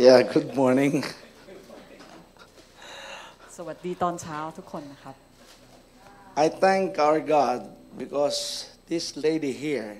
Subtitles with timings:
[0.00, 1.03] Yeah, good morning.
[3.57, 5.15] สวัสดีตอนเช้าทุกคนนะครับ
[6.43, 7.59] I thank our God
[8.01, 8.39] because
[8.91, 9.91] this lady here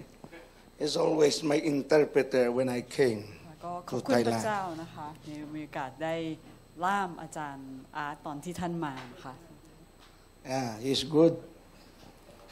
[0.86, 4.42] is always my interpreter when I came แล้วก็ข to อบคุณพระ Thailand.
[4.46, 6.16] เจ้านะคะมีมีโอกาสได้
[6.86, 8.94] ล่ามอาจารย์อาร์ตตอนที่ท่านมา
[9.26, 9.34] ค่ะ
[10.54, 11.34] Yeah, he's good.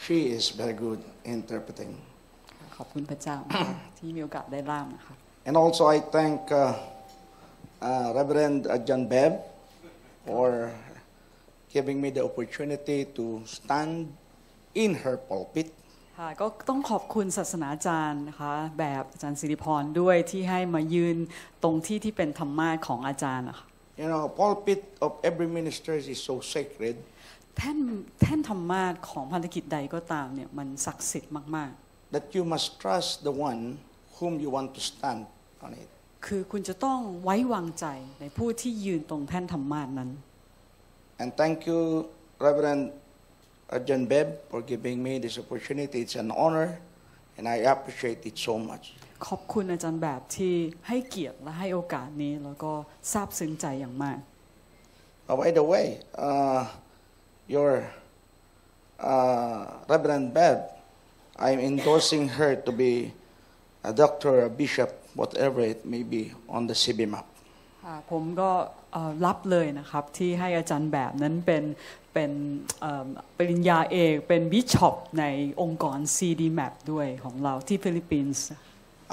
[0.06, 1.02] She is very good
[1.36, 1.92] interpreting.
[2.78, 5.16] ขอบคุณพระเจ้านะคะที่มีโอกาสได้ล่ามนะคะ
[5.48, 6.64] And also I thank uh,
[7.82, 9.34] uh, Reverend uh, John Bebb
[10.26, 10.72] for
[11.74, 13.94] giving me the opportunity to stand
[14.84, 15.68] in her pulpit
[16.20, 21.18] ค่ะก็ต้องขอบคุณศาสนาจารย์นะคะแบบอาจารย์สิริพรด้วยที่ให้มายืน
[21.64, 23.66] ตรงที่ที่เป็นธรรมาสของอาจารย์นะคะ
[24.02, 26.96] You know, pulpit of every minister is so sacred
[27.58, 27.80] แท่น
[28.22, 31.72] แท่นธรรมาสของพันธกิจใดก็ตามเนี่ยมันศักดิ์สิทธิ์มาก
[32.16, 33.62] that you must trust the one
[34.18, 35.22] whom you want to stand
[35.66, 35.90] on it.
[36.20, 37.86] ๆคือคุณจะต้องไว้วางใจ
[38.20, 40.12] ในผู้ที่ยืนตรงแท่นธรรมาสนั้น
[41.22, 41.80] And thank you,
[42.46, 42.84] Reverend
[43.74, 45.98] uh, John Bebb, for giving me this opportunity.
[46.06, 46.70] It's an honor,
[47.38, 48.86] and I appreciate it so much.
[49.28, 50.54] ขอบคุณอาจารย์แบบที่
[50.88, 52.72] ให้เกียรติและให้โอกาสนี้แล้วก็
[53.12, 54.20] ซาบซึ้งใจอย่างมาก
[55.32, 56.66] Oh, by the way, uh,
[57.48, 57.72] your
[59.00, 60.72] uh, Reverend Bebb,
[61.38, 63.14] I'm endorsing her to be
[63.84, 66.22] a doctor, a bishop, whatever it may be,
[66.56, 67.26] on the CB map.
[67.86, 68.52] ค่ะผมก็
[68.94, 71.64] เอ่อรับเลยนะครับที่ให้อาจารย์แบบนั้นเป็น
[72.14, 72.32] เป็น
[72.82, 73.08] เอ่อ
[73.38, 75.26] ปริญญาเอกเป็นบิชอปใน
[75.62, 78.46] องค์กร CD Map ด้วยของเราที่ฟิลิปปินส์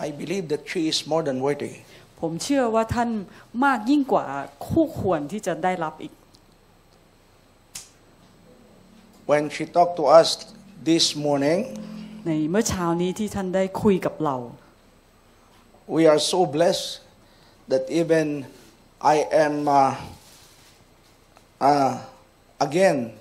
[0.06, 1.74] I believe that she is more than worthy.
[2.20, 3.10] ผมเชื่อว่าท่าน
[3.64, 4.26] มากยิ่งกว่า
[4.68, 6.12] คู่ควรที่จะได้รับอีก
[9.30, 10.28] When she talked to us
[10.90, 11.60] this morning,
[12.26, 14.36] ในเมื่อเช้านี้ที่ท่านได้คุยกับเรา
[15.86, 17.00] we are so blessed
[17.68, 18.46] that even
[19.00, 19.96] I am uh,
[21.60, 21.98] uh,
[22.60, 23.12] again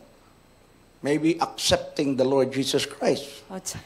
[1.01, 3.25] maybe accepting the Lord Jesus Christ.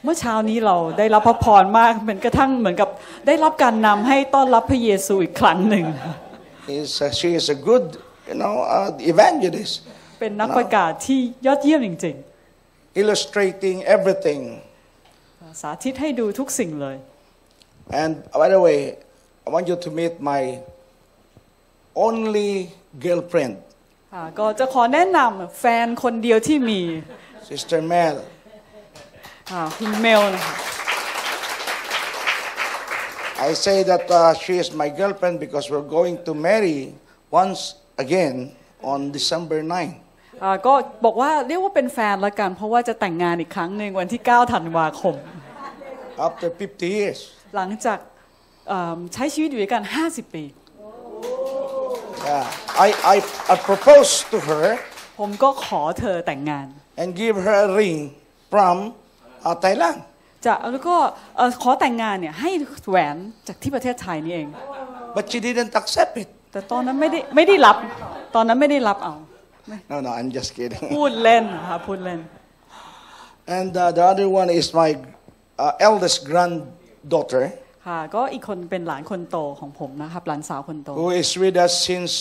[0.03, 2.89] เมื่อเช้านี้เราได้รับพระพรมากเหมือนกระทั่งเหมือนกับ
[3.28, 5.85] ได้รับการนำให้ต้อนรับพระเยซูอีกครั้งหนึ่ง
[6.79, 7.85] Is uh, she is a good,
[8.29, 9.73] you know, uh, evangelist,
[10.19, 12.16] เป็นนักประกาศที่ยอดเยี่ยมจริง
[13.01, 14.41] illustrating everything.
[15.01, 16.97] ๆสาธิตให้ดูทุกสิ่งเลย
[18.00, 18.78] And by the way,
[19.47, 20.43] I want you to meet my
[22.06, 22.50] only
[23.05, 23.55] girlfriend,
[24.15, 26.81] ค่ะก็จะขอแนะนำแฟนคนเดียวที่มี
[27.49, 28.15] Sister Mel.
[29.50, 30.55] ค่ะคุณเมลนะคะ
[33.49, 36.78] I say that uh, she is my girlfriend because we're going to marry
[37.41, 37.60] once
[38.05, 38.34] again
[38.93, 40.43] on December 9.
[40.43, 40.72] อ่าก็
[41.05, 45.15] บอกว่าเรียกว่าเป็นแฟนละกัน เพราะว่าจะแต่งงานอีกครั้งหนึ่งวันที่ 9 ธันวาคม
[46.27, 47.21] after 50 years.
[47.56, 48.00] หลังจาก
[48.68, 50.46] เอิ่มใช้ชีวิตอยู่ด้วยกัน 50 ปี
[52.30, 52.46] Yeah.
[52.86, 53.16] I, I,
[53.54, 54.66] I proposed to her
[55.20, 56.68] ผมก็ขอเธอแต่งงาน
[57.02, 57.98] and give her a ring
[58.52, 58.76] from
[59.48, 59.98] uh, Thailand.
[60.46, 60.96] จะแล้วก็
[61.38, 62.52] เอ่อขอแต่งงานเนี่ยให้
[62.90, 63.16] แหวน
[63.48, 64.48] จากที่ประเทศไทยนี่เอง
[65.16, 66.30] But she didn't accept it.
[66.52, 67.76] แต่ตอนนั้นไม่ได้ไม่ได้รับ
[68.36, 69.16] ตอนนั้นไม่ได้รับเอา
[69.92, 70.81] No, no, I'm just kidding.
[70.98, 72.20] พูดเล่นนะคะพูดเล่น
[73.58, 74.90] And uh, the other one is my
[75.66, 76.18] uh, eldest
[77.02, 77.46] granddaughter
[77.88, 82.14] ค่ะก็อีกคนเป็นหลานคนโตของผมนะครับหลานสาวคนโต who is with us since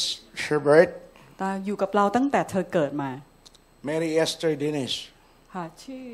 [0.45, 0.93] her birth,
[1.39, 3.11] แต่อยู่กับเราตั้งแต่เธอเกิดมา
[3.89, 4.97] Mary Esther Dinesh.
[5.55, 6.07] ค่ะชื่อ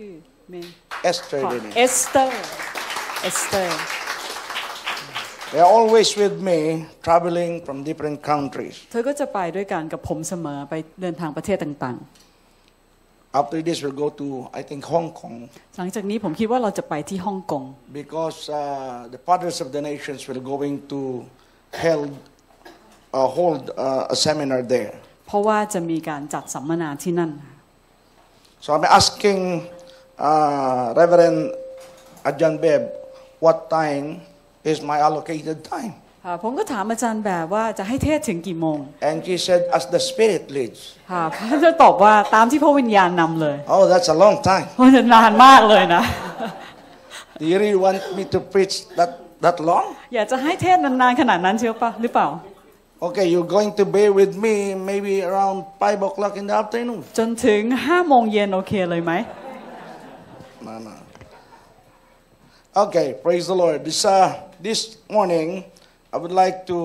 [0.50, 0.54] เม
[1.10, 1.74] Esther ขอ Dinesh.
[1.76, 2.42] เอสเตอร์
[3.22, 3.80] เอสเตอร์
[5.52, 6.58] They are always with me,
[7.06, 8.76] traveling from different countries.
[8.92, 11.98] เธอก็จะไปด้วยกันกับผมเสมอไปเดินทางประเทศต่าง
[13.33, 14.27] After this, we'll go to,
[14.59, 17.63] I think, Hong Kong ๆ หลังจากนี้ผมคิดว่าเราจะไปที่ฮ่องกง
[18.01, 18.61] because uh,
[19.13, 21.01] the fathers of the nations will going to
[21.83, 22.11] held,
[23.17, 24.93] uh, hold uh, a seminar there.
[25.27, 27.31] เพราะว่าจะมีการจัดสัมมนาที่นั่น
[28.63, 29.39] So I'm asking
[30.29, 31.39] uh, Reverend
[32.29, 32.81] Ajahn Beb,
[33.45, 34.05] what time
[34.71, 35.93] is my allocated time?
[36.26, 40.80] ค่ะผมก็ถามอาจารย์แบบว่าจะให้เทศถึงกี่โมง And she said, as the Spirit leads.
[41.10, 44.66] ค่ะพระจะตอบว่าตามที่พระวิญญาณนำเลย Oh, that's a long time.
[44.76, 46.02] เพราะจะนานมากเลยนะ
[47.40, 49.10] Do you really want me to preach that,
[49.44, 49.86] that long?
[50.14, 52.28] อยากจะให้เทศนานๆขนาดนั้นเชียวปะหรือเปล่า
[53.06, 54.54] Okay, you're going to be with me
[54.90, 57.00] maybe around 5 o'clock in the afternoon.
[57.18, 59.12] จนถึงห้าโมงเย็นโอเคเลยไหม
[60.66, 60.94] No, no.
[62.84, 63.78] Okay, praise the Lord.
[63.88, 64.28] This, uh,
[64.66, 64.80] this
[65.16, 65.48] morning,
[66.15, 66.77] I would like to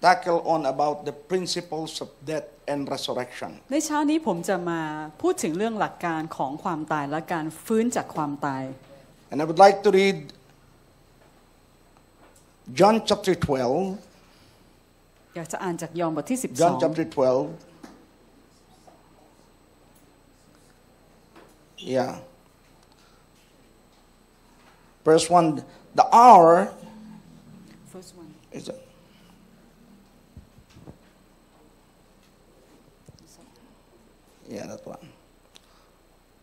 [0.00, 3.50] tackle on about the principles of death and resurrection.
[3.72, 4.80] ในเช้านี้ผมจะมา
[5.22, 8.64] พูดถึงเรื่องหลักการของความตายและการฟื้นจากความตาย
[9.30, 10.18] And I would like to read
[12.78, 13.36] John chapter 12,
[15.36, 17.14] อยากจะอ่านจากยอห์นบทที่ John 12 chapter 12.
[21.94, 22.12] Yeah.
[25.04, 25.62] Verse 1
[26.00, 26.50] The hour
[34.48, 35.04] Yeah, that one.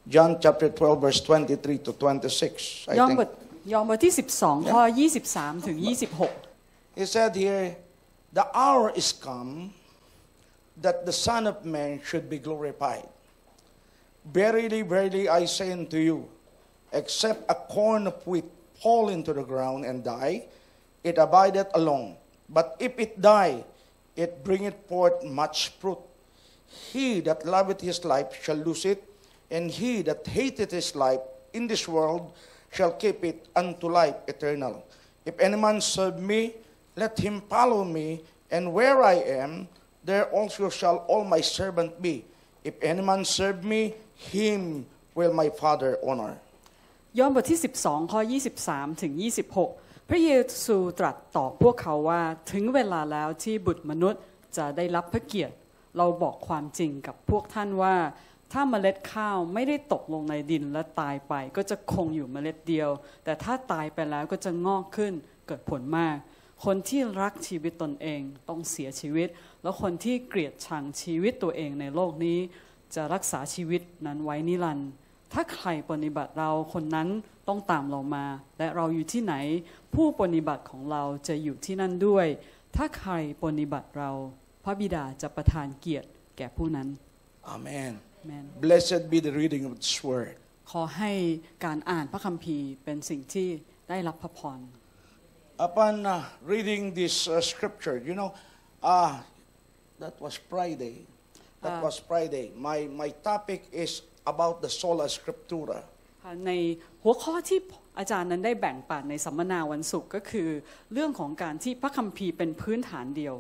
[0.08, 2.88] John chapter 12, verse 23 to 26.
[2.90, 3.30] I ยอห์นบ think.
[3.30, 3.32] ท
[3.74, 4.82] ยอห์นบทที่ 12 ข้อ
[5.26, 7.68] 23 ถึง 26 He said here,
[8.40, 9.52] The hour is come
[10.86, 13.08] that the Son of Man should be glorified.
[14.40, 16.20] Verily, verily, I say unto you,
[16.92, 18.50] except a corn of wheat
[18.82, 20.36] fall into the ground and die,
[21.04, 22.18] it abideth alone.
[22.50, 23.64] But if it die,
[24.16, 26.00] it bringeth forth much fruit.
[26.92, 29.04] He that loveth his life shall lose it,
[29.50, 31.22] and he that hateth his life
[31.54, 32.32] in this world
[32.72, 34.84] shall keep it unto life eternal.
[35.26, 36.54] If any man serve me,
[36.96, 39.68] let him follow me, and where I am,
[40.04, 42.26] there also shall all my servant be.
[42.64, 44.86] If any man serve me, him
[45.16, 46.34] will my Father honor.
[47.20, 48.20] ยอห์นบทที่ 12 ข้อ
[48.62, 49.14] 23 ถึง
[49.62, 50.32] 26 พระเย
[50.66, 52.22] ซูตรัสตอบพวกเขาว่า
[52.52, 54.22] ถึงเวลาแล้วที่บุตรมนุษย์
[54.58, 55.56] จะได้รับพระเกียรติ
[55.97, 57.97] เราบอกความจริงกับพวกท่านว่า
[58.53, 62.91] ถ้าเมล็ดข้าวไม่ได้ตกลงในดินและตายไป ก็จะคงอยู่เมล็ดเดียว
[63.25, 65.13] แต่ถ้าตายไปแล้วก็จะงอกขึ้น
[65.47, 66.17] เกิดผลมาก
[66.65, 69.29] คนที่รักชีวิตตนเองต้องเสียชีวิต
[69.63, 72.39] แล้วคนที่เกลียดชังชีวิตตัวเองในโลกนี้
[72.95, 74.91] จะรักษาชีวิตนั้นไว้นิรันดร์
[75.33, 77.09] ถ้าใครปฏิบัติเราคนนั้น
[77.49, 78.27] ต้องตามเรามา
[78.59, 79.35] และเราอยู่ที่ไหน
[79.95, 82.27] ผู้ปฏิบัติของเราจะอยู่ที่นั่นด้วย
[82.77, 83.13] ถ้าใคร
[83.43, 84.11] ปฏิบัติเรา
[84.67, 86.89] ระบิดาจะประทานเกียรติแก่ผู้นั้น
[87.57, 87.93] Amen.
[88.27, 90.35] แมน Blessed be the reading of this word.
[90.71, 91.13] ขอให้
[91.65, 93.49] การอ่านพระคัมภีร์เป็นสิ่งที่
[93.89, 94.61] ได้รับพระพร
[95.69, 96.17] Upon uh,
[96.53, 98.31] reading this uh, scripture, you know,
[98.95, 99.13] uh,
[100.03, 100.97] that was Friday.
[101.65, 101.85] That Ah.
[101.87, 102.47] was Friday.
[102.69, 103.93] My, my topic is
[104.33, 105.79] about the sola scriptura.
[106.23, 106.53] ค่ะใน
[107.03, 107.59] หัวข้อที่
[107.99, 110.49] อาจารย์นั้นได้แบ่งปันในสัมมนาวันศุกร์ก็คือ
[110.93, 113.35] เรื่องของการที่พระคัมภีร์เป็นพื้นฐานเดียว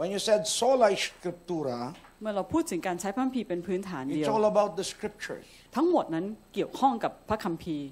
[0.00, 1.78] When you said sola scriptura,
[2.22, 5.46] เมื่อเราพูดถึงการใช้พระคัมภีร์เป็นพื้นฐานเดี it's ยว all about the scriptures.
[5.76, 7.86] ทั้งหมดนั้นเกี่ยวข้องกับพระคัมภีร์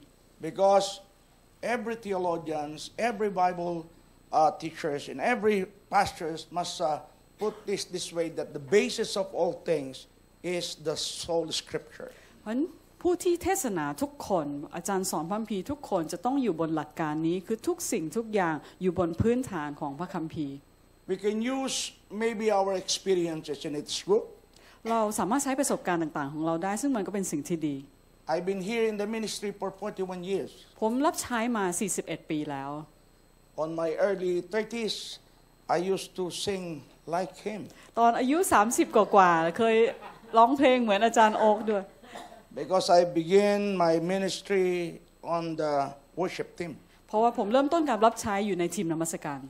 [0.48, 0.86] Because
[1.75, 2.78] every theologians,
[3.10, 3.75] every Bible
[4.38, 5.58] uh, teachers, and every
[5.94, 6.88] pastors must uh,
[7.42, 9.94] put this this way that the basis of all things
[10.56, 12.10] is the soul scripture.
[12.42, 12.60] เพราะฉะนั้น
[13.02, 20.56] ผู้ที่เทศนาทุกคน อาจารย์สอนพระคัมภีร์ทุกคนจะต้องอยู่บนหลักการนี้ คือทุกสิ่งทุกอย่างอยู่บนพื้นฐานของพระคัมภีร์
[21.07, 24.23] We can use maybe our experiences, and it's good.
[24.91, 27.75] เราสามารถใช้ประสบการณ์ต่าง ๆ ของเราได้ ซึ่งมันก็เป็นสิ่งที่ดี
[28.31, 30.51] I've been here in the ministry for 41 years.
[30.81, 31.65] ผมรับใช้มา
[31.97, 32.71] 41 ปีแล้ว
[33.63, 34.95] On my early 30s,
[35.75, 36.63] I used to sing
[37.15, 37.61] like him
[38.00, 38.38] ตอนอายุ
[38.69, 39.75] 30 กว่าๆเคย
[40.38, 41.83] ร้องเพลงเหมือนอาจารย์โอ๊กด้วย
[42.61, 44.67] because I began my ministry
[45.35, 45.73] on the
[46.21, 46.71] worship team.
[47.07, 49.41] เพราะว่าผมเริ่มต้นการรับใช้อยู่ในทีมนมัสการ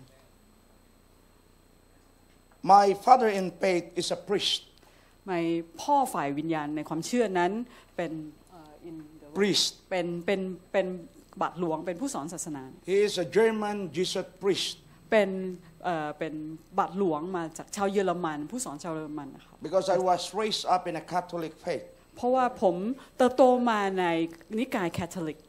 [2.63, 4.62] My father in faith is a priest.
[5.30, 5.36] ใน
[5.81, 7.51] พ่อฝ่ายวิญญาณในความเชื่อนั้น
[7.95, 8.12] เป็น
[8.51, 9.68] เอ่อ in the Priest.
[9.89, 10.88] เป็นเป็นเป็น
[11.42, 14.74] บาทหลวงเป็นผู้สอนศาสนา He is a German Jesuit priest
[15.12, 15.30] เป็น
[15.83, 16.33] เอ่อเป็น
[16.80, 21.86] บาทหลวงมาจากชาวเยอรมัน ผู้สอนชาวเยอรมันนะครับ because I was raised up in a Catholic faith.
[22.15, 22.75] เพราะว่าผม
[23.17, 24.05] เติบโตมาใน
[24.58, 25.39] นิกายแคทอลิก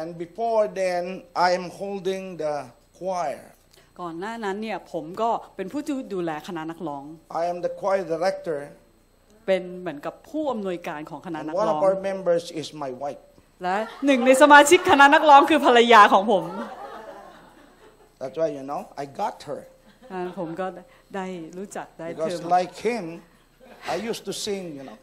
[0.00, 1.02] And before then,
[1.46, 2.54] I am holding the
[2.98, 3.42] choir.
[4.00, 7.04] ก่อนหน้านั้นเนี่ยผมก็เป็นผู้ที่ดูแลคณะนักร้อง
[7.40, 8.58] I am the choir director,
[9.46, 13.22] เป็นเหมือนกับผู้อำนวยการของคณะ and นัก one ร้อ of ง our members is my wife.
[13.62, 13.76] และ
[14.06, 16.44] หนึ่งในสมาชิกคณะนักร้องคือภรรยาของผม
[18.20, 19.60] That's why, you know, I got her.
[20.12, 20.66] อ่าผมก็
[21.14, 21.26] ได้
[21.58, 23.04] รู้จักได้เธ Because อ like him,
[23.94, 24.98] I used to sing, you know.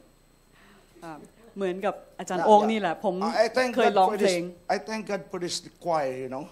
[1.03, 1.11] อ่า
[1.57, 2.71] เหมือนกับอาจารย์ Yeah, โองค์ yeah.
[2.71, 4.73] นี่แหละ ผม I I thank เคย God ร้อง for เพลง this.
[4.75, 6.45] I thank God for this choir, you know.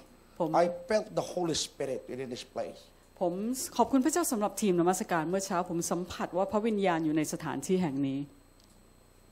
[0.43, 2.79] ผม I felt the Holy Spirit within this place.
[3.21, 3.33] ผม
[3.77, 8.19] ขอบคุณพระเจ้าสำหรับทีมนมัสการเมื่อเช้า ผมสัมผัสว่าพระวิญญาณอยู่ในสถานที่แห่งนี้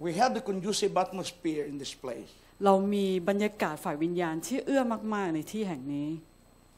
[0.06, 2.32] We have the conducive atmosphere in this place.
[2.66, 6.10] เรามีบรรยากาศฝ่ายวิญญาณที่เอื้อมาก ๆ ในที่แห่งนี้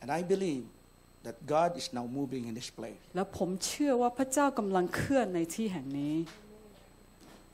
[0.02, 0.64] And I believe
[1.28, 3.02] that God is now moving in this place.
[3.16, 6.16] แล้วผมเชื่อว่าพระเจ้ากำลังเคลื่อนในที่แห่งนี้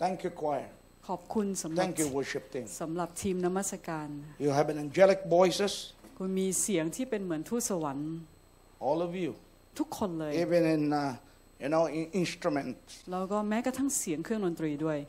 [0.04, 0.68] Thank you, choir.
[1.08, 2.66] ขอบคุณสำหรับ Thank you, worship team.
[2.82, 4.08] สำหรับทีมนมัสการ
[4.46, 5.74] You have an angelic voices,
[6.22, 8.14] คุณมีเสียงที่เป็นเหมือนทูตสวรรค์
[8.88, 9.32] all of you,
[9.80, 11.04] ทุกคนเลย even in, uh,
[11.64, 12.90] you know, in instruments.
[13.12, 15.00] แล้วก็แม้กระทั่งเสียงเครื่องดนตรีด้วย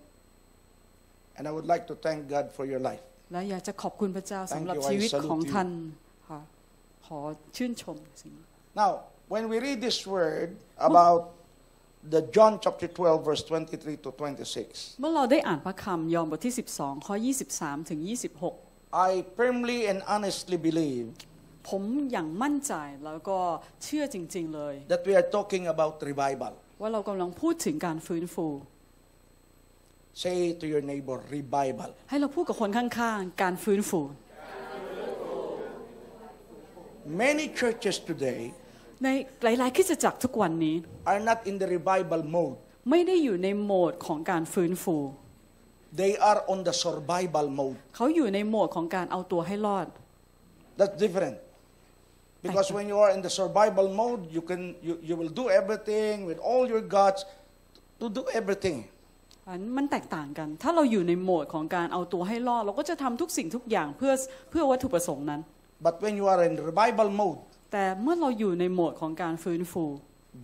[1.36, 3.04] And I would like to thank God for your life.
[3.32, 4.82] และอยากจะขอบคุณพระเจ้า Thank สำหรับ you.
[4.82, 5.52] I ชีวิต salute ของ you.
[5.52, 5.68] ท่าน
[6.28, 6.40] ค่ะ
[7.06, 7.18] ขอ
[7.56, 8.44] ชื่นชมสิ่งนี้
[8.80, 8.90] Now,
[9.34, 10.48] when we read this word
[10.90, 11.22] about
[12.14, 17.14] the John chapter 12, verse 23 to 26, เมื่อเราได้อ่านพระคำยอห์นบทที่ 12 ข้อ
[17.52, 21.06] 23 ถึง 26 I firmly and honestly believe
[21.68, 21.82] ผม
[22.12, 23.38] อย่างมั่นใจแล้วก็
[23.84, 26.52] เชื่อจริง ๆเลย that we are talking about revival.
[26.80, 28.46] ว่าเรากำลังพูดถึงการฟื้นฟู
[30.22, 31.90] Say to your neighbor, revival.
[32.10, 34.00] ให้เราพูดกับคนข้างๆ การฟื้นฟู
[37.24, 38.40] Many churches today
[39.04, 39.08] ใน
[39.42, 40.76] หลายๆคริสตจักรทุกวันนี้
[41.12, 42.56] are not in the revival mode.
[42.90, 44.96] ไม่ได้อยู่ในโหมดของการฟื้นฟู
[45.92, 47.76] They are on the survival mode.
[47.96, 49.86] เขาอยู่ในโหมดของการเอาตัวให้รอด
[50.78, 51.36] That's different.
[52.44, 56.14] Because when you are in the survival mode, you can you, you will do everything
[56.28, 57.20] with all your guts
[58.00, 58.78] to do everything.
[59.48, 64.12] อันมันแตกต่างกัน ถ้าเราอยู่ในโหมดของการเอาตัวให้รอด เราก็จะทำทุกสิ่งทุกอย่างเพื่อ
[64.50, 65.40] เพื่อวัตถุประสงค์นั้น
[65.86, 67.38] But when you are in revival mode,
[67.72, 69.84] แต่เมื่อเราอยู่ในโหมดของการฟื้นฟู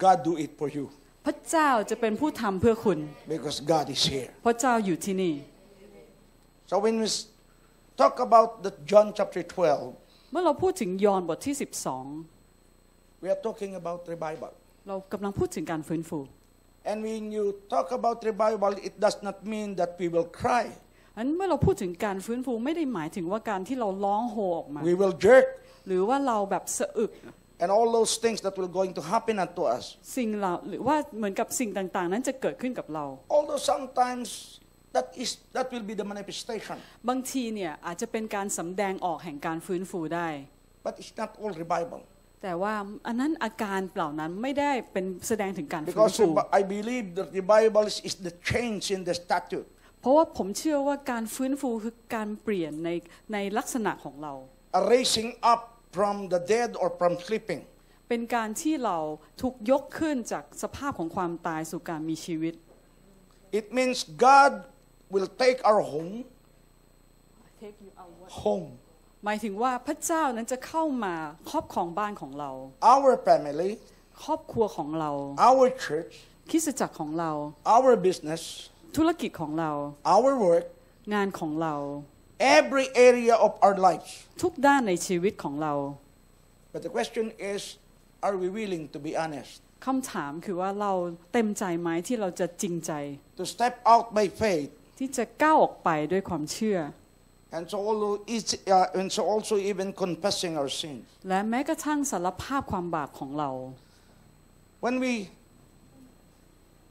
[0.03, 0.87] God do it for you
[1.27, 2.99] พระเจ้าจะเป็นผู้ทำเพื่อคุณ
[3.35, 4.29] because God is here.
[4.47, 5.35] พระเจ้าอยู่ที่นี่
[6.71, 7.27] So when we s-
[8.03, 11.55] talk about the John chapter 12, เมื่อเราพูดถึงยอห์นบทที่
[13.23, 14.53] we are talking about revival.
[14.71, 16.19] 12เรากำลังพูดถึงการฟื้นฟู
[16.91, 20.67] And when you talk about revival, it does not mean that we will cry.
[21.17, 25.47] อันเมื่อเราพูดถึงการฟื้นฟูไม่ได้หมายถึงว่าการที่เราร้องโฮออกมา We will jerk
[25.87, 27.13] หรือว่าเราแบบสะอึก
[27.63, 29.85] and all those things that will going to happen unto us.
[30.17, 33.05] สิ่งเราหรือว่าเหมือนกับสิ่งต่างๆ นั้นจะเกิดขึ้นกับเรา
[33.37, 34.29] Although sometimes
[34.97, 36.77] that is that will be the manifestation,
[37.09, 40.29] บางทีเนี่ยอาจจะเป็นการสำแดงออกแห่งการฟื้นฟูได้
[40.87, 42.01] but it's not all revival.
[42.43, 42.75] แต่ว่า
[43.07, 49.69] อันนั้นอาการเหล่านั้นไม่ได้เป็นแสดงถึงการฟื้น Because ฟู revi- I believe that revival is, is the change in the statute,
[50.01, 52.91] เพราะว่าผมเชื่อว่าการฟื้นฟูคือการเปลี่ยนใน
[53.33, 54.33] ในลักษณะของเรา
[54.81, 55.61] a raising up
[55.97, 57.63] from the dead or from sleeping.
[58.09, 58.99] เป็นการที่เรา
[59.41, 62.55] ถูกยกขึ้นจากสภาพของความตายสู่การมีชีวิต
[63.59, 63.97] It means
[64.29, 64.53] God
[65.15, 66.13] will take our home,
[68.43, 68.67] home,
[69.25, 71.15] หมายถึงว่าพระเจ้านั้นจะเข้ามา
[71.51, 72.51] ครอบครองบ้านของเรา
[72.95, 73.71] our family,
[74.23, 75.11] ครอบครัวของเรา
[75.49, 76.15] our church,
[76.51, 77.31] คริสตจักรของเรา
[77.77, 78.43] our business,
[78.97, 79.71] ธุรกิจของเรา
[80.15, 80.67] our work,
[81.15, 81.75] งานของเรา
[82.58, 84.12] every area of our lives.
[84.44, 85.74] ทุกด้านในชีวิตของเรา
[86.74, 87.62] But the question is,
[88.28, 89.54] are we willing to be honest?
[89.86, 90.94] คำถามคือว่าเรา
[91.34, 92.92] เต็มใจไหมที่เราจะจริงใจ
[93.42, 96.80] To step out by faith ที่จะก้าวออกไปด้วยความเชื่อ
[97.58, 101.04] and so, although it's- uh, and so also even confessing our sins.
[101.30, 103.50] และแม้กระทั่งสารภาพความบาปของเรา
[104.86, 105.14] When we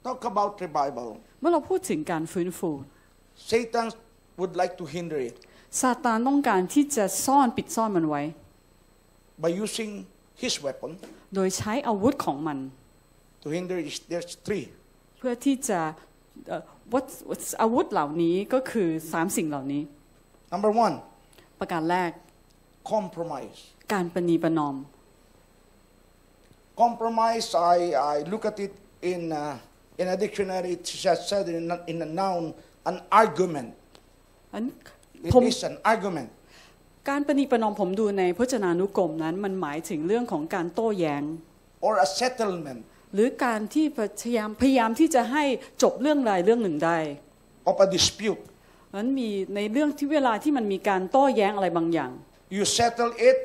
[0.07, 1.09] talk about revival,
[1.41, 2.71] เมื่อเราพูดถึงการฟื้นฟู
[3.51, 3.87] Satan
[4.40, 5.36] would like to hinder it
[5.82, 8.22] ซาตานต้องการที่จะซ่อนปิดซ่อนมันไว้
[9.44, 9.92] by using
[10.44, 10.92] his weapon
[11.36, 12.58] โดยใช้อาวุธของมัน
[13.44, 13.88] to hinder it.
[14.12, 14.66] There's three.
[15.18, 15.80] เพื่อที่จะ
[16.48, 16.62] เอ่อ
[16.94, 17.06] วัต
[17.62, 19.84] อาวุธเหล่านี้ก็คือสามสิ่งเหล่านี้
[20.54, 20.96] Number one,
[21.60, 22.12] ประการแรก
[22.94, 23.60] compromise.
[23.94, 24.76] การประนีประนอม
[26.84, 27.78] Compromise, I,
[28.14, 29.58] I look at it in, uh,
[29.98, 32.54] in a dictionary, it has said in a, in a noun,
[32.86, 33.74] an argument.
[34.56, 34.66] อัน
[35.28, 36.30] It ผม is an argument.
[37.10, 41.24] การประนีประนอมผมดูในพจนานุกรมนั้น มันหมายถึงเรื่องของการโต้แย้ง
[41.88, 42.80] or a settlement
[43.14, 43.86] หรือการที่
[44.22, 45.44] พยายามพยายามที่จะให้
[45.84, 46.98] จบเรื่องใดเรื่องหนึ่งได้
[47.70, 48.42] of a dispute.
[48.96, 52.12] นั้นมีในเรื่องที่เวลาที่มันมีการโต้แย้งอะไรบางอย่าง
[52.58, 53.38] You settle it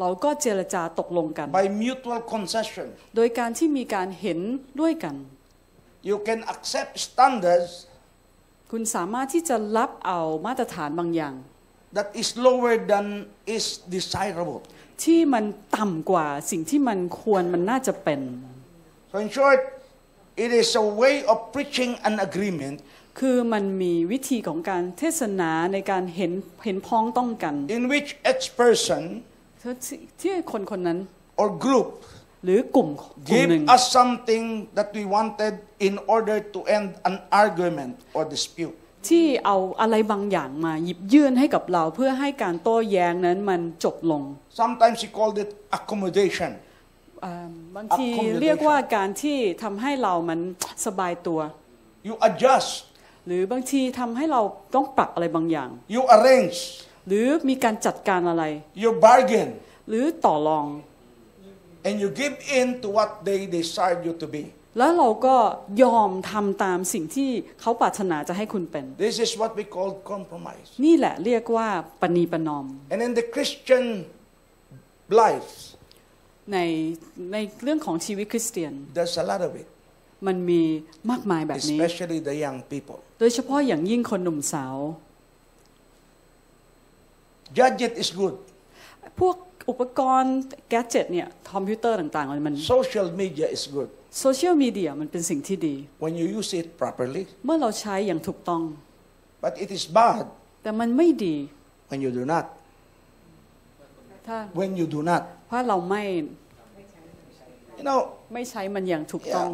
[0.00, 2.86] เราก็เจรจาตกลงกัน by mutual concession.
[3.16, 4.38] โดยการที่มีการเห็น
[4.80, 5.14] ด้วยกัน
[6.10, 7.70] You can accept standards
[8.70, 11.34] คุณสามารถที่จะรับเอามาตรฐานบางอย่าง
[11.96, 13.06] that is lower than
[13.56, 13.64] is
[13.96, 14.60] desirable.
[15.04, 15.44] ที่มัน
[15.76, 18.20] ต่ำกว่าสิ่งที่มันควรมันน่าจะเป็น
[19.10, 19.60] So in short,
[20.44, 22.76] it is a way of preaching an agreement
[23.18, 26.32] คือมันมีวิธีของการเทศนาในการเห็น
[26.64, 29.02] เห็นพ้องต้องกัน in which each person
[29.60, 30.98] ที่ที่คนคนนั้น
[31.42, 31.86] or group
[32.46, 34.44] หรือกลุ่มกลุ่ม give หนึ่ง us something
[34.76, 35.54] that we wanted
[35.88, 38.76] in order to end an argument or dispute.
[39.08, 44.22] ที่เอาอะไรบางอย่างมาหยิบยื่นให้กับเราเพื่อให้การโต้แย้งนั้นมันจบลง
[44.60, 46.50] Sometimes he called it accommodation.
[47.22, 50.40] เอิ่มบางที Accommodation เรียกว่าการที่ทำให้เรามัน
[50.86, 51.40] สบายตัว
[52.08, 52.70] You adjust,
[53.26, 54.40] หรือบางทีทำให้เรา
[54.74, 56.58] ต้องปรับอะไรบางอย่าง you arrange,
[57.08, 58.44] หรือมีการจัดการอะไร
[58.82, 59.48] you bargain,
[59.88, 60.66] หรือต่อรอง
[61.86, 64.44] and you give in to what they desire you to be.
[64.78, 65.36] แล้วเราก็
[65.82, 70.68] ยอมทำตามสิ่งที่เขาปรารถนาจะให้คุณเป็น This is what we call compromise.
[70.84, 71.68] นี่แหละเรียกว่า
[72.00, 73.84] ปณีประนอม And in the Christian
[75.22, 75.50] life,
[76.52, 76.58] ใน
[77.32, 79.68] ในเรื่องของชีวิตคริสเตียน There's a lot of it,
[80.26, 80.62] มันมี
[81.10, 82.98] มากมายแบบนี้ especially the young people.
[83.20, 84.76] โดยเฉพาะอย่างยิ่งคนหนุ่มสาว
[87.58, 88.34] Gadget is good.
[89.20, 89.36] พวก
[89.70, 90.34] อุปกรณ์
[90.68, 93.88] แกจ e t เนี่ยคอมพิวเตอร์ต่างๆมัน Social media is good
[94.20, 98.62] โซเชียลมีเดียมันเป็นสิ่งที่ดี when you use it properly, เมื่อเราใช้อย่างถูกต้อง
[99.44, 100.24] but it is bad
[100.62, 101.36] แต่มันไม่ดี
[101.90, 102.44] when you do not.
[104.26, 105.22] ถ้า When you do not.
[105.46, 106.02] เพราะเราไม่
[107.78, 108.00] You know,
[108.34, 109.50] ไม่ใช้มันอย่างถูกต้อง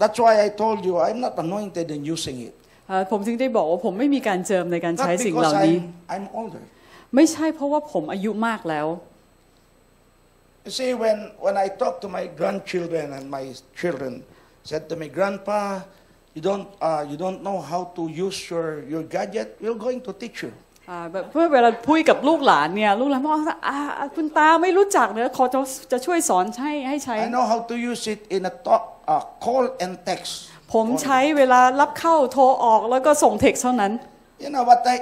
[0.00, 2.54] that's why I told you I'm not anointed in using it.
[2.88, 5.76] เอ่อผมจึงได้บอกว่าผมไม่มีการเจิมในการใช้ Not สิ่งเห because ล่านี้
[6.14, 6.62] I'm, I'm older.
[7.14, 8.86] ไม่ใช่เพราะว่าผมอายุมากแล้ว
[10.66, 14.24] You see, when, when I talk to my grandchildren and my children
[14.64, 15.82] said to me, Grandpa,
[16.34, 20.12] you don't, uh, you don't know how to use your, your gadget, we're going to
[20.22, 20.52] teach you.
[20.90, 23.78] อ่าแบบเพื่อเวลาพูดกับลูกหลานเนี่ยลูกหลานบอกว่าอ่า
[24.16, 25.60] คุณตาไม่รู้จักเนอะขอจะ
[25.92, 28.82] จะช่วยสอนให้ให้ใช้ I know how to use it in a talk,
[29.12, 30.32] uh, call and text.
[30.74, 33.92] ผมใช้เวลารับเข้าโทรออกแล้วก็ส่งเท็กซ์เท่านั้น
[34.42, 34.96] You know, but I,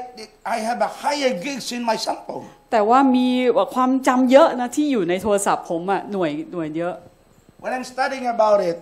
[0.55, 2.47] I have a higher gigs in my cell phone.
[2.73, 3.29] แต่ว่ามี
[3.75, 6.95] ความจำเยอะนะที่อยู่ในโทรศัพท์ผมอะหน่วยหน่วยเยอะ
[7.63, 8.77] When I'm studying about it,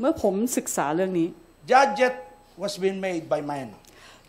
[0.00, 1.28] เมื่อผมศึกษาเรื่องนี้
[1.72, 2.14] gadget
[2.62, 3.66] was being made by man.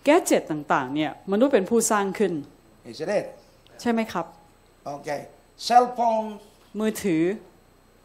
[0.06, 2.34] แกจ e t ต่างๆเนี่ยมนุษย์เป็นผู้สร้างขึ้น
[2.92, 3.26] Is it it?
[3.82, 4.26] ใช่ไหมครับ
[4.96, 5.22] Okay.
[5.68, 6.32] Cell phones,
[6.80, 7.24] มือถือ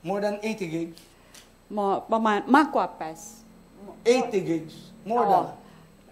[0.08, 0.96] more than 80 gigs.
[1.76, 2.86] มอประมาณมากกว่า
[3.52, 4.74] 8 80 gigs.
[5.10, 5.44] More อ๋อ than.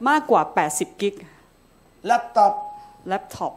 [0.09, 0.43] มากกว่า
[0.73, 1.15] 80 กิก
[2.10, 2.54] Laptop
[3.08, 3.54] แล็ปท็อป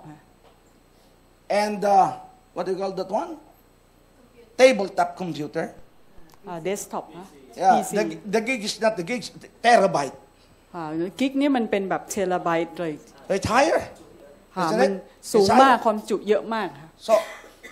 [1.63, 2.07] and uh,
[2.55, 3.31] what do you call that one?
[4.61, 5.67] Tabletop computer.
[6.65, 7.27] เดสก์ท็อปนะ
[7.63, 9.27] Yeah, PC the, the gig is not the gigs,
[9.65, 10.17] terabyte.
[11.21, 12.93] กิกนี่มันเป็นแบบเทราไบต์เลย
[13.37, 13.81] It's higher.
[14.57, 15.31] ค่ะ Isn't มัน it?
[15.33, 15.85] สูง It's มาก higher.
[15.85, 17.13] ความจุเยอะมากค่ะ So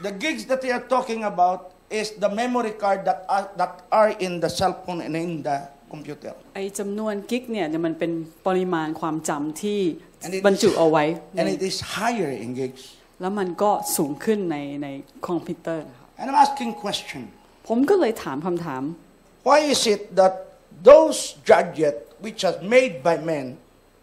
[0.07, 1.61] the gigs that we are talking about
[2.01, 5.57] is the memory card that are, that are in the cell phone and in the
[5.94, 6.34] computer.
[6.56, 8.12] ไอจำนวนกิกเนี่ยมันเป็น
[8.48, 9.80] ปริมาณความจำที่
[10.26, 11.04] And it บรรจุเอาไว้
[11.40, 12.84] And it is higher in gigs.
[13.22, 14.88] แล้วมันก็สูงขึ้นในใน
[15.28, 17.22] คอมพิวเตอร์นะครับ And I'm asking question.
[17.68, 18.84] ผมก็เลยถามคำถาม
[19.48, 20.34] Why is it that
[20.90, 23.46] those gadget which are made by men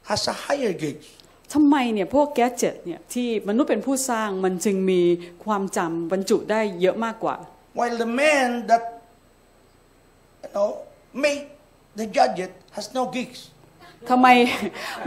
[0.09, 1.07] has a higher gigs?
[1.55, 5.03] ทำไมเนี่ยพวกแกจ e t เนี่ยที่มนุษย์เป็นผู้สร้างมันจึงมี
[5.45, 7.37] ความจำบรรจุได้เยอะมากกว่า
[7.79, 8.83] While the man that
[10.43, 10.69] you know
[11.25, 11.45] made
[11.99, 13.41] the gadget has no gigs.
[14.11, 14.29] ทำไม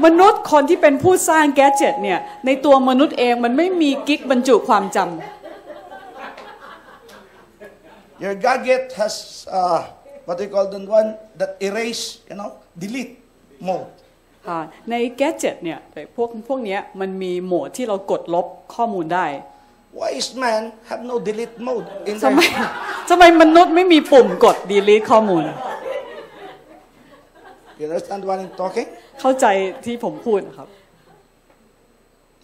[0.06, 5.10] มนุษย์คนที่เป็นผู้สร้างแกจ e t เนี่ยในตัวมนุษย์เองมันไม่มีกิกบรรจุความจำ
[8.24, 9.16] Your gadget has
[9.60, 9.82] uh,
[10.26, 12.50] what they call the one that erase, you know,
[12.82, 13.14] delete
[13.68, 13.90] mode.
[14.48, 19.28] ค่ะในแกจ e t เนี่ยแต่พวกพวกเนี้ยมันมีโหมดที่เรากดลบข้อมูลได้
[20.00, 25.44] Why is man have no delete mode in ทำไม their ทำไมมนุษย์ไม่มีปุ่มกด delete ข้อมูล
[27.81, 28.89] You understand what I'm talking?
[29.21, 29.47] เข้าใจ
[29.85, 30.69] ที่ผมพูดนะครับ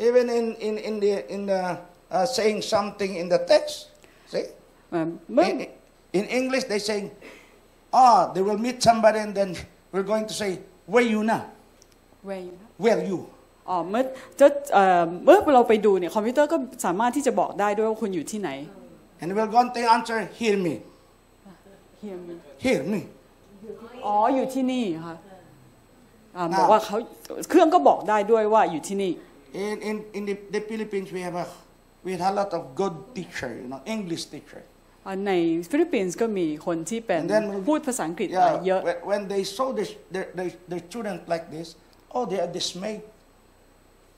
[0.08, 1.60] Even in, in, in the in the
[2.16, 3.74] uh, saying something in the text.
[4.32, 4.46] See?
[4.90, 5.58] เอ่อเมื่อ In,
[6.18, 6.98] in English, they say,
[8.02, 9.50] ah, they will meet somebody and then
[9.92, 10.50] we're going to say,
[10.92, 11.42] where you now?
[12.84, 13.20] Where you?
[13.68, 14.02] อ๋อเมื่อ
[14.40, 18.50] จะเอ่อเมื่อเราไปดูเนี่ยคอมพิวเตอร์ก็สามารถที่จะบอกได้ด้วยว่าคุณอยู่ที่ไหน
[19.20, 20.74] And we're going to answer, hear me.
[22.64, 23.00] Hear me.
[24.06, 25.16] อ๋ออยู่ที่นี่ค่ะ
[26.37, 26.97] อ่าอ่าบอกว่าเขา
[27.49, 29.13] เครื่องก็บอกได้ด้วยว่าอยู่ที่นี่
[29.67, 31.45] In, in, in the, the Philippines, we have a,
[32.05, 34.61] we have a lot of good teacher, you know, English teacher.
[35.05, 35.31] อ่าใน
[35.69, 41.45] ฟิลิปปินส์ก็มีคนที่เป็น And then พูดภาษาอังกฤษ Yeah, เยอะ when, when they saw this, their, their, their student like
[41.55, 41.67] this,
[42.15, 43.01] oh, they are dismayed.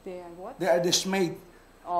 [0.07, 0.53] They are what?
[0.61, 1.33] They are dismayed.
[1.89, 1.99] อ๋อ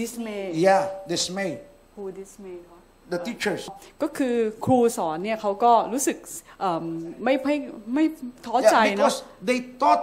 [0.00, 0.82] dismay Yeah,
[1.14, 1.58] dismayed.
[1.94, 2.77] who dismay คะ
[3.14, 3.62] The teachers.
[4.02, 6.16] ก็คือครูสอนเนี่ยเขาก็รู้สึก
[6.60, 6.84] เอิ่ม
[7.24, 7.56] ไม่ไม่
[7.94, 8.04] ไม่
[8.46, 9.18] ท้อใจ Yeah, นะ because
[9.48, 10.02] they taught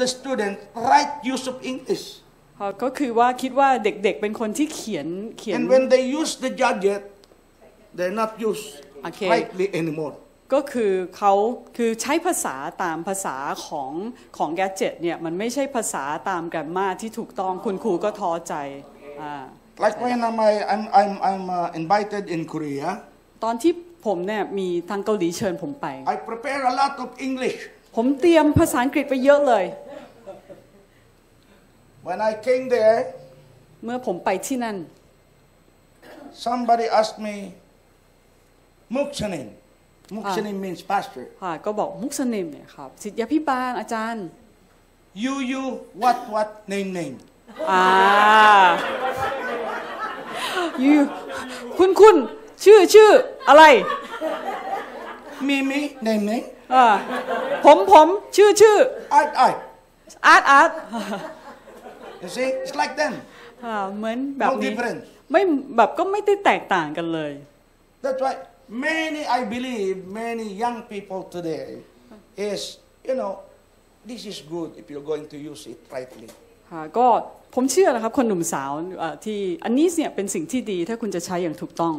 [0.00, 0.56] the student
[0.92, 2.04] right use of English.
[2.58, 7.02] เอ่อก็คือว่าคิดว่าเด็กๆเป็นคนที่เขียนเขียน And when they use the gadget,
[7.96, 8.68] they're not used
[9.08, 9.30] Okay.
[9.34, 10.14] rightly anymore.
[10.54, 11.32] ก็คือเขา
[11.76, 13.92] คือใช้ภาษาตามภาษาของ
[14.36, 18.54] ของแกจ e t เนี่ยมันไม่ใช่ภาษาตามแกรมมาที่ถูกต้องคุณครูก็ท้อใจ
[19.20, 19.44] อ่า
[19.84, 22.88] Like when I'm, I- I'm, I'm, I'm uh, invited in Korea,
[23.44, 23.72] ตอนที่
[24.06, 27.60] ผมเนี่ยมีทางเกาหลีเชิญผมไป I prepare a lot of English.
[27.96, 29.64] ผมเตรียมภาษาอังกฤษไปเยอะเลย
[32.08, 32.98] When I came there,
[33.84, 34.76] เมื่อผมไปที่นั่น
[36.46, 37.34] somebody asked me,
[38.96, 39.48] Muksanin.
[40.16, 41.24] Muksanin means pastor.
[41.42, 44.26] ค่ะก็บอกมุกสนิมเนี่ยครับสิทธยาพิบาลอาจารย์
[45.24, 45.62] You, you,
[46.02, 47.16] what, what, name, name.
[47.70, 47.84] อ่า
[50.82, 50.92] ยู
[51.78, 52.16] คุณคุณ
[52.64, 53.10] ชื่อชื่อ
[53.48, 53.64] อะไร
[55.48, 56.46] Me, me, name, name.
[56.74, 56.84] อ่า
[57.64, 58.76] ผมผมชื่อชื่อ
[59.18, 59.56] Art, art.
[60.26, 60.70] อาร์ตอาร์ต
[62.22, 63.14] You see, it's like them.
[63.64, 65.02] อ่าเหมือนแบบ No นี้ difference.
[65.30, 65.40] ไม่
[65.76, 67.32] แบบก็ไม่ได้แตกต่างกันเลย
[68.04, 68.34] That's why
[68.88, 71.66] many, I believe, many young people today
[72.50, 72.60] is,
[73.08, 73.32] you know,
[74.08, 76.28] this is good if you're going to use it rightly.
[76.70, 77.06] ค่ะก็
[77.60, 81.94] ผมเชื่อนะครับคนหนุ่มสาวเอ่อที่อันนี้เนี่ยเป็นสิ่งที่ดีถ้าคุณจะใช้อย่างถูกต้อง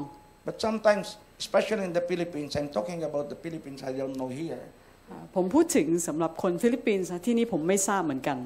[0.47, 1.07] But sometimes,
[1.43, 4.63] especially in the Philippines, I'm talking about the Philippines, I don't know here.
[5.09, 8.37] อ่าผมพูดถึงสำหรับคนฟิลิปปินส์นะที่นี่ผมไม่ทราบเหมือนกัน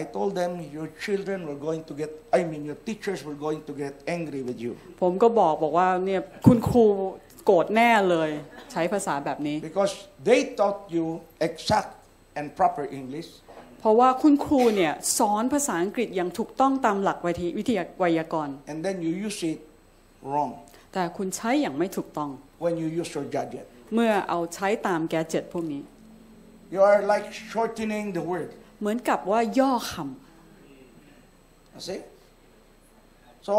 [0.00, 3.60] I told them your children were going to get, I mean, your teachers were going
[3.68, 6.84] to get angry with you ผมก็บอกบอกว่าเนี่ยคุณครู
[7.46, 8.30] โกรธแน่เลย
[8.72, 9.94] ใช้ภาษาแบบนี้ because
[10.28, 11.04] they taught you
[11.48, 11.90] exact
[12.38, 13.28] and proper English,
[13.80, 19.58] เพราะว่าคุณครูเนี่ยสอนภาษาอังกฤษอย่างถูกต้องตามหลักวิทยวิทยาไวยากรณ์ and then you use it
[20.30, 20.52] wrong
[20.92, 22.30] แต่คุณใช้อย่างไม่ถูกต้อง
[22.64, 23.66] when you use your gadget.
[23.94, 25.82] เมื่อเอาใช้ตามแกดเจ็ตพวกนี้
[26.74, 28.50] You are like shortening the word.
[28.80, 29.94] เหมือนกับว่าย่อค
[31.74, 32.00] You see?
[33.48, 33.54] So,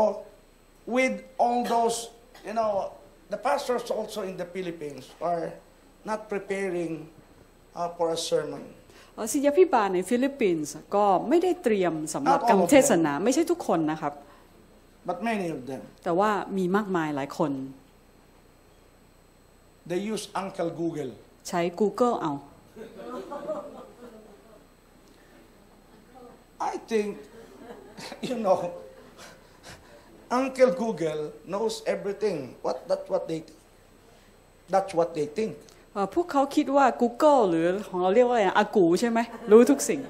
[0.86, 1.97] with all those,
[2.45, 2.71] you know,
[3.34, 5.45] the pastors also in the Philippines are
[6.10, 7.10] not preparing
[7.75, 8.63] uh, for a sermon.
[9.21, 14.13] ำเอ่อศิษยาพิบาลในฟิลิปปินส์ก็ไม่ได้เตรียมสำหรับ Not all การ of them เทศนาไม่ใช่ทุกคนนะครับ
[15.10, 17.51] But many of them, แต่ว่ามีมากมายหลายคน
[19.89, 21.12] they use Uncle Google.
[21.49, 22.34] ใช้ Google เอา
[26.71, 27.10] I think,
[28.29, 28.60] you know,
[30.39, 32.38] Uncle Google knows everything.
[32.65, 33.39] What, that's what they,
[34.73, 35.51] that's what they think.
[35.93, 39.19] เอ่อพวกเขาคิดว่า Google หรือของเราเรียกว่าอะไรนะอากูใช่ไหม
[39.51, 40.01] รู้ทุกสิ่ง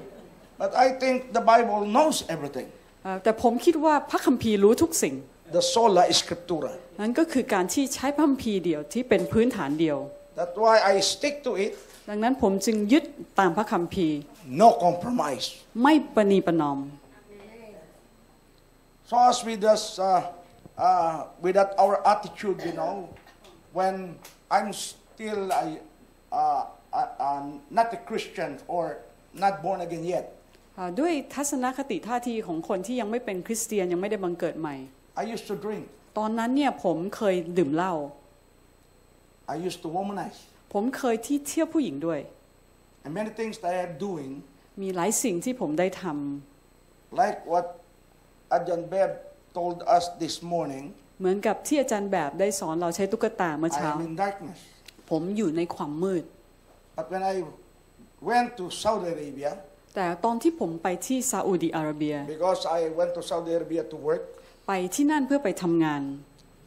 [0.62, 2.68] But I think the Bible knows everything.
[3.04, 5.14] เอ่อแต่ผมคิดว่าพระคัมภีร์รู้ทุกสิ่ง
[5.58, 6.72] The sola scriptura.
[7.00, 9.98] นั่นก็คือการที่ใช้พระคัมภีร์เดียวที่เป็นพื้นฐานเดียว
[10.38, 11.70] That's why I stick to it.
[12.08, 13.04] ดังนั้นผมจึงยึด
[13.38, 14.16] ตามพระคัมภีร์
[14.62, 15.46] No compromise.
[15.82, 16.78] ไม่ประนีประนอม
[19.10, 20.22] So as with us, uh,
[20.78, 22.94] uh, with that our attitude, you know,
[23.78, 23.94] when
[24.56, 24.68] I'm
[25.14, 25.64] still a,
[26.32, 26.64] uh,
[26.98, 27.42] uh, uh,
[27.78, 28.84] not a Christian or
[29.44, 30.24] not born again yet,
[30.78, 34.76] อ่าด้วยทัศนคติท่าทีของคนที่ยังไม่เป็นคริสเตียนยังไม่ได้บังเกิดใหม่
[35.22, 35.84] I used to drink.
[36.18, 37.94] ตอนนั้นเนี่ยผมเคยดื่มเหล้า
[39.54, 40.38] I used to womanize.
[40.72, 42.20] ผมเคยที่เที่ยวผู้หญิงด้วย
[43.04, 44.30] And many things that I am doing,
[44.82, 47.66] มีหลายสิ่งที่ผมได้ทำ like what
[48.56, 49.10] Ajahn Beb
[49.58, 50.84] told us this morning,
[51.20, 54.58] เหมือนกับที่อาจารย์แบบได้สอนเราใช้ตุ๊กตาเมื่อ I เช้า am in darkness.
[55.12, 56.24] ผมอยู่ในความมืด
[56.98, 57.36] But when I
[58.30, 59.50] went to Saudi Arabia,
[59.96, 64.22] แต่ตอนที่ผมไปที่ซาอุดิอาระเบีย because I went to Saudi Arabia to work,
[64.68, 66.02] ไปที่นั่นเพื่อไปทำงาน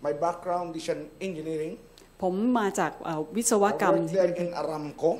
[0.05, 1.73] my background is in engineering.
[2.21, 5.11] ผมมาจากเอ่อวิศว I กรรม worked ที่ there in Aramco.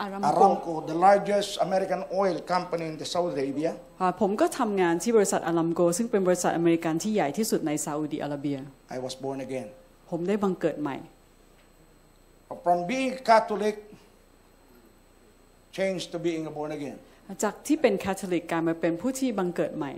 [0.00, 3.70] อารามโก Aramco, the largest American oil company in the Saudi Arabia.
[4.00, 8.58] อ่าผมก็ทำงานที่บริษัทอารามโกซึ่งเป็นบริษัทอเมริกันที่ใหญ่ที่สุดในซาอุดิอาระเบีย
[8.96, 9.66] I was born again.
[10.10, 10.96] ผมได้บังเกิดใหม่
[12.64, 13.76] From being Catholic,
[15.78, 16.98] changed to being born again.
[17.44, 19.92] จากที่เป็นคาทอลิกกลายมาเป็นผู้ที่บังเกิดใหม่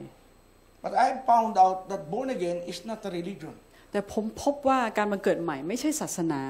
[0.84, 3.54] But I found out that born again is not a religion.
[3.92, 6.40] แต่ผมพบว่าการบังเกิดใหม่ไม่ใช่ศาสนา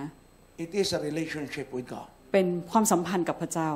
[0.64, 2.08] It is a relationship with God.
[2.32, 3.70] เป็นความสัมพันธ์กับพระเจ้า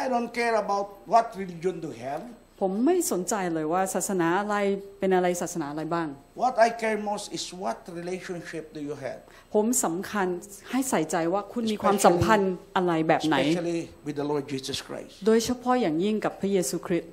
[0.00, 2.22] I don't care about what religion do you have.
[2.64, 4.56] ผมไม่สนใจเลยว่าศาสนาอะไร
[5.00, 6.08] เป็นอะไรศาสนาอะไรบ้าง
[6.44, 9.20] What I care most is what relationship do you have,
[9.54, 10.26] ผมสำคัญ
[10.70, 15.12] ให้ใส่ใจว่าคุณมีความสัมพันธ์อะไรแบบไหน especially with the Lord Jesus Christ.
[15.26, 17.10] โดยเฉพาะอย่างยิ่งกับพระเยซูคริสต์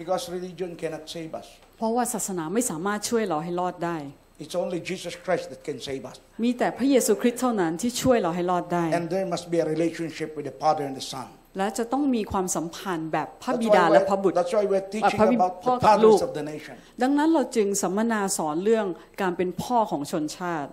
[0.00, 1.46] Because religion cannot save us.
[1.78, 3.98] เพราะว่าศาสนาไม่สามารถช่วยเราให้รอดได้
[4.42, 6.16] It's only Jesus Christ that can save us.
[6.44, 11.28] มีแต่พระเยซูคริสต์เท่านั้นที่ช่วยเราให้รอดได้ And there must be a relationship with the Father and the Son.
[11.56, 15.80] และจะต้องมีความสัมพันธ์แบบพระ That's บิ why ดาและ we're- พระบุตร That's why we're teaching Pag- about พ่อ the
[15.82, 16.74] กับลูก fathers of the nation.
[17.02, 18.86] ดังนั้นเราจึงสัมมนาสอนเรื่อง
[19.20, 20.70] การเป็นพ่อของชนชาติ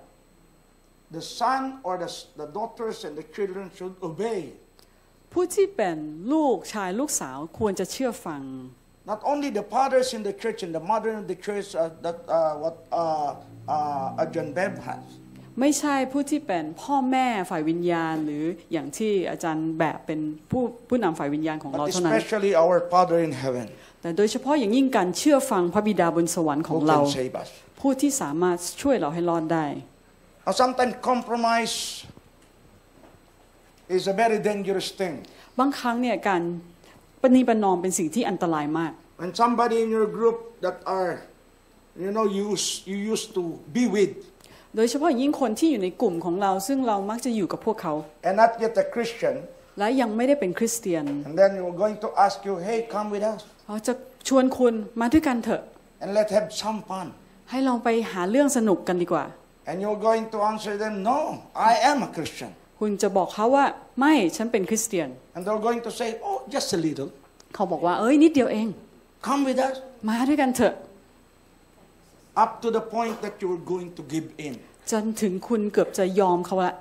[1.18, 2.10] The son or the,
[2.42, 4.40] the daughters and the children should obey.
[5.34, 5.98] ผู้ที่เป็น
[6.34, 8.44] ลูกชายลูกสาวควรจะเชื่อฟัง
[9.12, 12.18] Not only the fathers in the church and the mother in the church uh, that
[12.38, 13.36] uh, what uh,
[13.76, 15.04] uh, Ajahn Beb has.
[15.60, 20.20] ไม่ใช่ผู้ที่เป็นพ่อแม่ฝ่ายวิญญาณ หรืออย่างที่อาจารย์แบบเป็น
[20.52, 23.66] ผู้ผู้นำฝ่ายวิญญาณของเรา But เท่านั้น especially our Father in heaven
[24.02, 27.50] แต่โดยเฉพาะอย่างยิ่งการเชื่อฟังพระบิดาบนสวรรค์ของ who เรา can save us.
[27.80, 29.66] ผู้ที่สามารถช่วยเราให้รอดได้
[30.46, 31.76] Now, sometimes compromise
[33.96, 35.14] is a very dangerous thing.
[35.60, 36.42] บางครั้งเนี่ยการ
[37.22, 41.12] ปณีประนอมเป็นสิ่งที่อันตรายมาก When somebody in your group that are
[42.04, 43.44] you know, you, us- you used to
[43.78, 44.14] be with
[44.76, 47.94] โดยเฉพาะอย่างยิ่งคนที่อยู่ในกลุ่มของเราซึ่งเรามักจะอยู่กับพวกเขา
[48.28, 49.36] and not yet a Christian,
[49.80, 53.94] และยังไม่ได้เป็นคริสเตียน and then you're going to ask you, hey, come with us เขาจะ
[54.28, 55.62] ชวนคุณมาด้วยกันเถอะ
[56.04, 57.08] and let's have some fun.
[57.50, 59.26] ให้ลองไปหาเรื่องสนุกกันดีกว่า
[59.70, 61.20] And you're going to answer them, no,
[61.72, 62.52] I am a Christian.
[62.80, 63.66] คุณจะบอกเขาว่า
[64.00, 67.10] ไม่ฉันเป็นคริสเตียน And they're going to say, oh, just a little.
[67.56, 68.68] เขาบอกว่าเอ้ยนิดเดียวเอง
[69.28, 69.76] Come with us.
[70.10, 70.74] มาด้วยกันเถอะ
[72.36, 74.56] Up to the point that you're going to give in.
[74.92, 76.74] จนถึงคุณเกือบจะยอมเขาละ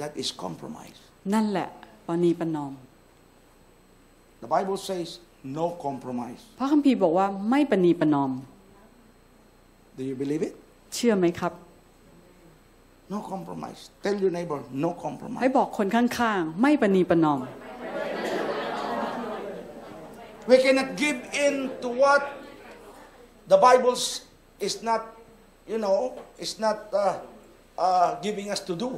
[0.00, 0.98] That is compromise.
[1.34, 1.68] นั่นแหละ
[2.06, 2.72] ปณีประนอม
[4.42, 5.08] The Bible says,
[5.58, 6.42] no compromise.
[6.58, 8.30] พระคัมภีร์บอกว่าไม่ปณีประนอม
[9.98, 10.54] Do you believe it?
[10.94, 11.52] เชื่อไหมครับ
[13.14, 13.80] No compromise.
[14.04, 15.50] Tell your neighbor, no ให้ compromise.
[15.58, 17.40] บอกคนข้างๆ ไม่ปณีประนอม
[20.50, 22.22] We cannot give in to what
[23.52, 23.96] the Bible
[24.60, 25.02] is not,
[25.66, 27.18] you know, is not uh,
[27.78, 28.90] uh, giving us to do.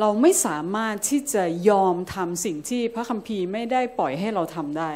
[0.00, 4.92] เราไม่สามารถที่จะยอมทำสิ่งที่พระคัมภีร์ไม่ได้ปล่อยให้เราทำได้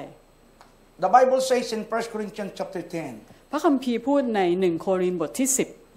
[1.05, 2.83] The Bible says in 1 Corinthians chapter
[3.16, 5.48] 10, พระคัมภีร์พูดในหนึ่งโครินธ์บทที่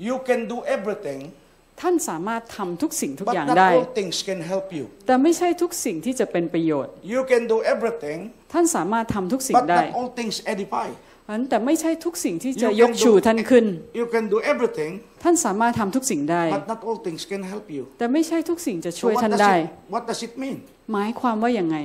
[0.07, 4.85] you can do everything, 10ท่านสามารถทำทุกสิ่งทุก but อย่าง not ได้ all things can help you.
[5.07, 8.19] แต่ไม่ใช่ทุกสิ่งที่จะเป็นประโยชน์ You can do everything,
[8.53, 10.87] ท่านสามารถทำทุกสิ่ง but ได้ not all things edify.
[11.29, 13.65] นั้นแต่ไม่ใช่ทุกสิ่งที่จะ You ย can กชู do- ท่านขึ้น
[13.99, 14.91] You can do everything,
[15.23, 17.83] ท่านสามารถทำทุกสิ่งได้ but not all things can help you.
[17.99, 20.57] แต่ไม่ใช่ทุกสิ่งจะ So ช่วย what ท่าน does ได้ it, what does it mean?
[20.93, 21.77] หมายความว่าอย่างไง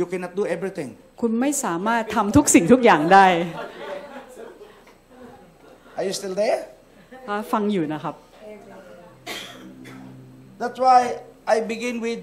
[0.00, 0.88] You cannot do everything.
[1.20, 3.26] คุณไม่สามารถทำทุกสิ่งทุกอย่างได้
[5.98, 6.60] Are you still there?
[7.52, 8.14] ฟังอยู่นะครับ
[10.60, 10.98] That's why
[11.54, 12.20] I begin with,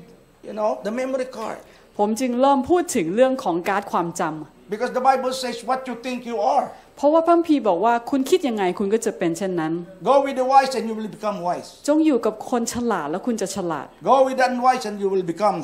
[0.48, 1.58] you know, the memory card.
[2.00, 6.65] ผมจึงเริ่มพูดถึงเรื่องของการ์ดความจำ Because the Bible says what you think you are.
[6.97, 9.73] เพราะว่าพระคัมภีร์บอกว่าคุณคิดยังไงคุณก็จะเป็นเช่นนั้น
[10.11, 11.69] Go with the wise and you will become wise.
[11.89, 15.57] จงอยู่กับคนฉลาดแล้วคุณจะฉลาด Go with the unwise and you will become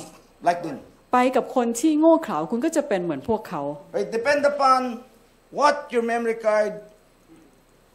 [0.48, 0.76] like them.
[1.14, 3.62] ไปกับคนที่โง่เขลาคุณก็จะเป็นเหมือนพวกเขา
[4.04, 4.80] It depends upon
[5.58, 6.72] what your memory card,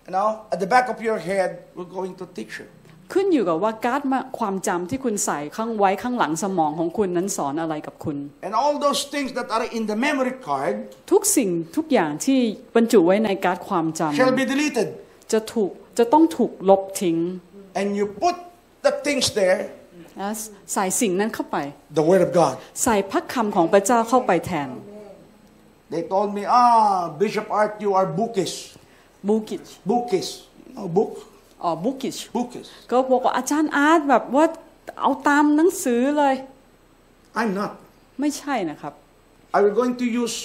[0.05, 2.67] you know, at the back of your head will going to teach you.
[3.12, 10.74] ขึ้นอยู่กับว่าการ์ดมาความจำที่คุณใส่ข้างไว้ข้างหลังสมองของคุณนั้นสอนอะไรกับคุณ And all those things that are in the memory card
[11.12, 12.40] ทุกสิ่งทุกอย่างที่
[12.76, 14.88] บรรจุไว้ในการ์ดความจ shall be deleted.
[15.10, 17.16] ำจะถูกจะต้องถูกลบทิ้ง
[17.80, 18.36] And you put
[18.86, 19.60] the things there,
[20.18, 20.28] และ
[20.72, 21.56] ใส่สิ่งนั้นเข้าไป
[21.98, 22.54] the Word of God.
[22.84, 24.70] ใส่พระคำของพระเจ้าเข้าไปแทน
[25.92, 28.54] They told me, ah, Bishop Art, you are bookish.
[29.28, 30.30] บูกิช Bookish.
[30.66, 31.12] You know, book?
[31.64, 32.68] อ๋อบูกิช Bookish.
[32.90, 34.44] ก็บอกว่าอาจารย์อาร์ตแบบว่า
[35.00, 36.34] เอาตามหนังสือเลย
[37.40, 37.70] I'm not.
[38.20, 38.92] ไม่ใช่นะครับ
[39.56, 40.36] I was going to use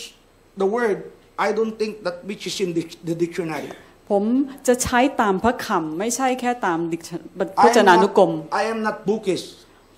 [0.61, 0.97] the word,
[1.45, 3.69] I don't think that which is in the, the dictionary.
[4.09, 4.23] ผม
[4.67, 7.21] จะใช้ตามพระคำไม่ใช่แค่ตามดิกชัน
[7.63, 9.43] พ I จ am นานุกรม not, I am not bookish.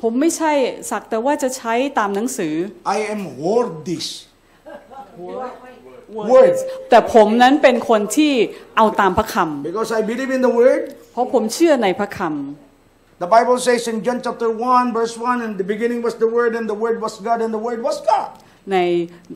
[0.01, 0.51] ผมไม่ใช่
[0.89, 2.53] สักแต่ว่าจะใช้ตามหนังสือ
[2.95, 4.09] I am wordish.
[6.31, 6.55] Word.
[6.89, 8.33] แต่ผมนั้นเป็นคนที่
[8.77, 9.35] เอาตามพระค
[9.69, 10.81] Because I believe in the word.
[11.11, 12.19] ำเพราะผมเชื่อในพระค
[13.25, 16.55] The Bible says in John chapter 1, verse 1, in the beginning was the word,
[16.55, 18.29] and the word was God, and the word was God.
[18.35, 18.77] ำใน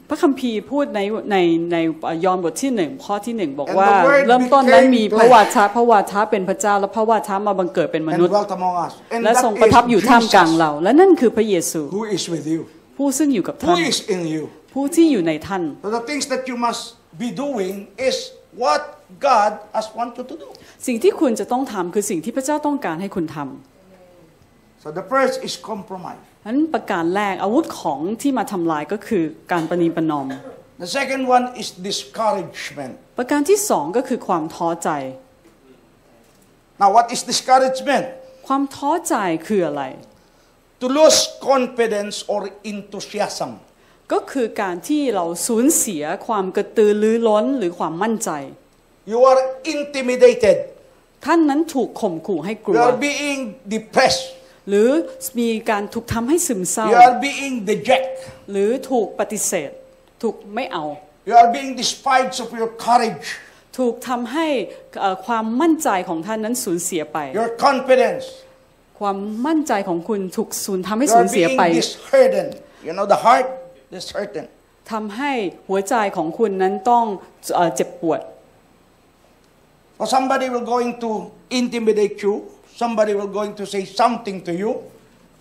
[0.10, 1.38] พระคัมภีร์พูดในใน
[1.72, 1.78] ใน
[2.26, 8.94] ยอห์นบทที่หนึ่งข้อที่หนึ่งบอก And ว่า the word เริ่มต้นนั้น became มีพระวาทะพระวาทะเป็นพระเจ้า และพระวาทะมาบังเกิดเป็นม And นุษย์ dwelt among us.
[9.14, 12.62] And และ that ทรงประทับอยู่ is ท่ามกลาง Jesus เรา และนั่นคือพระเยซู who is with you,
[12.98, 14.44] ผู้ซึ่งอยู่กับท่า who น is in you.
[14.74, 16.82] ผู้ที่อยู่ในท่าน So the things that you must
[17.24, 17.76] be doing
[18.10, 18.16] is
[18.64, 18.82] what
[19.30, 20.50] God has wanted to do.
[20.86, 26.22] สิ่งที่คุณจะต้องทำคือสิ่งที่พระเจ้าต้องการให้คุณทำ So the first is compromise.
[26.48, 30.28] นั้นประการแรกอาวุธของที่มาทำลายก็คือการประนีประนอม
[30.84, 32.94] The second one is discouragement.
[33.18, 34.90] ประการที่สองก็คือความท้อใจ
[36.82, 38.06] Now, what is discouragement?
[38.48, 39.16] ความท้อใจ
[39.48, 39.84] คืออะไร
[40.82, 41.20] To lose
[41.50, 42.40] confidence or
[42.74, 43.52] enthusiasm.
[44.14, 48.30] ก็คือการที่เราสูญเสียความกระตือรือร้นหรือความมั่นใจ
[49.14, 49.42] You are
[49.76, 50.58] intimidated.
[51.26, 53.40] ท่านนั้นถูกข่มขู่ให้กลั You ว are being
[53.76, 54.24] depressed.
[54.70, 54.90] หรือ
[55.40, 58.18] มีการถูกทำให้ซึมเศร้า You are being dejected.
[58.52, 59.72] หรือถูกปฏิเสธ
[60.22, 60.86] ถูกไม่เอา
[61.30, 63.26] You are being despised of your courage,
[63.78, 64.48] ถูกทำให้
[65.02, 68.24] เอ่อความมั่นใจของท่านนั้นสูญเสียไป your confidence.
[69.00, 72.54] ความมั่นใจของคุณถูกสูญทำให้ You สู are ญเสีย being ไป disheartened.
[72.88, 73.48] You know, the heart
[73.96, 74.50] disheartened.
[74.92, 75.32] ทำให้
[75.68, 77.06] หัวใจของคุณนั้นต้อง
[77.56, 78.20] เอ่อเจ็บปวด
[80.01, 81.11] Or somebody will going to
[81.61, 82.35] intimidate you.
[82.83, 84.73] Somebody will going to say something to you.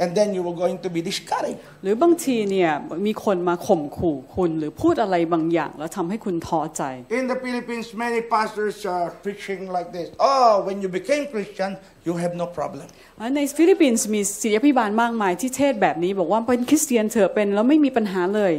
[0.03, 1.59] And then you were going to be discouraged.
[1.83, 2.71] หรือบางทีเนี่ย
[3.05, 6.83] มีคนมาข่มขู่คุณ หรือพูดอะไรบางอย่าง แล้วทำให้คุณท้อใจ
[7.19, 10.07] In the Philippines, many pastors are preaching like this.
[10.31, 11.71] Oh, when you became Christian,
[12.07, 12.85] you have no problem.
[13.35, 18.53] ในฟิลิปปินส์มีศิริยาพิบาลมากมายที่เทศแบบนี้ บอกว่าเป็นคริสเตียนเถอะเป็นแล้วไม่มีปัญหาเลย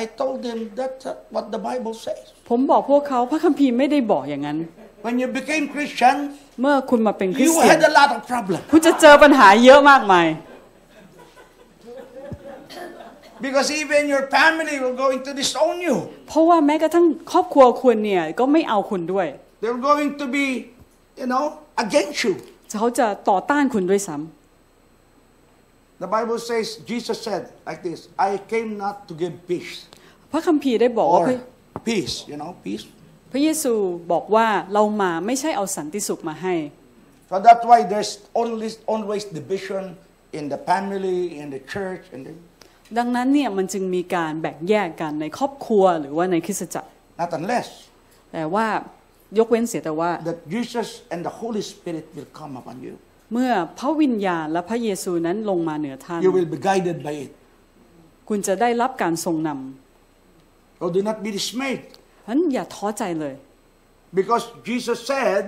[0.00, 2.22] I told them that's uh, what the Bible says.
[2.50, 4.58] ผมบอกพวกเขาพระคัมภีร์ไม่ได้บอกอย่างนั้น
[5.06, 6.16] When you became Christian,
[6.60, 10.26] เมื่อคุณมาเป็นคริส you เตียน had a lot of problems คุณจะเจอปัญหาเยอะมากมาย
[13.44, 15.96] because even your family were going to disown you.
[16.28, 19.26] เพราะว่าแม้กระทั่งครอบครัวคุณเนี่ยก็ไม่เอาคุณด้วย
[19.62, 20.46] They're going to be,
[21.20, 21.44] you know,
[21.84, 22.32] against you.
[22.78, 24.16] เขาจะต่อต้านคุณด้วยซ้
[26.04, 29.72] The Bible says, Jesus said like this I came not to give peace.
[30.28, 31.38] ำพระคัมภีร์ได้บอกว่าพ Or ระ
[31.88, 32.84] peace, you know, peace.
[33.35, 33.73] พระเยซู
[34.11, 36.55] บอกว่าเรามาไม่ใช่เอาสันติสุขมาให้
[37.29, 39.83] So that's why there's always, always division
[40.37, 42.33] in the family, in the church, and the,
[42.97, 46.89] ดังนั้นเนี่ยมันจึงมีการแบ่งแยกกันในครอบครัวหรือว่าในคริสตจักร
[47.21, 47.67] not unless
[48.33, 48.67] แต่ว่า
[49.39, 52.93] ยกเว้นเสียแต่ว่า that Jesus and the Holy Spirit will come upon you.
[53.33, 57.31] เมื่อพระวิญญาณและพระเยซูนั้นลงมาเหนือท่าน You will be guided by it.
[58.29, 59.49] คุณจะได้รับการทรงน
[60.79, 61.83] So do not be dismayed.
[62.25, 63.35] ำฉะนั้นอย่าท้อใจเลย
[64.19, 65.41] Because Jesus said,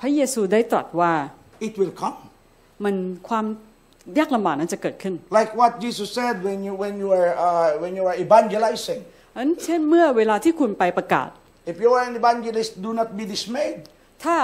[0.00, 1.12] พระเยซูได้ตรัสว่า
[1.66, 2.18] it will come.
[2.84, 2.94] มัน
[3.28, 3.44] ความ
[4.18, 9.00] ยากลำบากนั้นจะเกิดขึ้น Like what Jesus said when you, when you, are, uh, when you are evangelizing.
[9.36, 11.30] อันเช่นเมื่อเวลาที่คุณไปประกาศ
[11.72, 13.78] If you are an evangelist, do not be dismayed.
[14.24, 14.36] ถ้า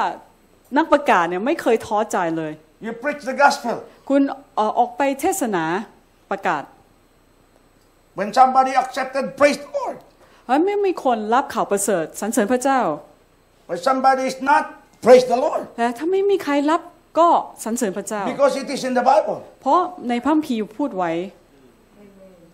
[0.76, 2.52] นักประกาศเนี่ยไม่เคยท้อใจเลย
[2.86, 3.74] You preach the gospel.
[4.08, 4.22] คุณ
[4.56, 5.64] เอ่อออกไปเทศนา
[6.30, 6.62] ประกาศ
[8.18, 9.96] When somebody accepted, praise the Lord.
[10.46, 12.80] เอ้ยไม่มีคนรับข่าวประเสริฐสรรเสริญพระเจ้า
[13.70, 14.62] When somebody is not,
[15.06, 15.62] praise the Lord.
[15.76, 16.80] แต่ถ้าไม่มีใครรับ
[17.18, 17.28] ก็
[17.64, 19.36] สรรเสริญพระเจ้า Because it is in the Bible.
[19.62, 21.12] เพราะในพระคัมภีร์พูดไว้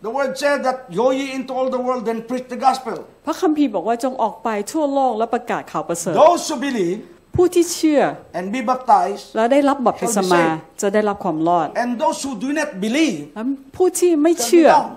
[0.07, 2.97] The word said that go ye into all the world and preach the gospel.
[3.27, 6.99] พระคัมภีร์บอกว่าจงออกไปทั่วโลกและประกาศข่าวประเสริฐ Those who believe
[7.37, 8.03] ผู้ที่เชื่อ
[8.39, 13.43] and be baptized, และได้รับบัพติศมา Shall be จะได้รับความรอด and those who do not believe และ
[13.77, 14.95] ผู้ที่ไม่ shall เชื่ be อ damned.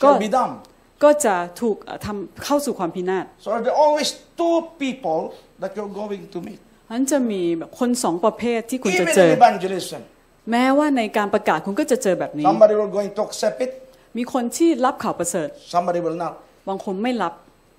[0.00, 0.56] Shall be damned.
[1.04, 4.08] ก็จะถูกเอ่อทำเข้าสู่ความพินาศ So there are always
[4.40, 5.20] two people
[5.62, 6.60] that you're going to meet.
[6.92, 10.00] นั้นจะมีแบบคนสองประเภทที่คุณจะ Even เจอ in evangelism.
[10.50, 13.70] แม้ว่าในการประกาศคุณก็จะเจอแบบนี้ Somebody will going to accept it,
[14.18, 16.32] มีคนที่รับข่าวประเสริฐ somebody will not.
[16.68, 17.32] บางคนไม่รับ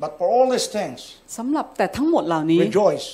[0.04, 1.00] But for all these things,
[1.38, 3.08] สำหรับแต่ทั้งหมดเหล่านี้ rejoice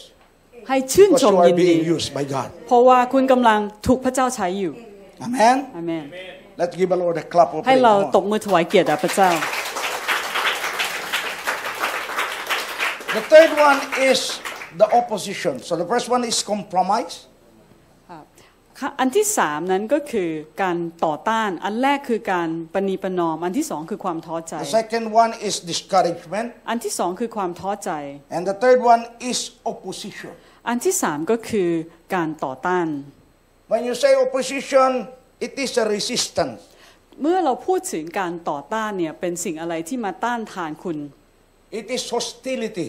[0.67, 2.47] ให้ชื่น because ชม you are ยินดี being used by God.
[2.67, 4.73] เพราะว่าคุณกำลังถูกพระเจ้าใช้อยู่
[5.25, 5.55] Amen.
[5.75, 6.05] อาเมน
[6.61, 7.83] Let's give the Lord a clap of ให้ praise.
[7.83, 8.13] เรา Come on.
[8.15, 9.29] ตบมือถวายเกียรติแด่พระเจ้า
[13.13, 14.39] The third one is
[14.75, 15.59] the opposition.
[15.61, 17.15] So the first one is compromise.
[18.79, 20.29] ค่ะอันที่สามนั้นก็คือ
[20.63, 26.47] การต่อต้าน อันแรกคือการปณีประนอม อันที่สองคือความท้อใจ The second one is discouragement.
[26.69, 27.91] อันที่สองคือความท้อใจ
[28.35, 29.39] And the third one is
[29.71, 30.31] opposition.
[30.69, 31.69] อันที่สามก็คือ
[32.15, 32.87] การต่อต้าน
[33.73, 34.89] When you say opposition,
[35.45, 36.59] it is a resistance.
[37.21, 40.97] เมื่อเราพูดถึงการต่อต้านเนี่ยเป็นสิ่งอะไรที่มาต้านทานคุณ
[41.79, 42.87] It is hostility.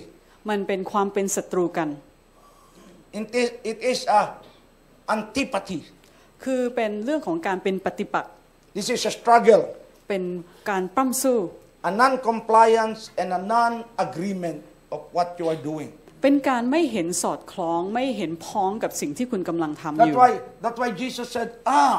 [0.48, 1.88] มันเป็นความเป็นศัตรูกัน
[3.20, 4.20] It is, it is a
[5.14, 5.80] antipathy.
[6.44, 8.32] คือเป็นเรื่องของการเป็นปฏิปักษ์
[8.76, 9.62] This is a struggle,
[10.08, 10.22] เป็น
[10.70, 11.38] การปล้ำสู้
[11.90, 14.58] a non-compliance and a non-agreement
[14.94, 15.90] of what you are doing.
[16.22, 20.30] เป็นการไม่เห็นสอดคล้องไม่เห็นพ้องกับสิ่งที่คุณกำลังทำอ That's ยู่ why,
[20.62, 21.48] that's why Jesus said,
[21.82, 21.96] ah,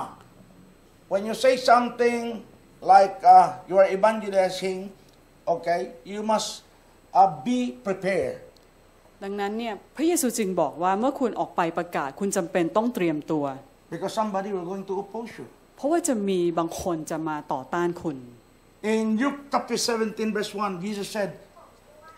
[1.12, 2.22] when you say something
[2.94, 4.78] like uh, you are evangelizing,
[5.54, 5.82] okay,
[6.12, 6.50] you must
[7.19, 8.36] uh, be prepared.
[9.23, 13.45] ดังนั้นเนี่ยพระเยซูจึงบอกว่าเมื่อคุณออกไปประกาศคุณจำเป็นต้องเตรียมตัว
[13.93, 15.45] Because somebody will going to oppose you.
[15.78, 18.17] เพราะว่าจะมีบางคนจะมาต่อต้านคุณ
[18.93, 21.30] In Luke chapter 17, verse 1, Jesus said,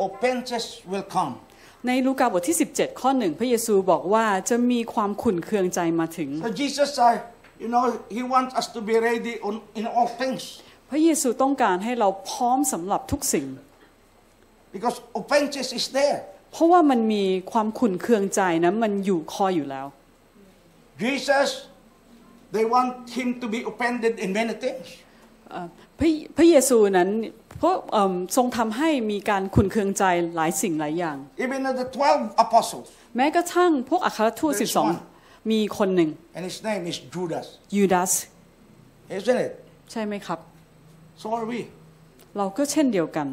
[0.07, 1.33] offenses will come.
[1.87, 7.13] ในลูกาบทที่ 17 ข้อหนึ่งพระเยซูบอกว่าจะมีความขุ่นเคืองใจมาถึง So Jesus, uh,
[7.63, 7.83] you know,
[8.17, 10.41] he wants us to be ready on, in all things.
[10.91, 13.45] พระเยซูต้องการให้เราพร้อมสำหรับทุกสิ่ง
[14.75, 16.19] Because offenses is there.
[16.51, 19.85] เพราะว่ามันมีความขุ่นเคืองใจนะมันอยู่คอยอยู่แล้ว
[21.05, 21.49] Jesus,
[22.55, 24.85] they want him to be offended in many things.
[25.51, 25.67] เอ่อ
[25.99, 27.09] พระพระเยซูนั้น
[27.57, 30.03] เพราะเอิ่มทรงทำให้มีการขุ่นเคืองใจ
[30.35, 32.85] หลายสิ่งหลายอย่าง Even the 12 apostles,
[33.17, 34.77] แม้กระทั่งพวกอัครทูต There is
[35.13, 37.45] 12 มีคนหนึ่ง and his name is Judas.
[37.75, 38.11] ยูดาส
[39.17, 39.51] Isn't it?
[39.91, 40.39] ใช่ไหมครับ
[41.21, 41.59] So are we.
[42.37, 43.27] เราก็เช่นเดียวกัน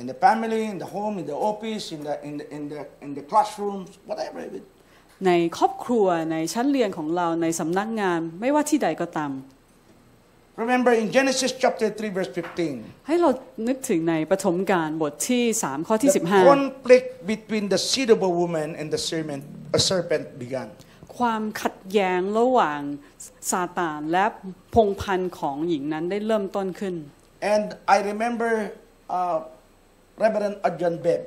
[0.00, 2.80] In the family, in the home, in the office, in the, in the, in the,
[3.04, 4.40] in the classrooms, whatever.
[4.48, 4.66] it is.
[5.26, 9.32] ในครอบครัวในชั้นเรียนของเราในสำนักงานไม่ว่าที่ใดก็ตาม
[10.62, 12.32] Remember in Genesis chapter 3, verse
[12.68, 13.30] 15, ให้เรา
[13.68, 19.42] นึกถึงในปฐมกาลบทที่ 3 ข้อที่ the conflict between the seed of a woman and the serpent,
[19.78, 20.68] a serpent began.
[20.74, 22.80] 15 ความขัดแย้งระหว่าง
[23.50, 24.24] ซาตานและ
[24.74, 26.94] พงพันธ์ของหญิงนั้นได้เริ่มต้นขึ้น
[27.54, 28.52] And I remember
[29.18, 29.38] uh,
[30.22, 31.20] Reverend Ajahn Beb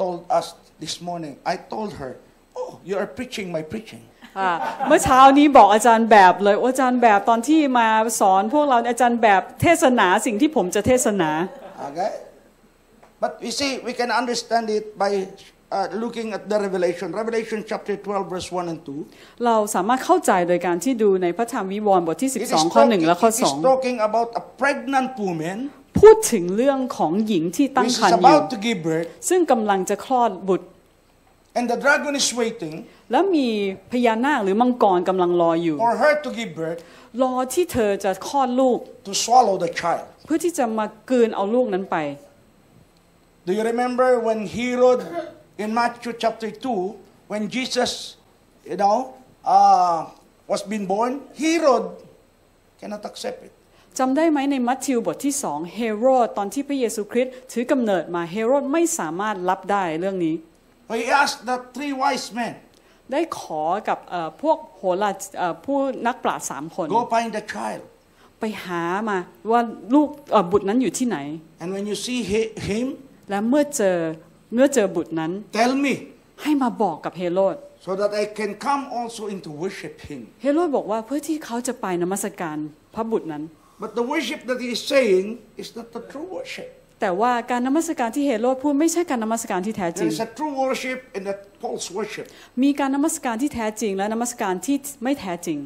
[0.00, 0.46] told us
[0.82, 2.12] this morning, I told her,
[2.58, 4.02] Oh, you are preaching my preaching.
[4.38, 4.50] อ่า
[4.86, 7.88] เมื่อเช้านี้บอกอาจารย์แบบเลยว่าอาจารย์แบบตอนที่มา
[8.20, 11.30] สอนพวกเราอาจารย์แบบเทศนาสิ่งที่ผมจะเทศนา
[11.88, 12.10] Okay?
[13.22, 15.10] But you see, we can understand it by
[15.72, 17.12] uh, looking at the Revelation.
[17.12, 19.44] Revelation chapter 12, verse 1 and 2.
[19.46, 25.56] เราสามารถเข้าใจโดยการที่ดูในพระธรรมวิวรณ์บทที่ It is, 12 ข้อ talking, 1 และข้อ it is talking about a pregnant woman
[25.70, 30.67] 2 พูดถึงเรื่องของหญิงที่ตั้ง which คร is รภ์อยู่ about to give birth, ซึ่งกำลังจะคลอดบุตร
[31.57, 32.75] and the dragon is waiting
[33.11, 33.47] แล้วมี
[33.91, 36.79] พญานาคหรือมังกรกำลังรออยู่ for her to give birth
[37.23, 40.05] รอที่เธอจะคลอดลูก to swallow the child.
[40.25, 41.97] เพื่อที่จะมากลืนเอาลูกนั้นไป
[43.47, 44.99] Do you remember when Herod
[45.63, 47.91] in Matthew chapter 2, when Jesus,
[48.71, 48.97] you know,
[49.43, 50.05] uh,
[50.51, 51.85] was being born, Herod
[52.79, 53.50] cannot accept it.
[53.99, 60.35] จำได้ไหมในมัทธิวบทที่สองเฮโรดตอนที่พระเยซูคริสต์ถือกำเนิดมาเฮโรดไม่สามารถรับได้เรื่องนี้
[61.01, 62.53] He asked the three wise men,
[63.11, 65.77] ได้ขอกับเอ่อพวกโหราเอ่อผู้
[66.07, 67.81] นักปราชญ์สามคน go find the child.
[68.39, 69.17] ไปหามา
[69.51, 69.61] ว่า
[69.93, 71.17] ลูกเอ่อบุตรนั้นอยู่ที่ไหน
[71.61, 72.87] And when you see hi- him,
[73.29, 73.97] และเมื่อเจอ
[74.53, 75.93] เมื่อเจอบุตรนั้น tell me
[76.41, 80.21] ให้มาบอกกับเฮโรด so that I can come also into worship him.
[80.41, 82.57] เฮโรดบอกว่าเพื่อที่เขาจะไปนมัสการ
[82.95, 83.43] พระบุตรนั้น
[83.81, 85.25] But the worship that he is saying
[85.61, 86.69] is not the true worship.
[87.01, 92.25] แต่ว่าการนมัสการที่เฮโรดพูดไม่ใช่การนมัสการที่แท้จริ There ง is a true worship and a false worship.
[92.63, 95.59] มีการนมัสการที่แท้จริงและนมัสการที่ไม่แท้จริง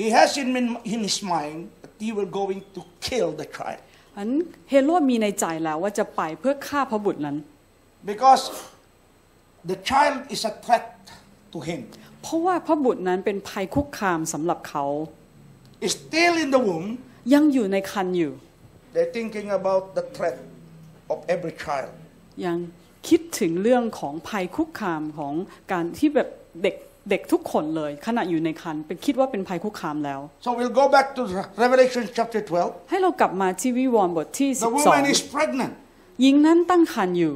[0.00, 0.48] He has in,
[0.92, 3.80] in his mind that he will going to kill the child.
[4.18, 4.30] อัน
[4.70, 7.36] เฮโรดมีในใจแล้วว่าจะไปเพื่อฆ่าพระบุตรนั้น
[8.10, 8.42] Because
[9.70, 10.86] the child is a threat
[11.52, 11.80] to him.
[12.22, 15.23] เพราะว่าพระบุตรนั้นเป็นภัยคุกคามสำหรับเขา Is
[15.99, 16.87] still in the womb,
[17.33, 18.33] ยังอยู่ในคันอยู่
[18.93, 20.37] they're thinking about the threat
[21.13, 21.91] of every child.
[22.45, 22.57] ยัง
[23.09, 25.33] คิดถึงเรื่องของภัยคุกคามของ
[25.71, 26.29] การที่แบบ
[26.63, 26.75] เด็ก
[27.09, 31.21] เด็กทุกคนเลย ขณะอยู่ในคันเป็นคิดว่าเป็นภัยคุกคามแล้ว So we'll go back to
[31.63, 32.89] Revelation chapter 12.
[32.89, 35.73] ให้เรากลับมาที่วิวรณ์บทที่ The woman is 12 pregnant.
[36.21, 37.35] หญิงนั้นตั้งคันอยู่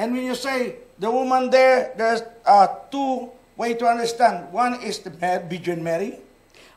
[0.00, 0.58] And when you say
[1.04, 2.22] the woman there, there's
[2.54, 3.12] uh, two
[3.60, 4.36] way to understand.
[4.64, 6.12] One is the Mad Virgin Mary.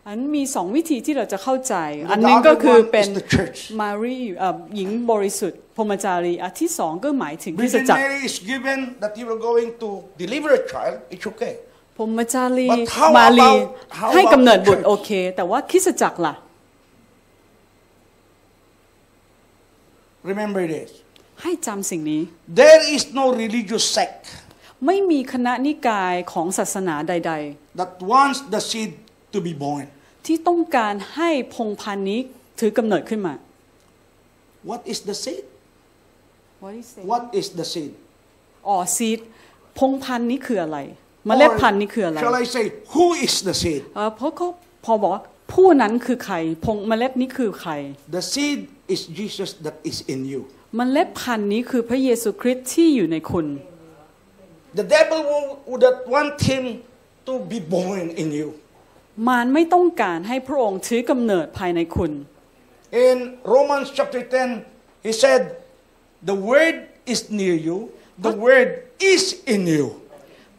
[0.08, 3.58] อันมีสองวิธีที่เราจะเข้าใจ The อันหนึงก็ other คือ one เป็น is the church.
[3.80, 9.88] มารีเอ่อหญิงบริสุทธิ์พรหมจารีอันที่สองก็หมายถึงคริสต Virgin จักร Mary is given that you were going to
[10.22, 10.96] deliver a child.
[11.14, 11.54] It's okay.
[11.96, 14.88] พรหมจารี But how มารี about- how ให้ about กำเนิด the บุตร church?
[14.88, 16.34] โอเค แต่ว่าคริสตจักรล่ะ
[20.30, 20.90] Remember this.
[21.42, 22.22] ให้จำสิ่งนี้
[22.62, 24.22] There is no religious sect
[24.86, 27.32] ไม่มีคณะนิกายของศาสนาใด
[27.80, 28.90] that wants the seed
[29.34, 29.84] to be born.
[30.28, 32.20] ๆที่ต้องการให้พงพันธุ์นี้
[32.60, 33.34] ถือกำเนิดขึ้นมา
[34.70, 35.44] What is the seed?
[36.64, 37.04] What is it?
[37.10, 37.92] What is the seed?
[38.66, 39.20] อ๋อซีด
[39.78, 40.78] พงพันธุ์นี้คืออะไร
[41.26, 42.64] เมล็ดพันธุ์นี้คืออะไร shall I say,
[42.94, 43.82] who is the seed?
[43.96, 44.48] เอ่อเพราะเขา
[44.84, 45.22] พอบอกว่า
[45.52, 47.72] ผู้นั้นคือใคร พงเมล็ดนี้คือใคร
[48.16, 48.58] The seed
[48.94, 50.40] is Jesus that is in you.
[50.76, 53.46] เมล็ดพันธุ์นี้คือพระเยซูคริสต์ที่อยู่ในคุณ
[54.80, 56.64] The devil will- would not want him
[57.28, 58.48] to be born in you.
[59.26, 62.12] มารไม่ต้องการให้พระองค์ถือกำเนิดภายในคุณ
[63.06, 63.16] In
[63.54, 65.40] Romans chapter 10, he said,
[66.30, 66.76] The word
[67.12, 67.76] is near you,
[68.26, 68.68] the word
[69.12, 69.22] is
[69.54, 69.86] in you.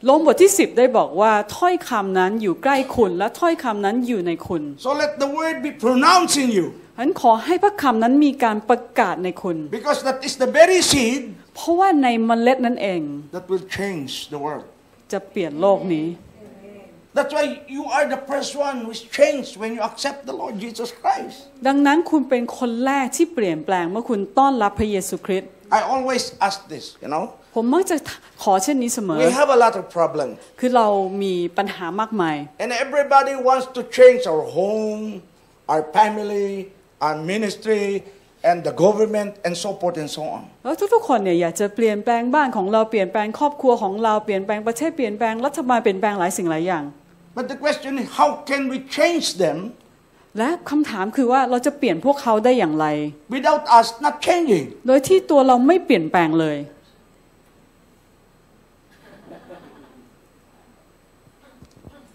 [0.10, 10.34] ลงบทที่ 10 ได้บอกว่าถ้อยคำนั้นอยู่ใกล้คุณและถ้อยคำนั้นอยู่ในคุณ So let the word be pronounced in you, ฉะนั้นขอให้พระคำนั้นมีการประกาศในคุณ because that is
[10.44, 11.22] the very seed
[11.56, 13.02] เพราะว่าในเมล็ดนั้นเอง
[13.36, 14.66] that will change the world.
[15.12, 16.06] จะเปลี่ยนโลกนี้
[17.17, 17.45] That's why
[17.77, 21.37] you are the first one who is changed when you accept the Lord Jesus Christ.
[21.67, 27.25] ดังนั้นคุณเป็นคนแรกที่เปลี่ยนแปลงเมื่อคุณต้อนรับพระเยซูคริสต์ I always ask this, you know.
[27.55, 27.97] ผมมักจะ
[28.43, 30.35] ขอเช่นนี้เสมอ We have a lot of problems.
[30.61, 30.89] คือเรา
[31.23, 35.05] มีปัญหามากมาย And everybody wants to change our home,
[35.73, 36.51] our family,
[37.05, 37.87] our ministry,
[38.44, 40.44] and the government, and so forth and so on.
[40.64, 46.84] แล้วทุกๆคนเนี่ยอยากจะเปลี่ยนแปลงบ้านของเราเปลี่ยนแปลงครอบครัวของเราเปลี่ยนแปลงประเทศเปลี่ยนแปลงรัฐบาลเปลี่ยนแปลงหลายสิ่งหลายอย่าง
[47.38, 49.58] But the question is, how can we change them
[50.38, 52.86] และคำถามคือว่าเราจะเปลี่ยนพวกเขาได้อย่างไร
[53.36, 54.66] without us not changing?
[54.88, 56.58] โดยที่ตัวเราไม่เปลี่ยนแปลงเลย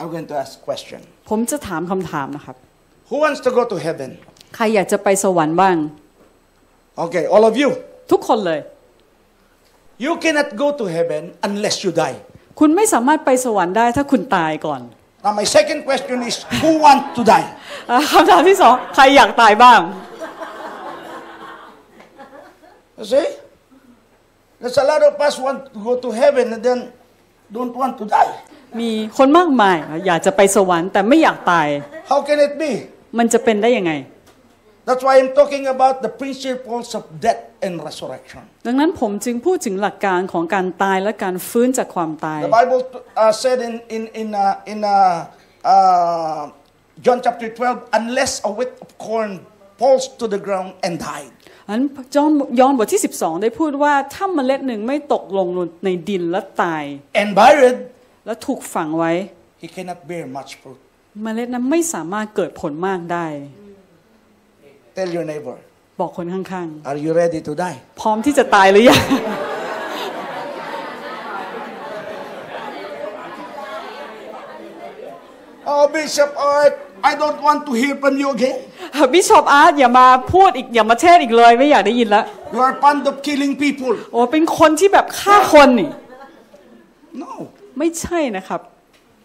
[0.01, 1.01] I'm going to ask a question.
[1.31, 2.57] ผมจะถามคำถามนะครับ
[3.09, 4.11] Who wants to go to heaven?
[4.57, 5.77] ใครอยากจะไปสวรรค์บ้าง
[6.97, 7.69] Okay, all of you.
[8.11, 8.61] ทุกคนเลย
[10.05, 12.17] You cannot go to heaven unless you die.
[12.61, 14.83] คุณไม่สามารถไปสวรรค์ได้ถ้าคุณตายก่อน
[15.25, 17.47] Now, my second question is who want to die?
[17.91, 19.81] อะคำถามที่สองใครอยากตายบ้าง
[22.99, 23.27] You see?
[24.61, 26.79] There's a lot of us want to go to heaven and then
[27.57, 28.31] don't want to die.
[28.81, 29.77] มีคนมากมาย
[30.07, 31.67] อยากจะไปสวรรค์แต่ไม่อยากตาย
[32.11, 32.71] How can it be?
[33.19, 33.93] มันจะเป็นได้ยังไง
[34.89, 38.43] That's why I'm talking about the principles of death and resurrection.
[38.67, 42.81] ดังนั้นผมจึงพูดถึงหลักการของการตายและการฟื้นจากความตาย The Bible
[43.23, 44.99] uh, said in in in uh, in uh,
[45.73, 46.43] uh,
[47.05, 49.33] John chapter 12, unless a whit of corn
[49.81, 51.33] falls to the ground and died,
[51.71, 51.81] อัน
[52.15, 55.47] จอห์นยอห์นบทที่ 12 ได้พูดว่าถ้าเมล็ดหนึ่งไม่ตกลง
[55.85, 56.83] ในดินและตาย
[57.21, 57.79] and buried,
[58.27, 59.13] และถูกฝังไว้
[59.63, 60.81] he cannot bear much fruit.
[61.23, 63.27] เมล็ดนั้นไม่สามารถเกิดผลมากได้
[64.97, 65.57] Tell your neighbor,
[66.01, 67.77] บอกคนข้าง are you ready to die?
[67.89, 69.03] ๆ พร้อมที่จะตายหรือยัง
[75.67, 76.71] Oh, Bishop, oh,
[77.03, 78.59] I don't want to hear from you again.
[79.13, 82.25] บิชอปอาร์ตอย่ามาพูดอีกอย่ามาเทศอีกเลยไม่อยากได้ยินแล้ว
[82.55, 83.93] You are fond of killing people.
[84.13, 85.91] โอ้เป็นคนที่แบบฆ่าคนนี่
[87.23, 87.31] No,
[87.79, 88.61] ไม่ใช่นะครับ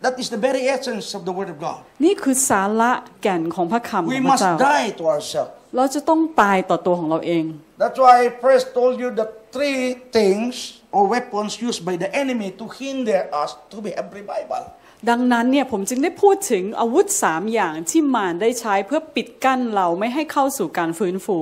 [0.05, 1.79] that is the very essence of the Word of God.
[2.05, 2.91] นี่คือสาระ
[3.21, 5.53] แก่นของพระคำข We องพระ must เจ้า die to ourselves.
[5.75, 7.43] เราจะต้องตายต่อตัวของเราเอง
[7.81, 9.81] That's why I first told you the three
[10.17, 10.53] things
[10.95, 14.63] or weapons used by the enemy to hinder us to be a revival.
[15.09, 21.39] ดังนั้นเนี่ยผมจึงได้พูดถึงอาวุธสามอย่างที่มารได้ใช้เพื่อปิดกั้นเราไม่ให้เข้าสู่การฟื้นฟู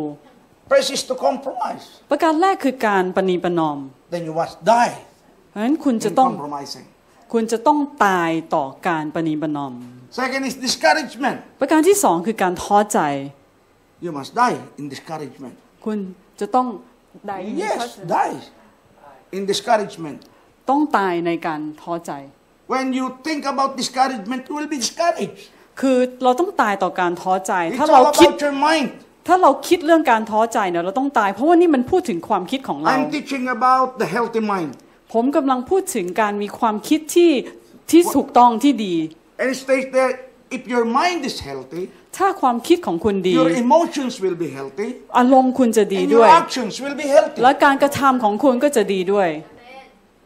[0.72, 1.84] First is to compromise.
[2.12, 3.78] ประการแรกคือการประนีประนอม
[4.14, 4.94] Then you must die
[5.50, 6.86] เพราะฉะนั้นคุณจะ in ต้อง compromising.
[7.34, 9.74] คุณจะต้องตายต่อการประนีประนอม
[10.20, 11.38] Second is discouragement.
[11.62, 13.00] ประการที่สองคือการท้อใจ
[14.06, 15.56] You must die in discouragement.
[15.86, 15.98] คุณ
[16.40, 16.68] จะต้อง
[17.30, 17.82] ตาย Yes,
[18.18, 18.36] die
[19.38, 20.18] in discouragement.
[20.70, 22.12] ต้องตายในการท้อใจ
[22.74, 25.42] When you think about discouragement, you will be discouraged.
[25.80, 28.88] คือเราต้องตายต่อการท้อใจ It's ถ้าเรา all คิด about your mind.
[29.28, 34.72] ถ้าเราคิดเรื่องการท้อใจเนี่ยเราต้องตาย เพราะว่านี่มันพูดถึงความคิดของเรา I'm teaching about the healthy mind.
[35.14, 37.32] ผมกำลังพูดถึงการมีความคิดที่
[37.92, 38.96] ที่ถูกต้องที่ดี
[39.40, 40.12] And it states there,
[40.58, 41.84] if your mind is healthy,
[42.18, 44.88] ถ้าความคิดของคุณดี your emotions will be healthy,
[45.18, 47.40] อารมณ์คุณจะดี and ด้ your วย actions will be healthy.
[47.44, 49.30] และการกระทำของคุณก็จะดีด้วย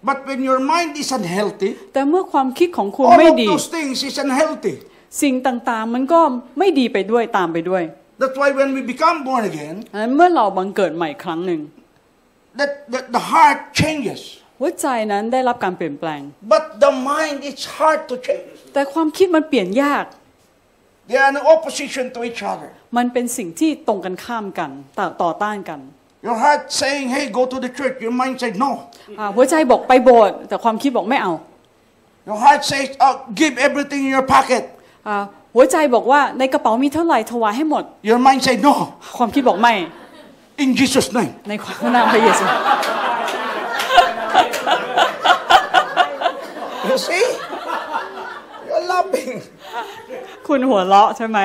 [0.10, 4.74] But when your mind is unhealthy, แต่เมื่อความคิดของคุณ all ไม่ of ดี those things is unhealthy.
[5.22, 6.20] สิ่งต่างๆ มันก็
[6.60, 7.84] ไม่ดีไปด้วยตามไปด้วย
[8.22, 11.62] That's why when we become born again, ดังนั้นเมื่อเราบังเกิดใหม่ครั้งหนึ่ง
[12.60, 14.22] that, that the heart changes.
[14.60, 16.22] หัวใจนั้นได้รับการเปลี่ยนแปลง
[16.54, 18.56] But the mind is hard to change.
[18.74, 20.06] แต่ความคิดมันเปลี่ยนยาก
[21.09, 22.69] They are in opposition to each other.
[22.97, 25.81] มันเป็นสิ่งที่ตรงกันข้ามกันต่อต่อต้านกัน
[26.27, 27.95] Your heart saying, hey, go to the church.
[28.05, 28.71] Your mind said, no.
[29.19, 31.33] อ่าหัวใจบอกไปโบสถ์แต่ความคิดบอกไม่เอา
[32.29, 34.63] Your heart says, oh, give everything in your pocket.
[35.09, 35.17] อ่า
[35.55, 38.75] หัวใจบอกว่าในกระเป๋ามีเท่าไหร่ถวายให้หมด Your mind said, no.
[39.19, 39.75] ความคิดบอกไม่
[40.65, 41.33] In Jesus' name.
[41.49, 42.45] ในความนามพระเยซู
[46.89, 47.25] You see?
[48.69, 49.33] You're laughing.
[50.52, 51.40] คุณหัวเราะใช่ไหม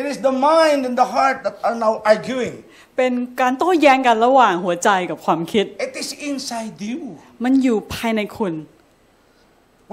[0.00, 2.54] It is the mind and the heart that are now arguing.
[2.96, 7.00] เป็นการโต้แย้งกันระหว่างหัวใจกับความคิด It is inside you.
[7.44, 8.54] มันอยู่ภายในคุณ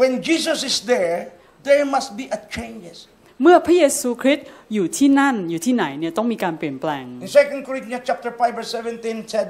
[0.02, 1.20] When Jesus is there,
[1.68, 2.98] there must be a changes.
[3.42, 9.48] เมื่อพระเยซูคริสต์อยู่ที่นั่นอยู่ที่ไหนเนี่ยต้องมีการเปลี่ยนแปลง In 2 Corinthians chapter 5 verse 17 said,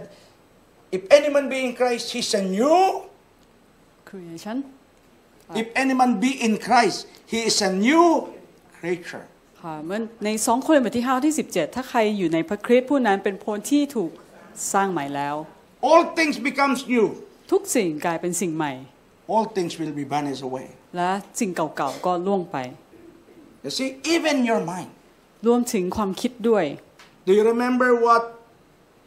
[0.98, 2.80] If any man be in Christ, he's a new.
[4.10, 4.58] creation
[5.62, 8.34] If any man be in Christ, he is a new
[8.86, 9.26] creature.
[9.62, 14.12] ค่ะเมื่อใน2โครินธ์บทที่5ที่ 17 ถ้าใครอยู่ในพระคริสต์ผู้นั้นเป็นคนที่ถูก
[14.74, 15.36] สร้างใหม่แล้ว
[15.90, 17.06] All things becomes new.
[17.52, 18.74] ทุกสิ่งกลายเป็นสิ่งใหม่
[19.34, 20.68] All things will be banished away.
[20.98, 22.58] และสิ่งเก่าๆก็ล่วงไป
[23.66, 24.90] You see, even your mind.
[25.48, 26.66] รวมถึงความคิดด้วย
[27.28, 28.24] Do you remember what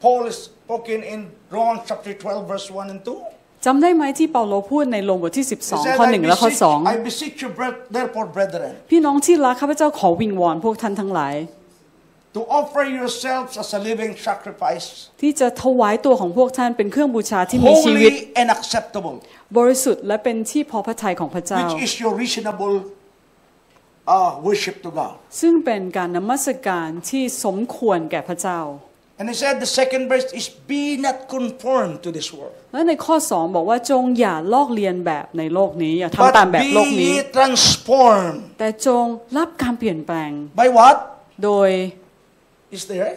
[0.03, 1.21] Paul is spoken in
[1.57, 3.38] Romans chapter 12 verse 1 and 2?
[3.65, 11.35] จำได้ไหมที่เปาโลพูดในโรมบทที่ He 12 said, ข้อ I 1และข้อ beseech, I beseech you, bre- therefore, brethren, 2พี่น้องที่รักข้าพเจ้าขอวิงวอนพวกท่านทั้งหลาย
[12.37, 14.87] to offer yourselves as a living sacrifice,
[15.23, 19.17] ที่จะถวายตัวของพวกท่านเป็นเครื่องบูชาที่มีชีวิต holy and acceptable,
[19.59, 22.75] บริสุทธิ์และเป็นที่พอพระทัยของพระเจ้า which is your reasonable
[24.15, 25.15] uh, worship to God.
[25.41, 28.61] ซึ่งเป็นการนมัสการที่สมควรแก่พระเจ้า
[29.19, 32.55] And he said the second verse is be not conformed to this world.
[32.73, 38.39] แล้วในข้อสองบอกว่าจงอย่าลอกเลียนแบบในโลกนี้อย่า But ทำตามแบบโลก be นี้ ye transformed.
[38.59, 39.05] แต่จง
[39.37, 40.97] รับการเปลี่ยนแปลง By what?
[41.45, 41.71] โดย
[42.77, 43.13] Is there?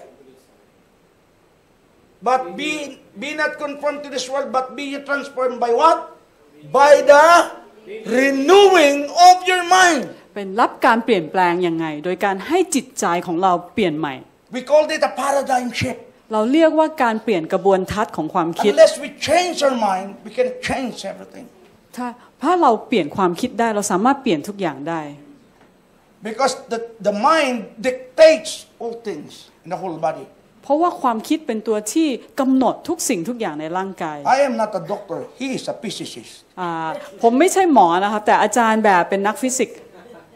[2.27, 2.71] But be,
[3.21, 5.97] be not conformed to this world, but be ye transformed by what?
[6.79, 7.25] By the
[8.15, 8.97] renewing
[9.27, 10.01] of your mind.
[10.35, 14.15] เป็นรับการเปลี่ยนแปลงยังไง โดยการให้จิตใจของเราเปลี่ยนใหม่
[14.55, 15.99] We call it a paradigm shift.
[16.33, 21.45] เราเรียกว่าการเปลี่ยนกระบวนทัศน์ของความคิด Unless we change our mind, we can change everything.
[21.95, 22.07] ถ้า
[22.43, 25.01] ถ้าเราเปลี่ยนความคิดได้เราสามารถเปลี่ยนทุกอย่างได้
[26.29, 29.31] Because the, the mind dictates all things
[29.63, 30.25] in the whole body.
[30.63, 32.07] เพราะว่าความคิดเป็นตัวที่
[32.39, 36.33] กำหนดทุกสิ่งทุกอย่างในร่างกาย I am not a doctor, he is a physicist.
[36.59, 36.89] อ่า
[37.21, 39.77] ผมไม่ใช่หมอนะครับแต่อาจารย์แบบเป็นนักฟิสิกส์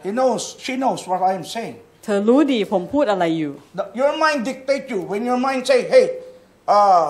[0.06, 1.76] He knows, she knows what I am saying.
[2.08, 5.00] เธอรู้ดีผมพูดอะไรอยู่ The, your mind dictates you.
[5.10, 6.06] When your mind say, hey,
[6.76, 7.04] uh,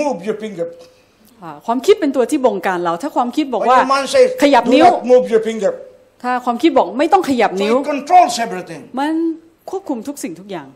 [0.00, 0.66] move your finger.
[1.42, 5.72] อ่าความคิดเป็นตัวที่บงการเรา ถ้าความคิดบอก When ว่า your mind says, ขยับ do นิ้ว not move your finger.
[6.22, 8.82] ถ้าความคิดบอกไม่ต้องขยับ So นิ้ว it controls everything.
[9.00, 9.14] มัน
[9.70, 10.68] ควบคุมทุกสิ่งทุกอย่าง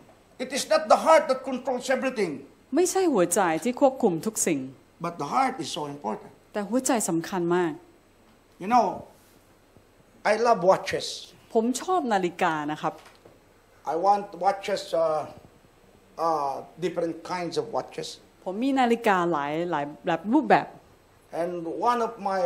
[0.45, 2.33] It is not the heart that controls everything,
[2.77, 4.59] ไม่ใช่หัวใจที่ควบคุมทุกสิ่ง
[5.05, 6.31] but the heart is so important.
[6.53, 7.73] แต่หัวใจสำคัญมาก
[8.63, 8.87] You know,
[10.31, 11.07] I love watches.
[11.55, 12.95] ผมชอบนาฬิกานะครับ
[13.93, 15.27] I want watches, uh,
[16.19, 16.55] uh,
[16.85, 18.09] different kinds of watches.
[18.45, 20.67] ผมมีนาฬิกาหลายหลายแบบรูปแบบ
[21.43, 21.53] And
[21.91, 22.43] one of my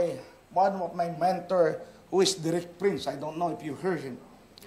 [0.65, 1.65] one of my mentor,
[2.11, 4.17] who is Derek Prince, I don't know if you heard him.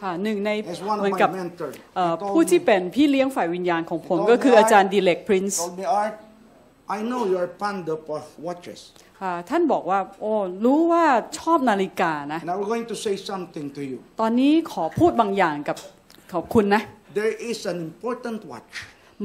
[0.02, 1.76] ค่ะหนึ่งใน He's one เห of มือน my กับ mentors.
[1.96, 5.86] เอ่อ He told ผู้ที่ me- เป็นพี่เลี้ยงฝ่ายวิญญาณของผม He told ก็คือ me, อาจารย์ "Art, ดีเล็กพรินซ์ told me,
[6.02, 6.16] Art,
[6.96, 8.80] I know you're fond of uh, watches,
[9.50, 10.34] ท่านบอกว่าโอ้
[10.66, 11.06] รู้ว่า
[11.40, 13.98] ชอบนาฬิกานะ and I'm going to say something to you.
[14.22, 15.78] ตอนนี้ขอพูดบางอย่างกับ
[16.34, 16.82] ขอบคุณนะ
[17.20, 18.72] There is an important watch.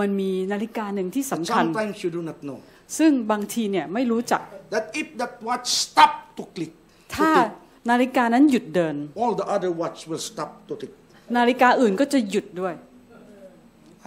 [0.00, 2.58] มันมีนาฬิกาหนึ่งที่ that สำคัญ Sometimes you do not know
[2.98, 4.40] ซึ่งบางทีเนี่ยไม่รู้จัก
[4.74, 7.48] that if that watch stop to click, to ถ้า tick,
[7.90, 10.92] นาฬิกานั้นหยุดเดิน all the other watch will stop to tick.
[11.36, 12.74] นาฬิกาอื่นก็จะหยุดด้วย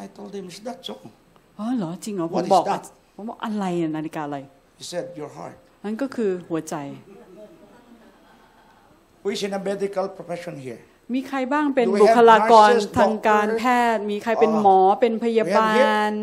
[0.04, 0.95] I told him, is that so?
[1.60, 2.84] อ๋อเหรอจริงเหรอผ What ม is บอก that?
[3.16, 4.38] ผมบอกอะไรอะนาฬิกาอะไร
[4.80, 5.56] He said, your heart.
[5.84, 6.76] นั่นก็คือหัวใจ
[9.22, 10.82] Who is in a medical profession here?
[11.14, 13.60] มีใครบ้างเป็น Do we บุ have คลากร nurses, ทางการ doctors?
[13.60, 13.64] แพ
[13.95, 15.80] ทย์ มีใครเป็น Uh, หมอเป็นพยาบา we
[16.12, 16.16] ล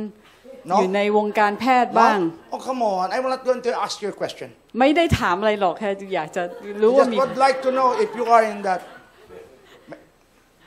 [0.73, 0.77] No?
[0.79, 2.55] อยู่ในวงการแพทย์บ้าง No?
[2.55, 3.05] Oh, come on.
[3.15, 4.49] I'm not going to ask you a question.
[4.79, 6.43] ไม่ได้ถามอะไรหรอกแค่อยากจะ
[6.83, 8.81] รู้ I ว่า just มี would like to know if you are in that.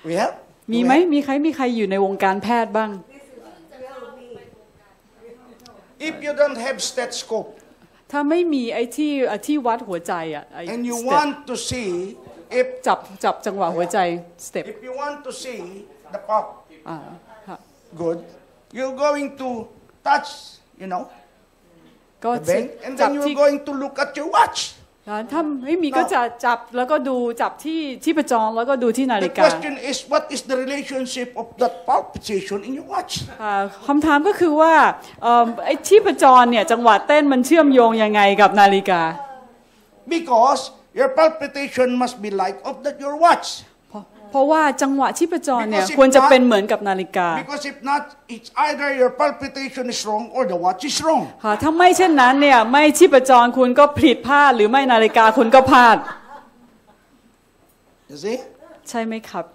[0.08, 0.34] We have?
[0.36, 1.12] Do มี we ไหม have?
[1.14, 2.90] มีใครมีใครอยู่ในวงการแพทย์บ้าง
[6.10, 7.50] If you don't have stethoscope
[8.12, 11.90] ถ้าไม่มีไอ้ที่ไอ้ที่วัดหัวใจอะไอ้ and you step want to see
[12.60, 13.98] if จับจับจังหวะหัวใจ
[14.46, 15.60] สเต็ป if you want to see
[16.14, 16.46] the pop
[16.90, 16.98] อ่า
[17.48, 17.58] ค่ะ
[18.02, 18.20] good,
[18.78, 19.50] you're going to
[20.08, 20.30] touch,
[20.82, 21.04] you know,
[22.24, 24.60] ก็ the bank, and จับ then ที่ you're going to look at your watch.
[25.32, 33.14] ถ้าไม่มีก็จะจับแล้วก็ดูจับที่ที่ประจรแล้วก็ดูที่นา The ฬิกา question is, what is the relationship of that palpitation in your watch?
[33.44, 33.54] อ่า
[33.88, 34.74] คำถามก็คือว่า
[35.22, 39.02] เอิ่มไอ้ที่ประจรเนี่ยจังหวะเต้นมันเชื่อมโยงยังไงกับนาฬิกา
[40.14, 40.62] Because
[41.00, 43.48] your palpitation must be like of that your watch.
[43.90, 48.02] เพราะเพราะว่าจังหวะที่ประจรเนี่ย Because if ควรจะ not- เป็นเหมือนกับนาฬิกา Because if not,
[48.36, 51.24] it's either your palpitation is wrong or the watch is wrong.
[51.44, 55.98] ค่ะถ้าไม่เช่นนั้นเนี่ยไม่ที่ประจรคุณก็ผิดพลาดหรือไม่นาฬิกาคุณก็พลาด
[58.12, 58.38] You see?
[58.90, 59.46] ใช่ไหมครับ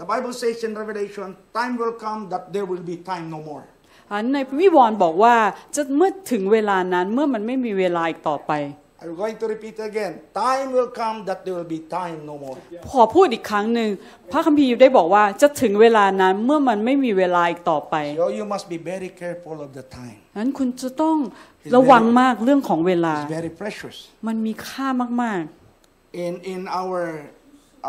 [0.00, 1.28] The Bible says in Revelation,
[1.58, 3.64] time will come that there will be time no more.
[4.10, 5.34] อันในวิวรณ์บอกว่า
[5.74, 8.52] จะเมื่อถึงเวลานั้นเมื่อมันไม่มีเวลาอีกต่อไป
[9.01, 10.13] I'm going to repeat again.
[10.33, 12.57] Time will come that there will be time no more.
[12.91, 13.89] ขอพูดอีกครั้งหนึ่ง
[14.31, 20.17] พระคัมภีร์ได้บอกว่าจะถึงเวลานั้นเมื่อมันไม่มีเวลาอีกต่อไป So you must be very careful of the time.
[20.39, 21.17] นั้นคุณจะต้อง
[21.75, 23.97] ระวังมากเรื่องของเวลา It's very precious.
[24.27, 24.87] มันมีค่า
[25.23, 25.43] มาก
[26.25, 26.99] In in our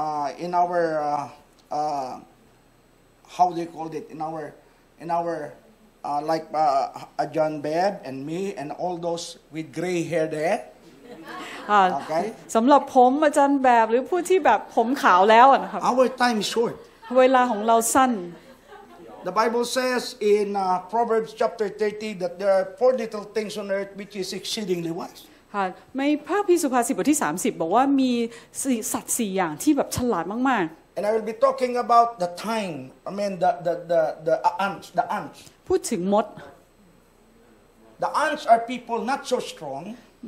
[0.03, 0.80] uh, in our
[1.11, 2.12] uh, uh,
[3.36, 4.05] how do you call it?
[4.14, 4.43] In our
[5.03, 5.34] in our
[6.09, 9.24] uh, like uh, uh, John Bebb and me and all those
[9.55, 10.59] with gray hair there.
[11.22, 12.24] ๆอ่า Okay.
[12.55, 16.74] สำหรับผมอาจารย์แบบหรือผู้ที่แบบผมขาวแล้วอะนะครับ Our time is short.
[17.18, 18.11] เวลาของเราสั้น
[19.30, 20.03] The Bible says
[20.36, 24.28] in uh, Proverbs chapter 30 that there are four little things on earth which is
[24.39, 25.22] exceedingly wise.
[25.55, 25.66] ค่ะ
[25.99, 28.11] ในพระพิสุภาษิตบทที่ 30 บอกว่ามี
[28.61, 32.74] สี่สัตว์สี่อย่างที่แบบฉลาดมาก And I will be talking about the time.
[33.09, 34.36] I mean the the the, the
[34.68, 34.86] ants.
[34.99, 35.38] The ants.
[35.53, 36.26] ๆพูดถึงมด
[38.03, 39.84] The ants are people not so strong,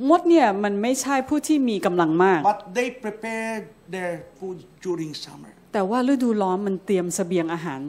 [0.09, 3.53] มดเนี่ยมันไม่ใช่ผู้ที่มีกำลังมาก but they prepare
[3.95, 5.51] their food during summer.
[5.73, 7.81] แต่ว่าฤดูร้อนมันเตรียมเสบียงอาหาร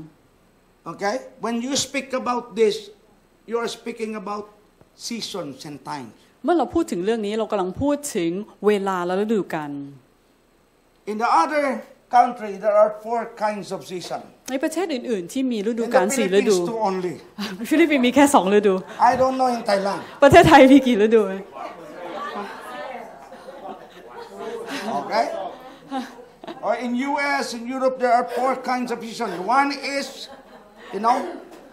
[0.92, 1.16] Okay?
[1.44, 2.74] When you speak about this
[3.50, 4.44] you are speaking about
[5.09, 6.12] seasons and times.
[6.44, 8.30] เมื่อเราพูดถึงเรื่องนี้เรากำลังพูดถึง
[8.66, 9.72] เวลาและฤดูกาล
[11.12, 11.64] In the other
[12.16, 14.22] country, there are four kinds of season.
[14.50, 17.14] ในประเทศอื่น ๆ ที่มีฤดู In กาล the สี่ฤดู Philippines, two only.
[17.68, 18.74] ฟิลิปปินส์มีแค่สองฤดู
[19.11, 20.00] I don't know in Thailand.
[20.22, 21.22] ประเทศไทยมีกี่ฤดู
[24.99, 25.26] Okay?
[26.65, 27.53] or in U.S.
[27.57, 29.30] in Europe, there are four kinds of season.
[29.45, 30.30] One is,
[30.93, 31.17] you know,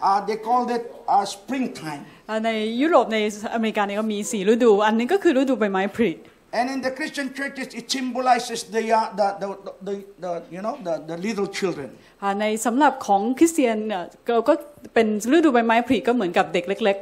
[0.02, 2.02] uh, they called it uh, springtime.
[2.30, 3.18] อ่าในยุโรปใน
[3.54, 6.12] อเมริกาเนี่ยก็มีสี่ฤดู อันหนึงก็คือฤดูใบไม้ผลิ
[6.58, 9.48] And in the Christian churches, it symbolizes the, uh, the, the,
[9.86, 9.94] the,
[10.24, 11.88] the, you know, the, the little children.
[12.22, 14.54] อ่าในสำหรับของคริสเตียนเนี่ยก็ก็
[14.94, 16.96] เป็นฤดูใบไม้ผลิก็เหมือนกับเด็กเล็ก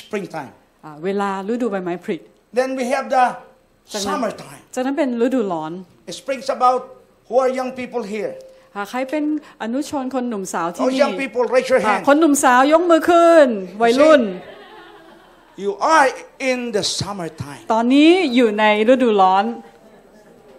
[0.00, 0.52] Springtime.
[0.68, 2.16] ๆอ่าเวลาฤดูใบไม้ผลิ
[2.58, 3.24] Then we have the
[3.92, 4.62] จากนั้น summertime.
[4.77, 5.71] จากนั้นเป็นฤดูร้อน
[6.11, 6.81] It springs about
[7.27, 8.31] who are young people here.
[8.75, 9.23] อ่าใครเป็น
[9.61, 12.05] อนุชนคนหนุ่มสาวที่ Oh, นี่ young people, raise your อ่า hand.
[12.07, 13.47] คนหนุ่มสาวยกมือขึ้น
[13.81, 14.21] วัยรุ่น
[15.65, 16.07] You are
[16.51, 17.61] in the summertime.
[17.73, 19.45] ตอนนี้อยู่ในฤดูร้อน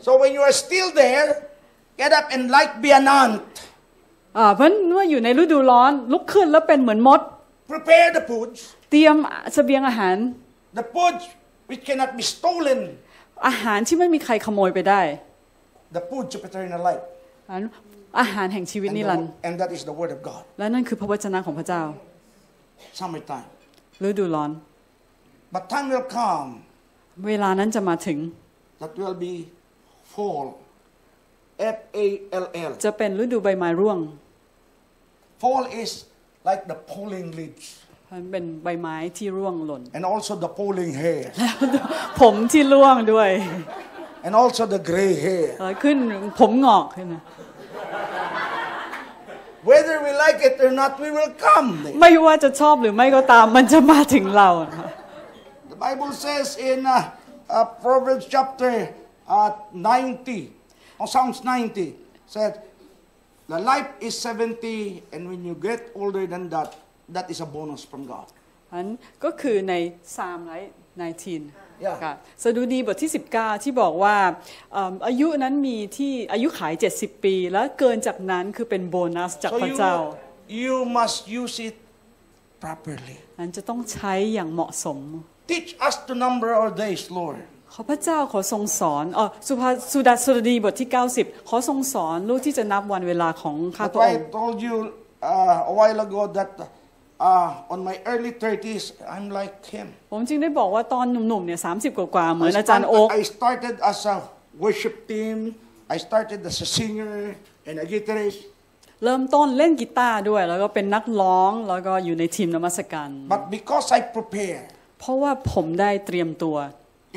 [0.07, 1.27] So when you are still there,
[2.01, 3.35] get up and like be an ant.
[4.39, 7.21] อ่าเพราะเมื่ออยู่ในฤดูร้อน ลุกขึ้นแล้วเป็นเหมือนมด
[7.73, 8.59] Prepare the foods.
[8.91, 9.17] เตรียม
[9.55, 10.17] เสบียงอาหาร
[10.81, 11.25] The foods
[11.71, 12.81] which cannot be stolen.
[13.47, 15.01] อาหารที่ไม่มีใครขโมยไปได้
[15.97, 17.05] The foods of eternal life.
[17.51, 17.63] อัน
[18.21, 20.43] อาหารแห่งชีวิต And, นิ the- รันดร์ and that is the word of God.
[20.59, 21.83] และนั่นคือพระวจนะของพระเจ้า
[23.01, 23.49] Summertime.
[24.07, 24.51] ฤดูร้อน
[25.55, 26.49] But time will come
[27.27, 28.19] เวลานั้นจะมาถึง
[28.81, 29.35] that will be
[30.15, 30.47] fall.
[31.77, 32.07] F A
[32.45, 32.71] L L.
[32.85, 33.99] จะเป็นฤดูใบไม้ร่วง
[35.43, 35.91] Fall is
[36.49, 37.88] like the falling leaves มัน
[38.32, 41.24] เป็นใบไม้ที่ร่วงหล่น and also the falling hair
[42.22, 43.30] ผมที่ร่วงด้วย
[44.26, 45.48] and also the gray hair.
[45.62, 45.98] แล้วขึ้น
[46.40, 47.22] ผมงอกข ึ้นนะ
[49.72, 51.68] Whether we like it or not, we will come.
[51.84, 51.96] there.
[52.02, 54.88] ไม่ว่าจะชอบหรือไม่ก็ตามมันจะมาถึงเรานะคะ
[55.72, 56.96] The Bible says in uh,
[57.50, 58.74] uh, Proverbs chapter
[59.28, 60.52] uh, 90,
[61.00, 61.96] or Psalms 90,
[62.28, 62.62] said,
[63.48, 66.76] the life is 70, and when you get older than that,
[67.17, 68.27] that is a bonus from God.
[68.73, 68.87] อัน
[69.25, 69.75] ก็คือใน
[70.17, 70.65] ซามไร19
[71.87, 71.97] Yeah.
[72.05, 74.17] ค่ะสดุดีบทที่ 19 ที่บอกว่า
[74.73, 80.05] เอิ่มอายุนั้นมีที่อายุขาย 70 ปี แล้วเกินจากนั้นคือเป็นโบนัสจาก So พระเจ้า you,
[80.65, 81.77] you must use it
[82.65, 83.17] properly.
[83.41, 84.99] นั้นจะต้องใช้อย่างเหมาะสม
[85.53, 87.37] Teach us to number our days, Lord.
[87.75, 90.89] ขอพระเจ้าขอทรงสอนอ๋อสุภาสุดาสดุดีบทที่
[91.19, 94.75] 90 ขอทรงสอนลูกที่จะนับวันเวลาของข้า That's พระอ why ง I ค์ told you
[95.33, 96.51] uh, a while ago that
[97.21, 99.87] uh, on my early 30s, I'm like him.
[100.13, 104.17] ผมจึงได้บอกว่าตอนหนุ่มๆเนี่ย30กว่าๆเหมือน I อาจารย์ stand- โอ๊ก I started as a
[104.65, 105.37] worship team.
[105.95, 107.15] I started as a singer
[107.69, 108.41] and a guitarist.
[109.05, 114.61] เริ่มต้นเล่นกีตาร์ด้วย แล้วก็เป็นนักร้องแล้วก็อยู่ในทีมนมัสการ But because I prepare
[115.01, 116.57] เพราะว่าผมได้เตรียมตัว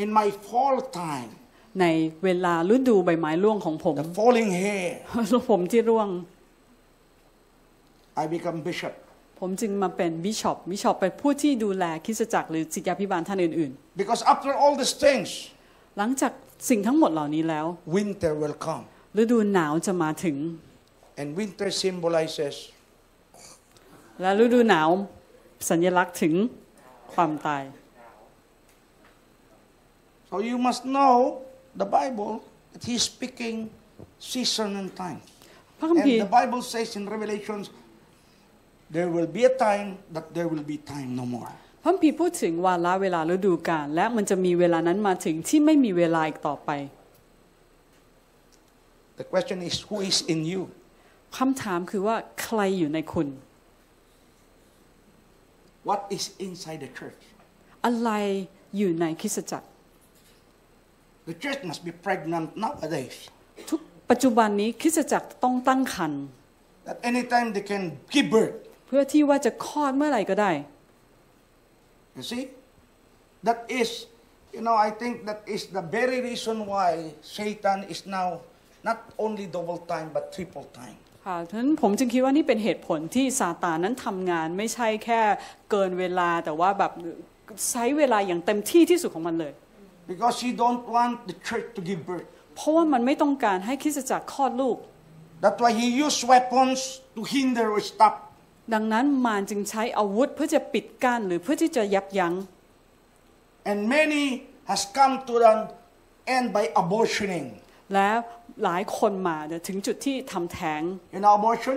[0.04, 1.32] in my fall time,
[1.82, 1.86] ใน
[2.24, 4.90] เวลาฤดูใบไม้ร่วงของผม the falling hair,
[5.50, 6.08] ผมที่ร่วง
[8.22, 8.94] I become bishop.
[9.44, 13.72] ผมจึงมาเป็นบิชอปบิชอปเป็นผู้ที่ดูแลคริสตจักรหรือศิษยาพิบาลท่านอื่น
[14.02, 15.30] Because after all these things,
[15.66, 16.32] ๆหลังจาก
[16.70, 17.66] สิ่งทั้งหมดเหล่านี้แล้ว
[17.98, 18.84] winter will come.
[19.22, 20.38] ฤดูหนาวจะมาถึง
[21.22, 22.56] And winter symbolizes
[24.22, 24.90] และฤดูหนาว
[25.70, 26.34] สัญลักษณ์ถึง
[27.14, 27.64] ความตาย
[30.30, 31.16] So you must know
[31.82, 32.34] the Bible
[32.72, 33.56] that He's speaking
[34.32, 35.24] season and times.
[35.80, 37.66] พระคัมภี And ร์ the Bible says in Revelations,
[38.96, 41.52] there will be a time that there will be time no more.
[41.84, 46.72] พระคัมภีร์พูดถึงวาระเวลาฤดูกาลและมันจะมีเวลานั้นมาถึงที่ไม่มีเวลาอีกต่อไป
[49.20, 50.62] The question is, who is in you?
[51.38, 53.28] คำถามคือว่าใครอยู่ในคุณ
[55.90, 57.22] What is inside the church?
[57.86, 58.12] อะไร
[58.78, 59.68] อยู่ในคริสตจักร
[61.30, 63.16] The church must be pregnant nowadays.
[63.70, 63.80] ทุก
[64.10, 66.24] ปัจจุบันนี้คริสตจักรต้องตั้งครรภ์
[66.88, 67.84] That anytime they can
[68.14, 68.56] give birth.
[68.92, 70.52] เพื่อที่ว่าจะคลอดเมื่อไหร่ก็ได้
[72.18, 72.44] You see?
[73.48, 73.90] That is,
[74.56, 76.90] you know, I think that is the very reason why
[77.38, 78.28] Satan is now
[78.90, 80.98] not only double time but triple time.
[81.26, 85.22] ค่ะฉะนั้นผมจึงคิดว่านี่เป็นเหตุผลที่ซาตานนั้นทำงานไม่ใช่แค่
[85.72, 86.92] เกินเวลาแต่ว่าแบบ
[87.72, 89.54] ใช้เวลาอย่างเต็มที่ที่สุดของมันเลย
[90.12, 92.30] Because he don't want the church to give birth.
[92.56, 94.78] เพราะว่ามันไม่ต้องการให้คริสตจักรคลอดลูก
[95.44, 96.80] That's why he used weapons
[97.16, 98.16] to hinder or stop.
[98.74, 102.34] ดังนั้นมารจึงใช้อาวุธเพื่อจะปิดกั้นหรือเพื่อที่จะยับยั้ง
[103.70, 104.24] And many
[104.72, 105.60] has come to an
[106.36, 107.48] end by abortioning.
[107.94, 108.10] และ
[108.64, 110.82] หลายคนมาถึงจุดที่ทำแท้ง
[111.16, 111.76] You know abortion?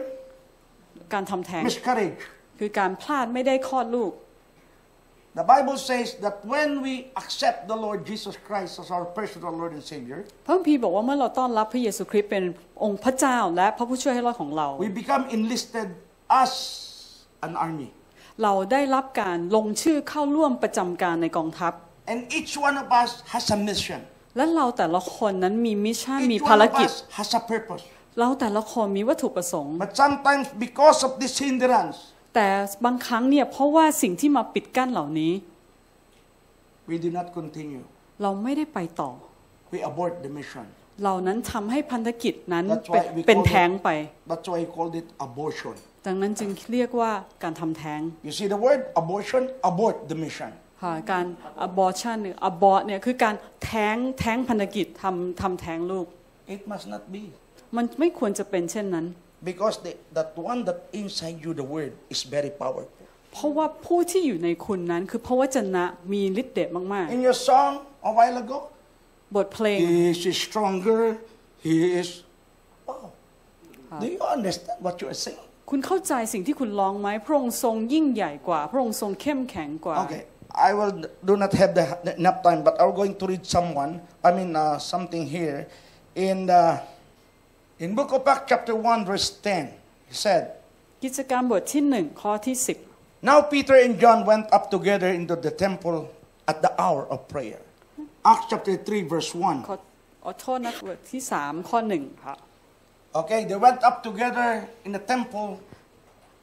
[1.15, 2.23] การทำแท้ง Miscarriage.
[2.59, 4.13] คือการพลาดไม่ได้คลอดลูก
[5.41, 9.73] The Bible says that when we accept the Lord Jesus Christ as our personal Lord
[9.77, 12.45] and Savior, พระคัมภีร์บอกว่าเมื่อเราต้อนรับพระเยซูคริสต์เป็น
[12.85, 15.89] องค์พระเจ้าและพระผู้ช่วยให้รอดของเรา we become enlisted
[16.43, 16.53] as
[17.47, 17.89] an army.
[18.43, 21.73] เราได้รับการลงชื่อเข้าร่วมประจำการในกองทัพ
[22.13, 24.01] And each one of us has a mission.
[24.37, 27.83] และเราแต่ละคนนั้นมีมิชชั่นมี Each ภาร one of กิจ us has a purpose.
[28.21, 31.97] เราแต่ละคนมีวัตถุประสงค์ But sometimes because of this hindrance,
[32.35, 32.49] แต่
[32.85, 35.33] บางครั้งเนี่ยเพราะว่าสิ่งที่มาปิดกั้นเหล่านี้
[36.91, 37.83] we do not continue.
[38.23, 39.11] เราไม่ได้ไปต่อ
[39.75, 40.65] We abort the mission.
[41.03, 43.89] เหล่านั้นทำให้พันธกิจนั้น That's เป็น why we เป็น call แท้ง it- ไป
[44.31, 45.75] That's why he called it abortion.
[46.07, 50.51] ดังนั้นจึงเรียกว่าการทำแท้ง You see the word abortion, abort the mission.
[50.83, 51.27] ค่ะการ
[51.67, 53.35] abortion หรือ abort เนี่ยคือการ
[53.65, 56.07] แท้งแท้งพันธกิจทำทำแท้งลูก
[56.55, 57.23] It must not be.
[57.77, 59.07] มันไม่ควรจะเป็นเช่นนั้น
[59.51, 62.89] Because the, that one that inside you, the word, is very powerful.
[63.33, 67.73] เพราะว่าผู้ที่อยู่ในคุณนั้น คือพระวจนะมีฤทธิ์เดชมาก In your song
[68.09, 68.59] a while ago,
[68.99, 69.99] ๆบทเพลง he
[70.31, 71.03] is stronger,
[71.67, 72.09] he is.
[72.89, 73.05] Wow.
[74.03, 75.49] Do you understand what you are saying?
[75.71, 80.23] คุณเข้าใจสิ่งที่คุณร้องไหมพระองค์ทรงยิ่งใหญ่กว่า พระองค์ทรงเข้มแข็งกว่า Okay,
[80.69, 80.95] I will
[81.31, 83.93] do not have the, the enough time, but I'm going to read someone.
[84.27, 85.59] I mean uh, something here
[86.27, 89.65] in uh, in Book of Acts chapter one verse ten.
[90.11, 90.43] He said,
[91.05, 92.79] กิจการบทที่หนึ่งข้อที่สิบ
[93.29, 95.97] "Now Peter and John went up together into the temple
[96.51, 97.61] at the hour of prayer."
[98.31, 99.59] Acts chapter three verse one.
[99.69, 99.77] ขอ
[100.25, 102.35] ขอโทษนะบทที่สามข้อหนึ่งค่ะ
[103.20, 104.50] Okay, they went up together
[104.86, 105.50] in the temple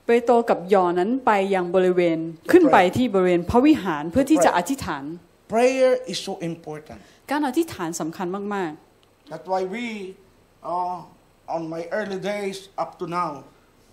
[0.06, 2.18] เปโตรกับยอห์นนั้นไปยังบริเวณ
[2.52, 5.04] ขึ้นไปที่บริเวณพระวิหารเพื่อที่จะอธิษฐาน
[5.52, 6.98] Prayer is so important.
[7.30, 8.72] การอธิษฐานสำคัญมาก
[9.30, 9.84] That's why we,
[10.72, 10.98] uh,
[11.56, 13.30] on my early days up to now,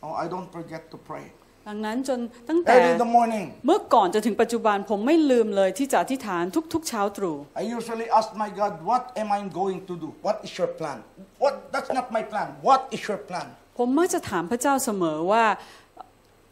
[0.03, 1.25] oh, I don't forget to pray.
[1.68, 9.78] ๆดังนั้นจนตั้งแต่ Early in the morning, เมื่อก่อนจะถึงปัจจุบันผมไม่ลืมเลยที่จะอธิษฐานทุกๆเช้าตรู่ I usually ask my God, what am I going
[9.88, 10.08] to do?
[10.26, 10.98] What is your plan?
[11.42, 11.54] What?
[11.72, 12.48] That's not my plan.
[12.68, 13.46] What is your plan?
[13.78, 15.44] ผมมักจะถามพระเจ้าเสมอว่า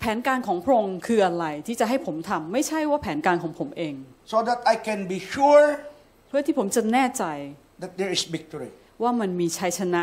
[0.00, 3.94] แผนการของพระองค์คืออะไรที่จะให้ผมทำไม่ใช่ว่าแผนการของผมเอง
[4.32, 5.66] So that I can be sure
[6.28, 7.24] เพื่อที่ผมจะแน่ใจ
[7.82, 8.70] that there is victory.
[9.02, 10.02] ว่ามันมีชัยชนะ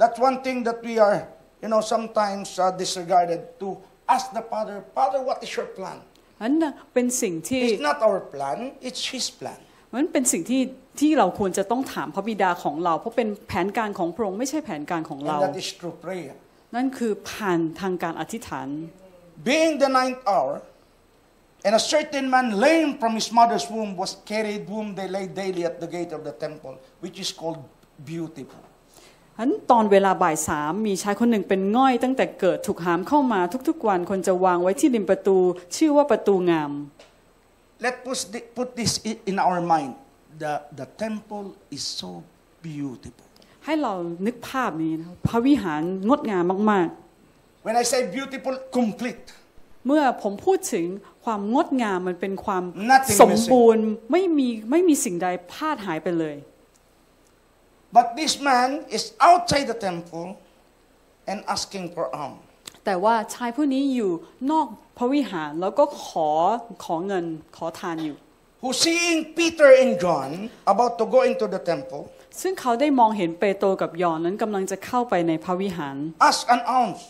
[0.00, 1.16] That's one thing that we are,
[1.62, 3.68] you know, sometimes uh, disregarded to
[4.15, 5.99] ask the Father, Father, what is your plan?
[6.41, 8.57] นั้นน่ะเป็นสิ่งที่ It's not our plan,
[8.87, 9.59] it's His plan.
[9.95, 10.61] มันเป็นสิ่งที่
[10.99, 16.33] ที่เราควรจะต้องถามพระบิดาของเรา เพราะเป็นแผนการของพระองค์ไม่ใช่แผนการของเรา And that is through prayer.
[16.75, 18.67] นั่นคือผ่านทางการอธิษฐาน
[19.49, 20.53] Being the ninth hour,
[21.65, 25.63] and a certain man lame from his mother's womb was carried, whom they laid daily
[25.69, 27.59] at the gate of the temple, which is called
[28.11, 28.63] Beautiful.
[29.38, 35.36] ฉะนั้นตอนเวลาบ่ายสามมีชายคนหนึ่งเป็นง่อย ตั้งแต่เกิดถูกหามเข้ามาทุกๆวันคนจะวางไว้ที่ริมประตู
[35.76, 36.72] ชื่อว่าประตูงาม
[37.84, 39.92] Let's put, the, put this i- in our mind.
[40.42, 42.10] The, the temple is so
[42.66, 43.26] beautiful.
[43.64, 43.92] ให้เรา
[44.26, 46.88] นึกภาพนี้นะพระวิหารงดงามมาก
[47.66, 49.24] When I say beautiful, complete.
[49.56, 50.86] ๆเมื่อผมพูดถึง
[51.24, 56.36] ความงดงามมันเป็นความ Nothing สมบูรณ์ไม่มีไม่มีสิ่งใดพลาดหายไปเลย
[57.96, 60.36] But this man is outside the temple
[61.30, 62.42] and asking for alms.
[62.84, 64.12] แต่ว่าชายผู้นี้อยู่
[64.50, 64.66] นอก
[64.98, 66.28] พระวิหารแล้วก็ขอ
[66.84, 67.24] ขอเงิน
[67.56, 68.16] ขอทานอยู่
[68.62, 70.30] Who seeing Peter and John
[70.72, 72.02] about to go into the temple,
[72.40, 75.96] ซึ่งเขาได้มองเห็นเปโตรกับยอห์นนั้นกำลังจะเข้าไปในพระวิหาร
[76.28, 77.00] ask an alms.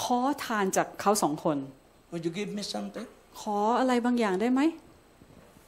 [0.00, 1.58] ขอทานจากเขาสองคน
[2.12, 3.06] Would you give me something?
[3.40, 4.60] ขออะไรบางอย่างได้ไหม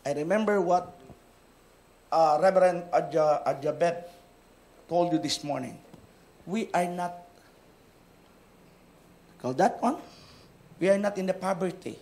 [0.09, 0.85] I remember what
[2.19, 3.97] uh, Reverend Adja, Adjabet
[4.92, 5.76] told you this morning.
[6.54, 7.14] We are not,
[9.42, 9.98] call that one?
[10.80, 11.96] We are not in the poverty.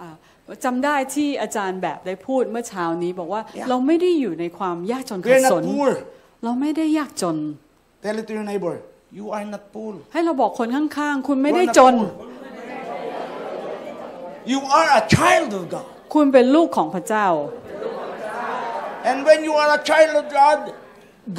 [0.00, 0.08] อ่า
[0.64, 3.66] จำได้ที่อาจารย์แบบได้พูดเมื่อเช้านี้บอกว่า Yeah.
[3.68, 5.90] เราไม่ได้อยู่ในความยากจน We ขัด are ส not น poor.
[6.44, 7.36] เราไม่ได้ยากจน
[8.04, 8.74] Tell it to your neighbor.
[9.18, 9.92] You are not poor.
[10.12, 12.28] ให้เราบอกคนข้างๆ คุณไม่ You ได้ are not จน poor.
[14.52, 15.86] You are a child of God.
[16.14, 17.28] คุณเป็นลูกของพระเจ้า
[19.10, 20.58] And when you are a child of God,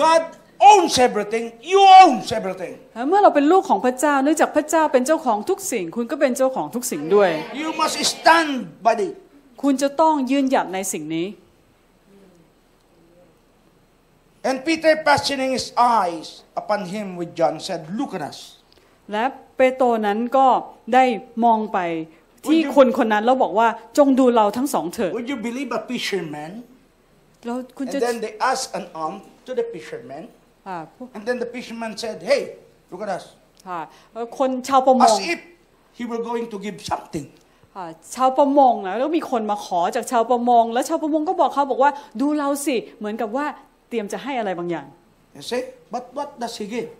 [0.03, 0.21] God
[0.70, 1.44] owns everything.
[1.72, 2.74] You own everything.
[2.94, 7.30] แล้วเมื่อเราเป็นลูกของพระเจ้าเนื่องจากพระเจ้าเป็นเจ้าของทุกสิ่ง คุณก็เป็นเจ้าของทุกสิ่งด้วย
[7.62, 8.50] You must stand
[8.86, 9.14] by it.
[9.62, 11.26] คุณจะต้องยืนหยัดในสิ่งนี้
[14.48, 18.38] And Peter, fastening his eyes upon him with John, said, Look at us.
[19.12, 19.24] และ
[19.56, 20.46] เปโตรนั้นก็
[20.94, 21.04] ได้
[21.44, 21.78] มองไป
[22.46, 26.52] ที่ Would you- คนคนนั้นแล้วบอกว่าจงดูเราทั้งสองเถิด Would you believe a fisherman?
[27.44, 30.22] แล้วคุณ And จะ then they asked an alms to the fisherman.
[30.66, 30.76] อ่า
[31.16, 32.40] And then the fisherman said, Hey,
[32.90, 33.24] look at us.
[33.68, 33.80] ค่ะ
[34.12, 35.40] เอ่อคนชาวประมง As if
[35.98, 37.26] he were going to give something.
[37.74, 37.86] ค่ะ
[38.16, 41.90] ชาวประมงนะแล้วมีคนมาขอจากชาวประมง แล้วชาวประมงก็บอกเขาบอกว่า
[42.20, 43.46] ดูเราสิเหมือนกับว่า
[43.88, 44.86] เตรียมจะให้อะไรบางอย่าง
[45.36, 45.62] You see?
[45.94, 46.90] But what does he give?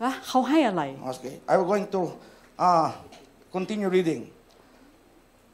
[0.00, 2.00] แล้วเขาให้อะไร Okay, I'm going to
[2.66, 2.88] uh,
[3.56, 4.22] continue reading.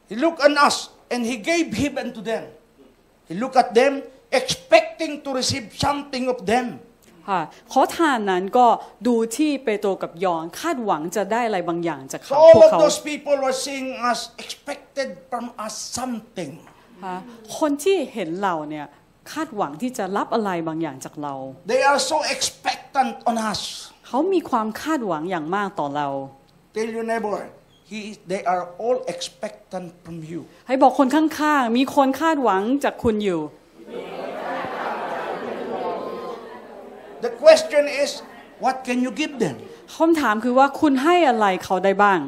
[0.09, 0.77] He looked on us
[1.13, 2.43] and he gave him unto them.
[3.29, 3.93] He looked at them,
[4.39, 6.65] expecting to receive something of them.
[7.29, 8.67] ค่ะขอทานนั้นก็
[9.07, 16.51] ดูที่เปโตรกับยอนคาดหวังจะได้อะไรบางอย่างจาก So เขา all พวก of เขา those people were seeing us, expected from us something.
[17.03, 17.15] ค่ะ
[17.57, 18.85] คนที่เห็นเราเนี่ย
[19.31, 21.33] คาดหวังที่จะรับอะไรบางอย่างจากเรา
[21.73, 23.61] They are so expectant on us.
[24.07, 26.07] เขามีความคาดหวังอย่างมากต่อเรา
[26.75, 27.37] Tell your neighbor,
[27.89, 27.99] he,
[28.31, 30.39] they are all expectant from you.
[30.67, 33.41] ให้บอกคนข้างๆ มีคนคาดหวังจากคุณอยู่
[37.25, 38.09] The question is,
[38.63, 39.55] what can you give them?
[39.95, 42.19] คำถามคือว่าคุณให้อะไรเขาได้บ้าง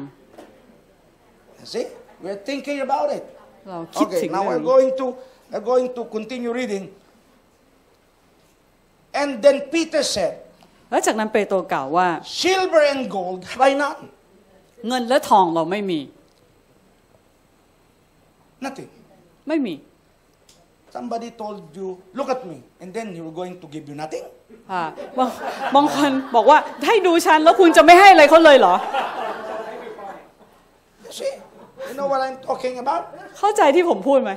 [1.60, 1.86] You see,
[2.24, 3.22] we're thinking about it.
[3.68, 5.06] เราคิด Okay, ถึง now เรื่อง we're นี้ going to
[5.52, 6.84] we're going to continue reading.
[9.20, 10.32] And then Peter said,
[10.90, 12.08] แล้วจากนั้นเปโตรกล่าวว่า
[12.42, 14.02] Silver and gold have I none.
[14.88, 16.00] เงินและทองเราไม่มี
[18.64, 18.88] Nothing.
[19.48, 19.74] ไม่มี
[20.95, 24.25] Somebody told you, look at me, and then he was going to give you nothing.
[24.71, 24.83] ค่ะ
[25.17, 25.29] บาง
[25.75, 26.57] บางคนบอกว่า
[26.87, 28.75] ให้ดูฉันแล้วคุณจะไม่ให้อะไรเขาเลยเหรอ
[31.05, 31.33] You see?
[31.87, 33.01] You know what I'm talking about?
[33.37, 34.31] เข้าใจที่ผมพูดไหม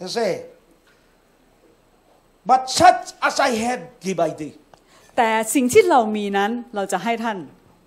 [0.00, 0.30] You say,
[2.50, 4.52] but such as I have give I thee.
[5.16, 7.38] แต่สิ่งที่เรามีนั้นเราจะให้ท่าน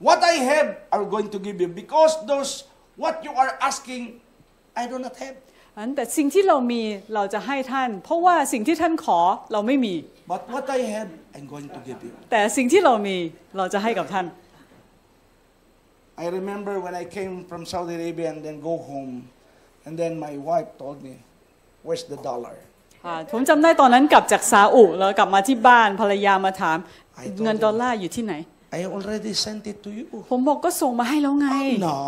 [0.07, 2.51] What I have, I'm going to give you because those
[3.03, 4.03] what you are asking,
[4.82, 5.36] I do not have.
[5.76, 6.82] อันแต่สิ่งที่เรามี
[7.14, 9.20] เราจะให้ท่าน เพราะว่าสิ่งที่ท่านขอ
[9.52, 9.94] เราไม่มี
[10.32, 12.12] But what I have, I'm going to give you.
[12.30, 13.16] แต่สิ่งที่เรามี
[13.56, 14.26] เราจะให้กับท่าน
[16.24, 19.12] I remember when I came from Saudi Arabia and then go home,
[19.86, 21.14] and then my wife told me,
[21.86, 22.56] "Where's the dollar?"
[23.06, 26.78] อ่าผมจำได้ตอนนั้นกลับจากซาอุแล้วกลับมาที่บ้านภรรยามาถาม
[27.22, 28.34] I told เงินดอลลาร์อยู่ที่ไหน
[28.78, 30.06] I already sent it to you.
[30.30, 32.00] ผมบอกก็ส่งมาให้แล้วไง Oh, no,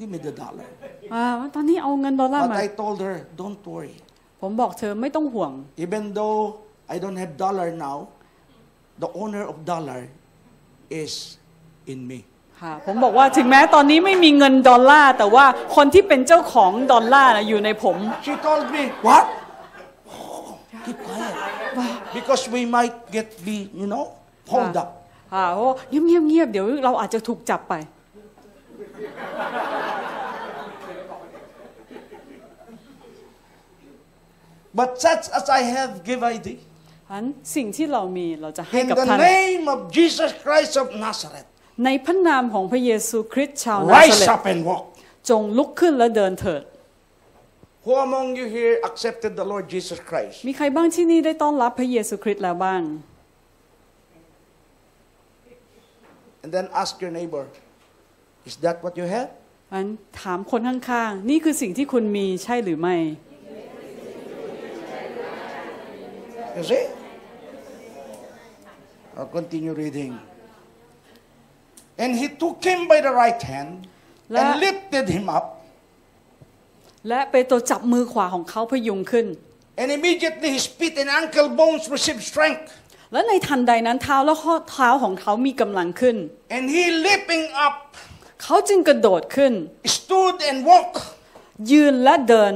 [0.00, 0.66] give me the dollar.
[1.14, 1.24] อ่า
[1.54, 3.94] ตอนนี้เอาเงินดอลลาร์ But มา I told her, don't worry.
[4.40, 5.52] ผมบอกเธอไม่ต้องห่วง
[5.84, 6.40] Even though
[6.94, 7.96] I don't have dollar now,
[9.02, 10.00] the owner of dollar
[11.02, 11.12] is
[11.92, 12.18] in me.
[12.60, 15.44] ค่ะ ผมบอกว่าถึงแม้ตอนนี้ไม่มีเงินดอลลาร์ แต่ว่า
[15.76, 17.96] คนที่เป็นเจ้าของดอลลาร์น่ะอยู่ในผม
[18.26, 19.24] She told me, what?
[20.12, 20.46] Oh,
[20.84, 21.36] keep quiet.
[22.16, 24.04] Because we might get be, you know,
[24.52, 24.88] hold up.
[25.32, 27.74] ค่ะโอ้เงียบเงียบเงียบเดี๋ยวเราอาจจะถูกจับไป
[34.74, 36.60] But such as I have give I thee.
[37.12, 37.24] อัน
[37.56, 41.48] สิ่งที่เรามีเราจะให้ In กับ the ท่าน name of Jesus Christ of Nazareth,
[41.84, 44.84] ในพระนามของพระเยซูคริสต์ชาวนาซา rise เรต up and walk.
[45.30, 46.62] จงลุกขึ้นและเดินเถิด
[47.86, 50.36] Who among you here accepted the Lord Jesus Christ?
[50.48, 52.82] มีใครบ้างที่นี่ได้ต้อนรับพระเยซูคริสต์แล้วบ้าง
[56.42, 57.44] And then ask your neighbor,
[58.50, 59.28] is that what you have?
[59.72, 59.86] อัน
[60.22, 62.96] ถามคนข้างๆ นี่คือสิ่งที่คุณมีใช่หรือไม่
[66.56, 66.84] You see?
[69.16, 70.12] I'll continue reading.
[72.02, 73.70] And he took him by the right hand
[74.34, 75.46] La- and lifted him up.
[77.08, 79.26] และเปโตรจับมือขวาของเขาพยุงขึ้น
[79.80, 82.66] And immediately his feet and ankle bones received strength.
[83.12, 86.16] และในทันใดนั้นเท้าและข้อเท้าของเขามีกำลังขึ้น
[86.56, 87.76] And he leaping up,
[88.43, 89.53] เขาจึงกระโดดขึ้น
[89.97, 90.99] stood and walked,
[91.71, 92.55] ยืนและเดิน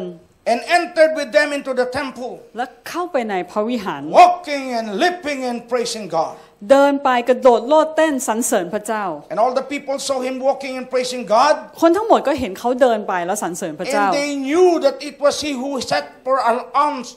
[0.52, 6.36] and entered with them into the temple, และเข้าไปในพระวิหาร walking and leaping and praising God.
[6.72, 11.54] เดินไปกระโดดโลดเต้นสรรเสริญพระเจ้า And all the people saw him walking and praising God.
[11.82, 16.36] คนทั้งหมดก็เห็นเขาเดินไปแล้วสรรเสริญพระเจ้า And they knew that it was he who sat for
[16.84, 17.08] alms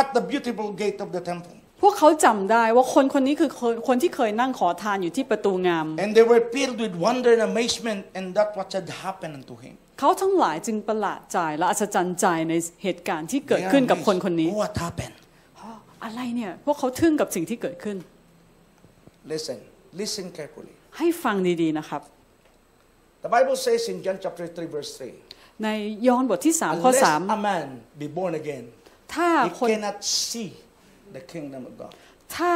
[0.00, 1.54] at the beautiful gate of the temple.
[1.81, 9.55] พวกเขาจำได้ว่าคนคนนี้คือคนคนที่เคยนั่งขอทานอยู่ที่ประตูงาม And they were filled with wonder and amazement, and that what had happened unto
[9.65, 9.75] him.
[9.99, 12.53] เขาทั้งหลายจึงประหลาดใจและอัศจรรย์ใจใน
[12.83, 14.23] เหตุการณ์ที่เกิด They are ขึ้นกับคน amazed.
[14.25, 15.15] คนนี้ What happened?
[16.03, 17.97] อะไรเนี่ยพวกเขาทึ่งกับสิ่งที่เกิดขึ้น
[19.33, 19.57] Listen,
[20.01, 20.73] listen carefully.
[20.97, 22.01] ให้ฟังดีๆนะครับ
[23.25, 24.91] The Bible says in John chapter 3, verse
[25.27, 25.69] 3ใน
[26.07, 27.67] ยอห์นบทที่3ข้อ Unless a man
[28.01, 29.97] be born again, 3ถ้า he คน cannot
[30.29, 30.49] see
[31.17, 31.91] the kingdom of God.
[32.35, 32.53] ถ้า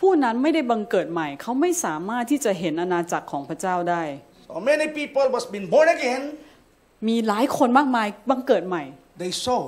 [0.00, 4.02] ผู้นั้นไม่ได้บังเกิดใหม่ เขาไม่สามารถที่จะเห็นอาณาจักรของพระเจ้าได้
[4.52, 6.22] So many people was been born again,
[7.08, 8.82] มีหลายคนมากมายบังเกิดใหม่
[9.22, 9.60] they saw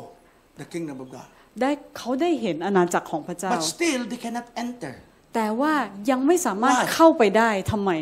[0.60, 1.28] the kingdom of God.
[1.60, 4.92] ได้เขาได้เห็นอาณาจักรของพระเจ้า But still, they cannot enter.
[5.34, 5.74] แต่ว่า
[6.10, 6.86] ยังไม่สามารถ Why?
[6.94, 7.92] เข้าไปได้ทำไม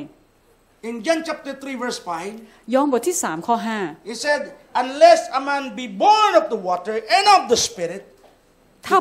[0.88, 2.00] In John chapter 3, verse
[2.34, 3.56] 5, ยอห์นบทที่3ข้อ
[4.10, 4.40] he said,
[4.82, 8.98] Unless a man be born of the water and of the Spirit, 5ถ้า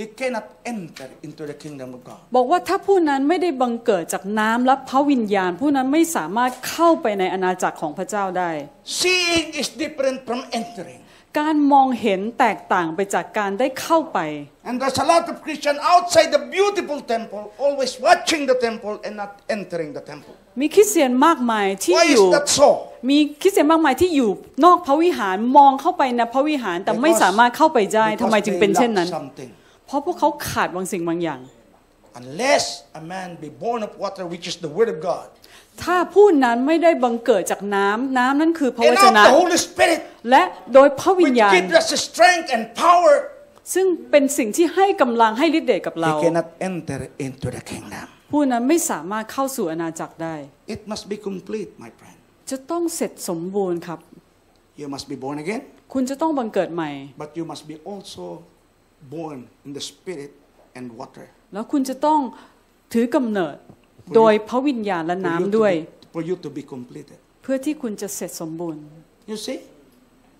[0.00, 2.20] he cannot enter into the kingdom of God.
[2.36, 8.50] บอกว่าถ้าผู้นั้นไม่ได้บังเกิดจากน้ำและพระวิญญาณ ผู้นั้นไม่สามารถเข้าไปในอาณาจักรของพระเจ้าได้
[9.00, 11.00] Seeing is different from entering.
[11.40, 14.18] การมองเห็นแตกต่างไปจากการได้เข้าไป
[14.68, 19.14] And there's a lot of Christians outside the beautiful temple, always watching the temple and
[19.22, 20.34] not entering the temple.
[20.60, 22.68] มีคริสเตียนมากมายที่ Why อ is ยู่ that so?
[23.10, 24.30] มีคริสเตียนมากมายที่อยู่
[24.64, 29.50] นอกพระวิหารมองเข้าไปในพระวิหารแต่ไม่สามารถเข้าไปได้ทำไม Because จึง they เป็นเช่น lack นั้น something.
[29.88, 31.40] เพราะพวกเขาขาดบางสิ่งบางอย่าง
[32.22, 32.64] Unless
[33.00, 35.26] a man be born of water, which is the word of God,
[35.82, 40.42] ถ้าผู้นั้นไม่ได้บังเกิดจากน้ำน้ำนั้นคือพระว and จ of นะ the Holy Spirit, และ
[40.74, 43.14] โดยพระวิญ which ญาณ gives us strength and power,
[43.74, 48.06] ซึ่งเป็นสิ่งที่ให้กำลังให้ฤทธิ์เดชกับเรา he cannot enter into the kingdom.
[48.32, 50.34] ผู้นั้นไม่สามารถเข้าสู่อาณาจักรได้
[50.74, 52.16] It must be complete, my friend.
[52.50, 53.98] จะต้องเสร็จสมบูรณ์ครับ
[54.80, 55.62] You must be born again,
[55.92, 56.90] คุณจะต้องบังเกิดใหม่
[57.22, 58.24] but you must be also
[59.14, 60.30] born in the Spirit
[60.78, 61.26] and water.
[61.52, 62.20] แล้วคุณจะต้อง
[62.92, 63.56] ถือกำเนิด
[64.16, 67.18] โดยพระวิญญาณและ For you, น้ำ to ด้วย be, for you to be completed.
[67.42, 68.82] เพื่อที่คุณจะเสร็จสมบูรณ์
[69.30, 69.58] You see,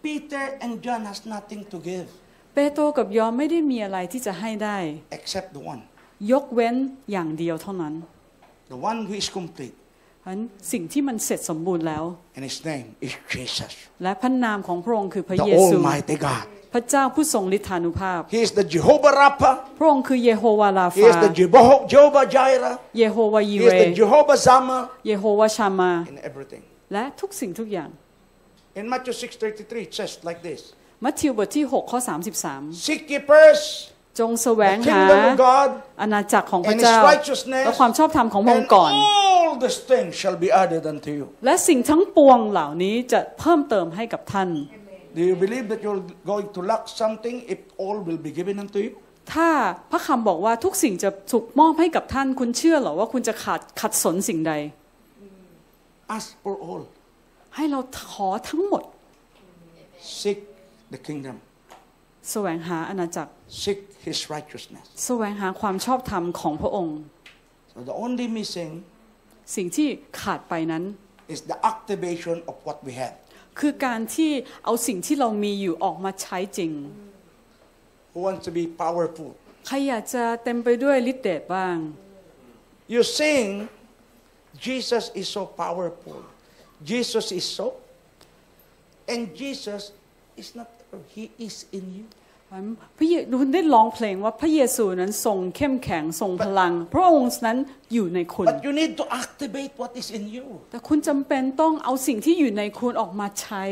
[0.04, 2.06] Peter and John has nothing to give
[2.54, 4.76] เปโตรกับยอห์นไม่ได้มีอะไรที่จะให้ได้
[5.18, 5.80] except the one,
[6.32, 6.74] ยกเว้น
[7.12, 7.94] อย่างเดียวเท่านั้น
[8.74, 9.77] the one who is complete, เพราะฉะ
[10.28, 10.40] นั้น
[10.72, 12.04] สิ่งที่มันเสร็จสมบูรณ์แล้ว
[12.36, 13.72] and his name is Jesus,
[14.02, 16.44] และพระนามของพระองค์คือพระ the เยซู Almighty God.
[16.74, 19.52] พระเจ้าผู้ทรงฤทธานุภาพ He is the Jehovah Rapha.
[19.78, 22.74] พระองค์คือเยโฮวาลา He ฟา is the Jehovah, Jehovah Jireh.
[22.98, 26.62] เยโฮวายี He เร is the Jehovah Shammah เยโฮวาชามา in everything.
[26.92, 27.90] และทุกสิ่งทุกอย่าง
[28.80, 30.60] In Matthew 6:33 it says like this:
[31.04, 31.98] มัทธิวบทที่6ข้อ
[32.86, 37.64] Seek ye first 33 จงแสว the งหา kingdom of God อาณาจักรของพระ and His เจ้า righteousness,
[37.66, 41.24] และความชอบธรรมของพระอง and ค์ก่อน all these things shall be added unto you.
[41.44, 44.48] และสิ่งทั้งปวงเหล่านี้จะเพิ่มเติมให้กับท่าน
[45.18, 48.78] Do you believe that you're going to lack something if all will be given unto
[48.86, 48.92] you?
[49.34, 49.50] ถ้า
[49.90, 54.54] พระคำบอกว่าทุกสิ่งจะถูกมอบให้กับท่านคุณเชื่อเหรอว่าคุณจะขาดขัดสนสิ่งใด
[56.16, 56.82] Ask for all.
[57.56, 58.82] ให้เราขอทั้งหมด
[60.20, 60.38] Seek
[60.94, 61.36] the kingdom.
[62.30, 64.85] แสวงหาอาณาจักร Seek His righteousness.
[65.05, 66.97] แสวงหาความชอบธรรมของพระองค์
[67.73, 68.71] So the only missing
[69.55, 69.87] สิ่งที่
[70.21, 70.83] ขาดไปนั้น
[71.33, 73.15] is the activation of what we have.
[73.59, 74.31] คือการที่
[74.63, 76.71] เอาสิ่งที่เรามีอยู่ออกมาใช้จริง
[78.13, 79.29] Who wants to be powerful?
[79.67, 81.77] ใครอยากจะเต็มไปด้วยฤทธิ์เดชบ้าง
[82.93, 83.69] You sing,
[84.67, 86.17] Jesus is so powerful.
[86.91, 87.67] Jesus is so.
[89.07, 89.91] And Jesus
[90.41, 90.67] is not,
[91.15, 92.05] He is in you.
[92.98, 97.58] พระเยคุณได้ร้องเพลงว่าพระเยซูนั้นทรงเข้มแข็งทรงพลัง พระองค์นั้น
[97.92, 103.64] อยู่ในคุณ But you need to activate what is in you แต่คุณจำเป็นต้องเอาสิ่งที่อยู่ในคุณออกมาใช้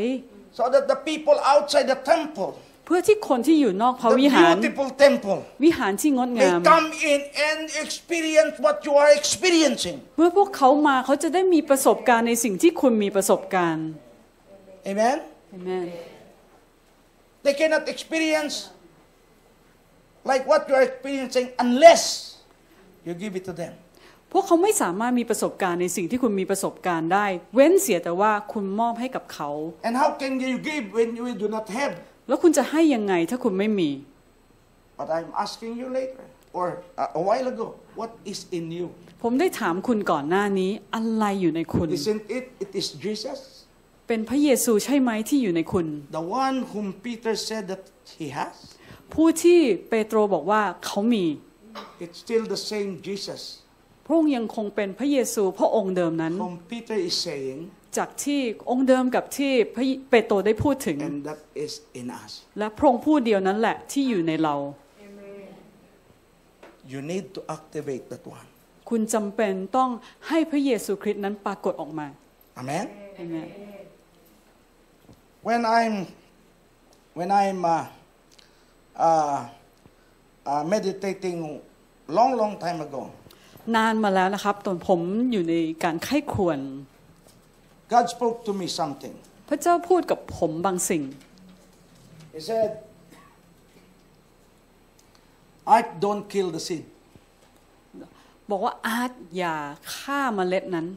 [0.57, 2.51] so that the people outside the temple,
[2.85, 7.19] เพื่อที่คนที่อยู่นอกพระ the วิหาร beautiful temple, วิหารที่งด may งาม come in
[7.49, 9.97] and experience what you are experiencing.
[10.17, 13.87] เมื่อพวกเขามาเขาจะได้มีประสบการณ์ในสิ่งที่คุณมีประสบการณ์
[14.91, 15.17] Amen?
[15.49, 15.71] เห็นไหม
[17.45, 18.55] They cannot experience
[20.31, 22.03] like what you are experiencing unless
[23.05, 23.73] you give it to them.
[24.31, 27.25] พวกเขาไม่สามารถมีประสบการณ์ในสิ่งที่คุณมีประสบการณ์ได้
[27.55, 29.49] เว้นเสียแต่ว่าคุณมอบให้กับเขา
[29.87, 31.93] And how can you give when you do not have?
[32.27, 33.91] แล้วคุณจะให้ยังไงถ้าคุณไม่มี
[34.99, 36.23] But I'm asking you later
[36.57, 36.65] or
[37.03, 37.67] a, a while ago,
[37.99, 38.87] what is in you?
[39.23, 42.45] ผมได้ถามคุณก่อนหน้านี้อะไรอยู่ในคุณ Isn't it?
[42.63, 43.39] It is Jesus,
[44.07, 45.87] เป็นพระเยซูใช่ไหมที่อยู่ในคุณ
[46.19, 47.83] the one whom Peter said that
[48.19, 48.55] he has.
[49.13, 49.59] ผู้ที่
[49.89, 51.25] เปโตรบอกว่าเขามี
[52.03, 53.41] It's still the same Jesus
[54.05, 57.59] พระองค์ยังคงเป็นพระเยซูพระองค์เดิมนั้น whom Peter is saying,
[57.97, 62.31] จากที่องค์เดิมกับที่พระเปโตรได้พูดถึง and that is in us.
[62.59, 64.55] และพระองค์ผู้เดียวนั้นแหละที่อยู่ในเรา
[66.93, 68.47] You need to activate that one.
[68.89, 69.89] คุณจำเป็นต้อง
[70.27, 72.07] ให้พระเยซูคริสต์นั้นปรากฏออกมา
[72.61, 72.85] Amen.
[73.23, 73.47] Amen.
[75.47, 75.95] When I'm
[77.19, 77.85] when I'm uh,
[79.07, 79.47] uh,
[80.45, 81.61] uh, meditating
[82.17, 83.01] long, long time ago,
[83.75, 85.01] นานมาแล้วนะครับตอนผม
[85.31, 86.59] อยู่ในการไข้ควร
[87.93, 89.15] God spoke to me something.
[89.49, 91.03] พระเจ้าพูดกับผมบางสิ่ง
[92.35, 92.69] He said,
[95.75, 96.83] "Art don't kill the seed."
[98.49, 99.55] บอกว่าอาร์ตอย่า
[99.95, 100.87] ฆ่าเมล็ดนั้น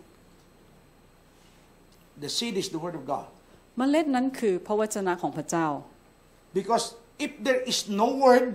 [2.23, 3.27] The seed is the word of God.
[3.77, 5.67] เมล็ดนั้นคือพระวจนะของพระเจ้า
[6.59, 6.85] Because
[7.25, 8.47] if there is no word,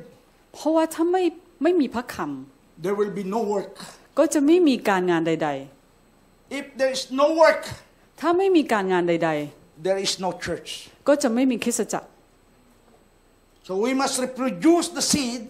[0.53, 1.23] เพราะว่าถ้าไม่
[1.63, 2.15] ไม่มีพระค
[2.83, 3.73] there will be no work.
[3.97, 5.49] ำก็จะไม่มีการงานใด
[6.59, 7.61] If there is no work,
[8.19, 9.29] ถ้าไม่มีการงานใด
[9.85, 10.69] there is no church.
[10.89, 12.07] ๆก็จะไม่มีคริสตจักร
[13.67, 15.41] So we must reproduce the seed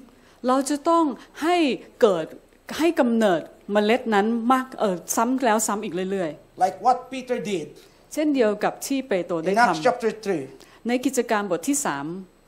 [0.47, 1.03] เราจะต้อง
[1.43, 1.57] ให้
[2.01, 2.25] เกิด
[2.77, 6.31] ให้กำเนิดเมล็ดนั้นมากเออซ้ำแล้วซ้ำอีกเรื่อย
[6.63, 10.37] like what Peter did ๆ เช่นเดียวกับที่เปโตรได้ in ท Acts chapter 3.
[10.59, 11.77] ำในกิจการบทที่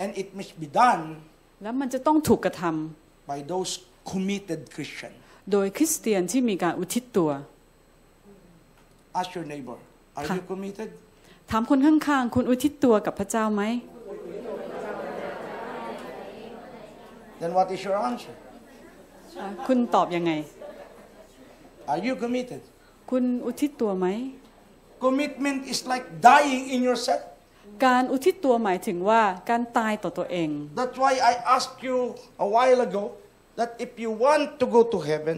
[0.04, 1.04] And it must be done
[1.34, 3.72] 3 แล้วมันจะต้องถูกกระทำ by those
[4.12, 5.18] committed Christians.
[5.52, 7.30] โดยคริสเตียนที่มีการอุทิศตัว
[9.20, 9.78] Ask your neighbor,
[10.18, 10.34] are Ha.
[10.38, 10.90] you committed?
[11.52, 13.64] ถามคนข้างๆ คุณอุทิศตัวกับพระเจ้าไหม
[17.42, 18.34] Then what is your answer?
[19.40, 20.32] อะคุณตอบยังไง
[21.92, 22.62] Are you committed?
[23.12, 24.08] คุณอุทิศตัวไหม
[25.06, 27.22] Commitment is like dying in yourself.
[27.86, 30.50] การอุทิศตัวหมายถึงว่าการตายต่อตัวเอง
[30.80, 31.98] That's why I asked you
[32.46, 33.04] a while ago
[33.60, 35.38] that if you want to go to heaven,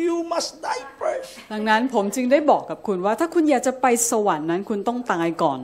[0.00, 1.30] you must die first.
[1.52, 5.60] ดังนั้นผมจึงได้บอกกับคุณว่าถ้าคุณอยากจะไปสวรรค์นั้นคุณต้องตายก่อน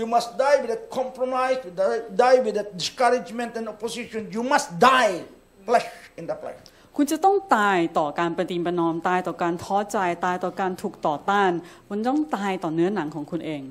[0.00, 4.20] You must die with that compromise, with that, die with that discouragement and opposition.
[4.36, 5.22] You must die
[5.66, 6.58] flesh in the flesh.
[6.96, 11.50] คุณจะต้องตายต่อการปฏิบัตินอมตายต่อการท้อใจตายต่อการถูกต่อต้าน
[11.88, 13.62] คุณต้องตายต่อเนื้อหนังของคุณเอง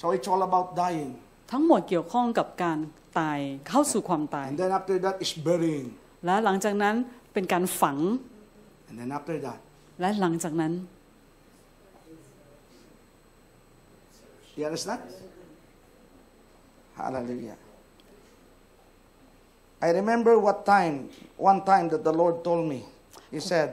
[0.00, 1.10] So it's all about dying.
[1.52, 2.78] ทั้งหมดเกี่ยวข้องกับการ
[3.18, 3.38] ตาย
[3.68, 5.86] เข้าสู่ความตาย And then after that is burying.
[6.26, 6.94] และหลังจากนั้น
[7.32, 7.98] เป็นการฝัง
[8.88, 9.58] And then after that,
[10.00, 10.72] และหลังจากนั้น
[14.56, 15.00] you understand?
[16.94, 17.56] Hallelujah.
[19.86, 22.80] I remember what time, one time that the Lord told me.
[23.34, 23.68] He said,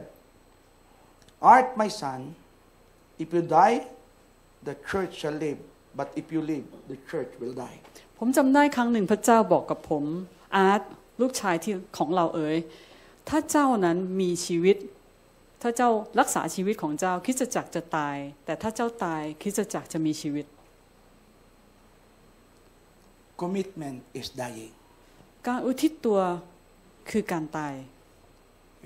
[1.40, 2.36] Art, my son,
[3.20, 3.86] if you die,
[4.68, 5.60] the church shall live.
[5.96, 7.80] But if you live, the church will die.
[8.20, 10.04] ผมจำได้ครั้งหนึ่งพระเจ้าบอกกับผม
[10.56, 10.82] อาร์ต
[11.22, 12.58] ลูกชายที่ของเราเอ๋ย
[13.30, 14.78] ถ้าเจ้านั้นมีชีวิต
[15.62, 20.46] ถ้าเจ้ารักษาชีวิตของเจ้าคริสตจักรจะตาย แต่ถ้าเจ้าตายคริสตจักรจะมีชีวิต
[23.42, 24.74] Commitment is dying.
[25.48, 26.20] การอุทิศตัว
[27.10, 27.74] คือการตาย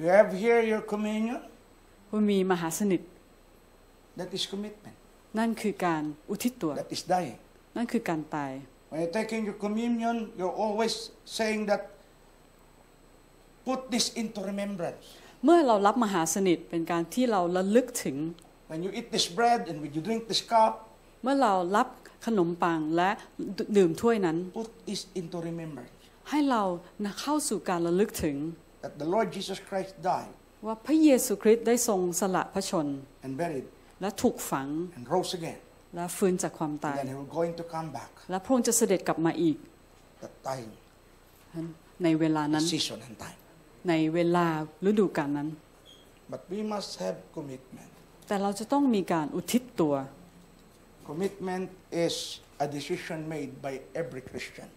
[0.01, 1.39] You have here your communion,
[2.09, 3.01] คุณมีมหาสนิท
[4.19, 4.95] that is commitment.
[5.39, 7.39] นั่นคือการอุทิศตัว That is dying.
[7.77, 8.51] นั่นคือการตาย
[8.91, 10.93] When you're taking your communion, you're always
[11.38, 11.81] saying that,
[13.67, 15.03] put this into remembrance.
[15.45, 18.17] เมื่อเรารับมหาสนิทเป็นการที่เราระลึกถึง
[18.71, 20.71] When you eat this bread and when you drink this cup,
[21.23, 21.88] เมื่อเรารับ
[22.25, 23.09] ขนมปังและ
[23.77, 26.02] ดื่มถ้วยนั้น put this into remembrance.
[26.30, 26.64] ให้เรา
[27.22, 28.38] เข้าสู่การระลึกถึง
[28.86, 30.34] That the Lord Jesus Christ died
[30.66, 32.88] ว่าพระเยซูคริสต์ได้ทรงสละพระชน
[33.26, 33.68] and buried
[34.02, 34.68] และถูกฝัง
[34.98, 35.60] and rose again.
[35.95, 38.12] และฟื้นจากความ And ตาย then he was going to come back.
[38.30, 39.58] และพระองค์จะเสด็จกลับมาอีก
[40.24, 40.70] That time,
[42.04, 43.40] ในเวลา the นั้น season and time.
[43.90, 44.48] ในเวลา
[44.90, 45.50] ฤดูกาลนั้น
[46.34, 47.90] But we must have commitment.
[48.28, 49.94] แต่เราจะต้องมีการอุทิศตัว
[51.10, 51.66] Commitment
[52.06, 52.16] is
[52.66, 54.68] a decision made by every Christian.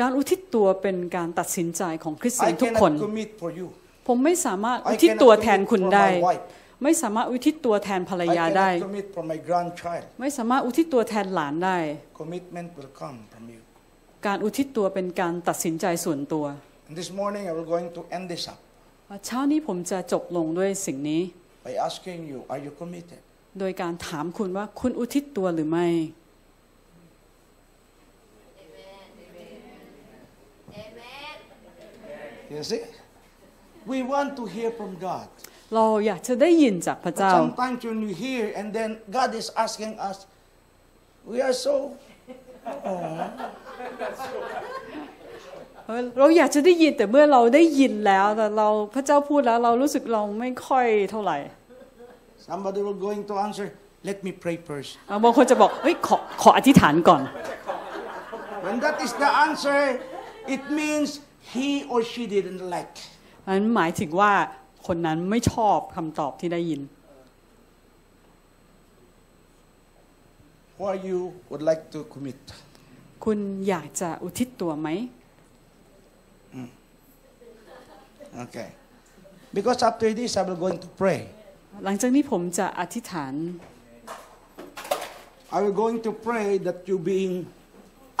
[0.00, 3.66] การอุทิศตัวเป็นการตัดสินใจของคริสเตีย I นทุกคน cannot commit for you.
[4.08, 6.44] ผมไม่สามารถ I อุทิศตัว cannot แทน commit คุณ for ได้ my wife.
[6.82, 10.04] ไม่สามารถอุทิศตัวแทนภรร I ยาได้ cannot commit for my grandchild.
[10.20, 11.78] ไม่สามารถอุทิศตัวแทนหลานได้
[12.20, 13.60] Commitment will come from you.
[14.26, 16.44] การอุทิศตัวเป็นการตัดสินใจส่วนตัว
[16.88, 18.58] And this morning, I will going to end this up
[19.26, 21.22] เช้านี้ผมจะจบลงด้วยสิ่งนี้
[21.68, 23.20] by asking you, are you committed?
[23.60, 25.86] โดยการถามคุณว่าคุณอุทิศตัวหรือไม่
[32.53, 32.83] You see?
[33.91, 35.27] We want to hear from God.
[35.75, 40.17] เราอยากจะได้ยินจากพระ But เจ้า sometimes when we hear and then God is asking us,
[41.31, 41.75] we are so
[42.85, 42.89] เอ
[45.97, 51.37] อเราอยากจะได้ยินแต่เมื่อเราได้ยินแล้วแต่เราพระเจ้าพูดแล้วเรารู้สึกเราไม่ค่อยเท่าไหร่
[52.49, 53.67] somebody will going to answer,
[54.09, 54.91] let me pray first.
[55.09, 57.21] อ่ะบางคนจะบอกเฮ้ยขอขออธิษฐานก่อน
[58.65, 59.79] When that is the answer,
[60.55, 61.09] it means
[61.54, 62.96] he or she didn't like.
[63.46, 64.32] อันนั้นหมายถึงว่า
[64.86, 66.82] คนนั้นไม่ชอบคำตอบที่ได้ยิน
[70.84, 71.18] Or you
[71.50, 72.40] would like to commit.
[73.24, 74.88] คุณอยากจะอุทิศตัวไหม
[78.44, 78.68] Okay.
[79.54, 81.20] Because after this, I will going to pray.
[81.84, 83.34] หลังจากนี้ผมจะอธิษฐาน
[85.56, 87.34] I will going to pray that you being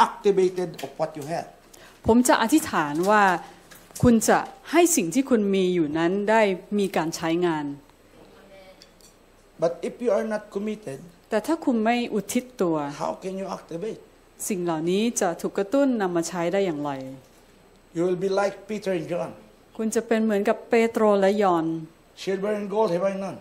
[0.06, 1.48] activated of what you have.
[2.06, 3.22] ผมจะอธิษฐานว่า
[4.02, 4.38] คุณจะ
[4.70, 6.42] ให้สิ่งที่คุณมีอยู่นั้นได้
[6.78, 7.66] มีการใช้งาน
[9.62, 10.98] But if you are not committed,
[11.30, 14.00] แต่ถ้าคุณไม่อุทิศตัว how can you activate?
[14.48, 16.90] สิ่งเหล่านี้จะถูกกระตุ้นนำมาใช้ได้อย่างไร
[17.96, 19.30] You will be like Peter and John.
[19.76, 21.66] คุณจะเป็นเหมือนกับเปโตรและยอห์น
[22.22, 23.38] Silver and gold have I none.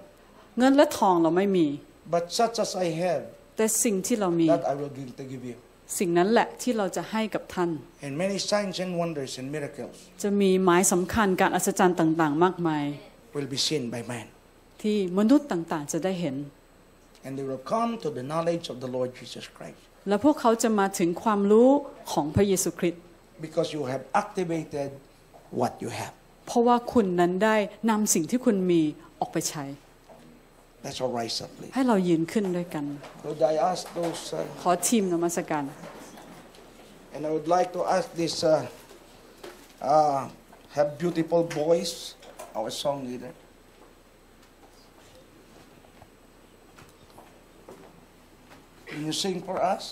[0.60, 1.68] เงินและทองเราไม่มี
[2.14, 3.22] but such as I have,
[3.58, 5.58] แต่สิ่งที่เรามี that I will give to give you.
[6.00, 7.70] สิ่งนั้นแหละที่เราจะให้กับท่าน
[8.06, 12.86] And many signs and wonders and miracles จะมีหมายสำคัญการอัศจรรย์ต่าง ๆ มากมาย
[13.36, 14.26] will be seen by man.
[14.82, 16.36] ที่มนุษย์ต่าง ๆ จะได้เห็น
[17.26, 19.80] And they will come to the knowledge of the Lord Jesus Christ.
[20.08, 21.70] และพวกเขาจะมาถึงความรู้
[22.12, 23.02] ของพระเยซูคริสต์
[23.46, 24.90] Because you have activated
[25.60, 26.14] what you have.
[26.48, 27.56] เพราะว่าคุณนั้นได้
[27.90, 28.82] นำสิ่งที่คุณมี
[29.20, 29.64] ออกไปใช้
[30.85, 31.73] Let's all rise up, please.
[31.75, 32.85] ให้เรายืนขึ้นด้วยกัน
[33.25, 35.65] Could I ask those, uh, ขอทีมนมัสการ
[37.15, 38.51] and I would like to ask this, uh,
[39.93, 40.21] uh,
[40.77, 41.95] have beautiful voice,
[42.59, 43.33] our song leader.
[48.87, 49.85] Can you sing for us?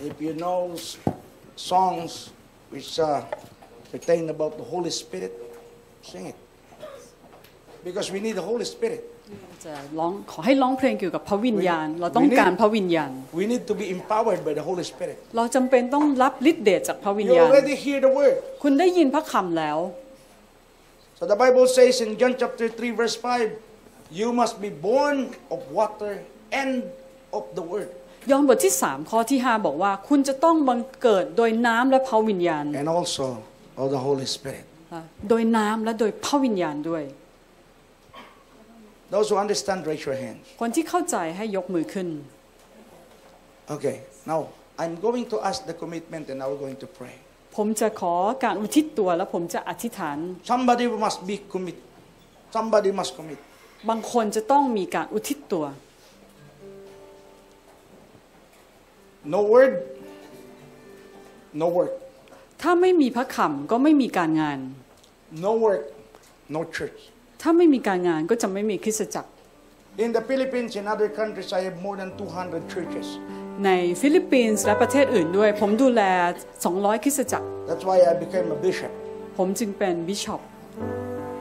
[0.00, 0.98] If you know s-
[1.56, 2.30] songs
[2.70, 3.24] which uh,
[3.93, 5.33] pertain about the Holy Spirit,
[6.11, 6.37] sing it.
[7.83, 9.01] Because we need the Holy Spirit.
[9.65, 15.17] จะร้องขอให้ร้องเพลงเกี่ยวกับพระวิญญาณ เราต้องการพระวิญญาณ We need to be empowered by the Holy Spirit.
[15.37, 18.35] เราจำเป็นต้องรับฤทธิ์เดชจากพระวิญ You ญาณ already hear the word.
[18.63, 19.77] คุณได้ยินพระคำแล้ว
[21.19, 23.51] So the Bible says in John chapter 3, verse 5,
[24.19, 25.17] you must be born
[25.53, 26.13] of water
[26.61, 26.71] and
[27.37, 27.89] of the word.
[28.31, 33.25] ยอห์นบทที่ 3 ข้อที่ 5 บอกว่า คุณจะต้องบังเกิดโดยน้ำและพระวิญญาณ And also
[33.79, 34.65] of the Holy Spirit.
[35.29, 37.03] โดยน้ำและโดยพระวิญญาณด้วย
[39.13, 40.43] Those who understand, raise your hands.
[40.61, 42.07] คนที่เข้าใจให้ยกมือขึ้น
[43.75, 43.97] Okay,
[44.31, 44.39] now
[44.81, 47.15] I'm going to ask the commitment and now we're going to pray.
[47.57, 50.17] ผมจะขอการอุทิศตัวและผมจะอธิษฐาน
[50.51, 51.77] Somebody must be commit.
[52.55, 53.39] Somebody must commit.
[53.89, 55.65] บางคนจะต้องมีการอุทิศตัว
[59.33, 59.73] No word,
[61.61, 61.93] no work.
[62.61, 64.59] ถ้าไม่มีพระคำก็ไม่มีการงาน
[65.45, 65.83] No work,
[66.55, 66.99] no church.
[67.41, 69.29] ถ้าไม่มีการงานก็จะไม่มีคริสตจักร
[70.05, 73.07] In the Philippines and other countries, I have more than 200 churches.
[73.65, 73.69] ใน
[74.01, 76.01] ฟิลิปปินส์และประเทศอื่นด้วย ผมดูแล
[76.57, 78.91] 200 คริสตจักร That's why I became a bishop.
[79.37, 80.41] ผมจึงเป็นบิชอป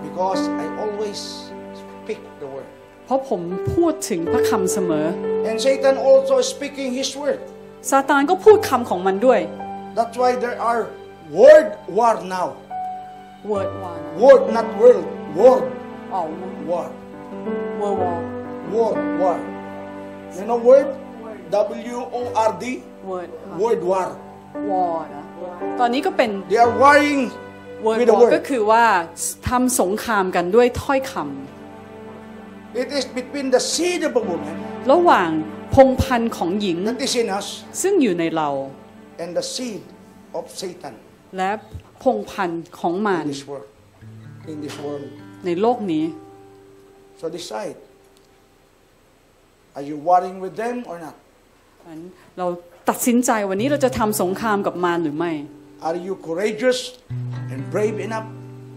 [0.06, 1.18] Because I always
[2.02, 2.68] speak the word.
[3.06, 3.42] เพราะผม
[3.74, 5.06] พูดถึงพระคำเสมอ
[5.50, 7.40] And Satan also is speaking his word.
[7.90, 9.40] ซาตานก็พูดคำของมันด้วย
[9.98, 10.80] That's why there are
[11.38, 12.48] word war now.
[13.50, 13.92] word วา
[14.22, 15.06] Word, not world.
[15.40, 15.64] Word
[16.12, 16.20] อ๋อ
[16.70, 16.86] war.
[17.82, 18.18] word war
[18.74, 19.38] Word war.
[20.36, 20.88] You know word?
[21.50, 22.64] W O R D.
[23.10, 23.30] word
[23.62, 24.08] Word war.
[24.70, 25.24] war นะ
[25.80, 27.22] ตอนนี้ก็เป็น They are warring
[27.86, 28.46] word with the war ก็ word.
[28.50, 28.84] คือว่า
[29.48, 31.14] ทำสงครามกันด้วยถ้อยค
[32.82, 35.30] It is between the seed of a woman ำระหว่าง
[35.74, 37.46] พงพันธุ์ของหญิง that is in us
[37.82, 38.48] ซึ่งอยู่ในเรา
[39.22, 39.82] and the seed
[40.38, 40.94] of Satan
[41.36, 41.50] และ
[42.02, 43.68] พงพันธุ์ของมาร in this world.
[44.52, 45.06] In this world.
[45.46, 46.04] ในโลกนี้
[47.20, 47.76] So decide.
[49.76, 51.16] Are you warring with them or not?
[51.88, 52.00] นั้น
[52.38, 52.46] เรา
[52.90, 55.32] ตัดสินใจวันนี้เราจะทำสงครามกับมารหรือไม่
[55.88, 56.78] Are you courageous
[57.52, 58.26] and brave enough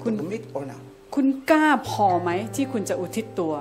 [0.04, 0.82] to commit or not?
[1.16, 3.54] คุณกล้าพอไหมที่คุณจะอุทิศตัว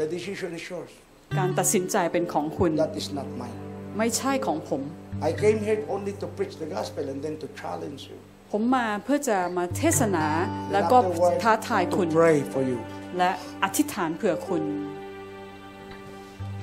[0.00, 0.92] The decision is yours.
[1.38, 3.56] การตัดสินใจเป็นของคุณ That is not mine.
[3.98, 4.82] ไม่ใช่ของผม
[5.22, 8.18] I came here only to preach the gospel and then to challenge you.
[8.52, 12.78] ผมมาเพื่อจะมาเทศนา And แล้วก็ afterward, ท้าทายคุณ to pray for you.
[13.18, 13.30] และ
[13.62, 14.62] อธิษฐานเผื่อคุณ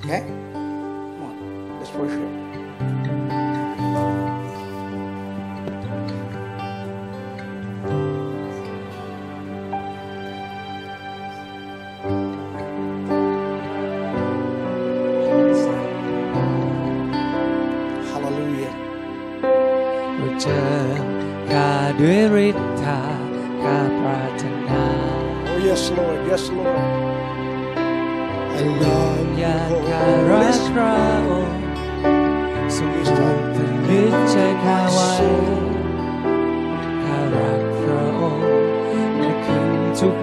[0.04, 0.22] Okay?
[0.26, 1.34] Come on.
[1.78, 2.61] Let's worship.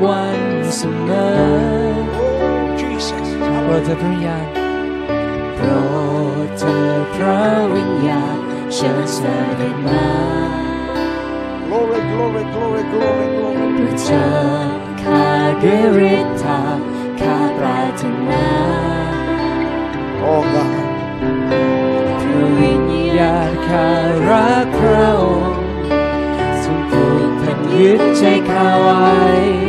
[0.04, 0.40] วัน
[0.76, 1.28] เสมอ
[2.18, 3.28] Oh, Jesus.
[3.64, 4.46] โปรดเถิดพระวิญญาณ
[5.56, 5.70] โปร
[6.46, 7.40] ดเถิดพระ
[7.74, 8.38] วิญญาณ
[8.74, 9.18] เชิญเส
[9.60, 10.08] ด็จมา
[11.68, 13.68] Glory, glory, glory, glory, glory.
[13.78, 14.28] พระเจอ
[15.02, 15.26] ข้า
[15.64, 16.62] ด้วยฤทธา
[17.22, 18.48] ข้าปรารถนา
[20.24, 20.86] Oh, God.
[22.22, 22.86] พระวิญ
[23.18, 23.88] ญาณข้า
[24.30, 25.62] รักพระองค์
[26.64, 29.69] ทรงผูกพันยึดใจข้าไว้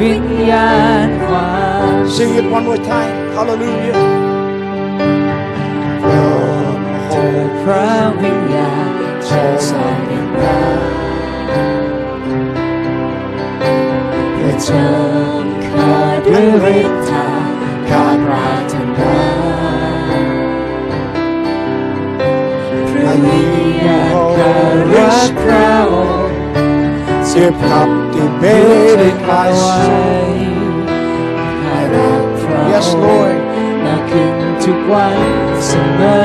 [0.00, 0.70] ด้วยจิตวิญญา
[1.06, 1.50] ณควา
[1.92, 3.14] ม Sing it one more time.
[3.36, 3.98] Hallelujah.
[7.10, 7.88] เถิดพระ
[8.22, 8.90] วิญญาณ
[9.28, 9.98] ทรงสร้าง
[10.36, 10.58] เรา
[14.34, 14.86] เพื่อเจิ
[15.42, 15.94] มข้า
[16.26, 16.46] ด้วย
[16.76, 17.28] ฤทธา
[17.88, 19.16] ข้าปรารถนา
[22.90, 23.52] พระวิญ
[23.84, 24.54] ญาณข้า
[24.94, 26.19] รักพระ
[27.30, 30.34] Sip captivated my soul.
[31.62, 33.38] ข้ารักพรองค์ Yes, Lord.
[33.84, 34.34] มากขึ้น
[34.64, 35.16] ทุกวัน
[35.66, 36.16] เสมอ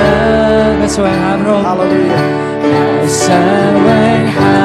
[0.80, 2.24] ข้าแสวงหาพระองค์ Hallelujah.
[2.72, 2.88] ข้า
[3.22, 3.28] แส
[3.86, 3.88] ว
[4.20, 4.58] งหา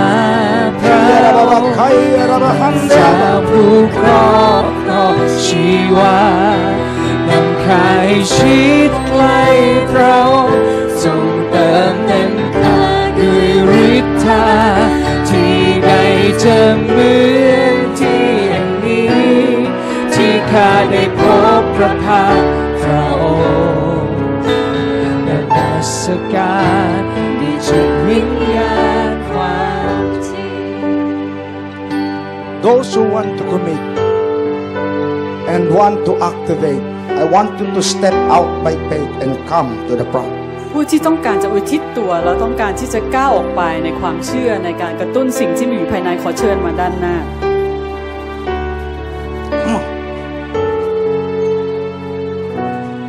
[0.81, 0.99] พระ
[1.51, 1.73] องค์
[2.93, 3.15] เจ้า
[3.49, 6.21] ผู้ครอบครองชีวา
[7.29, 9.43] นำข้าให้ชิดใกล้
[9.91, 10.59] พระองค์
[11.03, 12.81] ทรงเติมเต็มข้า
[13.19, 13.49] ด้วย
[13.89, 15.00] ฤทธาที่ใด
[16.44, 17.14] จะเหมื
[17.50, 19.10] อนที่แห่งนี้
[20.14, 21.22] ที่ข้าได้พ
[21.62, 22.52] บพระพักตร์
[22.82, 23.26] พระอ
[24.04, 24.18] งค์
[25.28, 25.92] นมัส
[26.34, 26.58] กา
[26.98, 27.00] ร
[27.40, 28.78] ดิจิตวิญญา
[29.10, 29.70] ณควา
[30.04, 30.96] มจริง
[32.66, 33.84] Those who want to commit
[35.54, 36.84] and want to activate,
[37.22, 40.39] I want you to step out by faith and come to the front.
[40.73, 47.17] ผู้ที่ต้องการจะอุทิศตัวแล้วต้องการที่จะก้าวออกไปในความเชื่อในการกระตุ้นสิ่งที่มีอยู่ภายในขอเชิญมาด้านหน้า
[49.63, 49.85] Come on.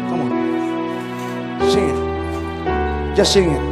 [0.10, 0.32] Come on.
[1.72, 1.98] Sing it.
[3.18, 3.71] Just sing it.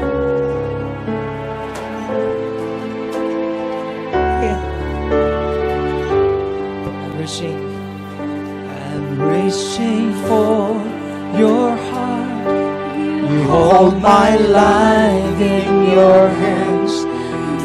[14.10, 16.94] My life in your hands,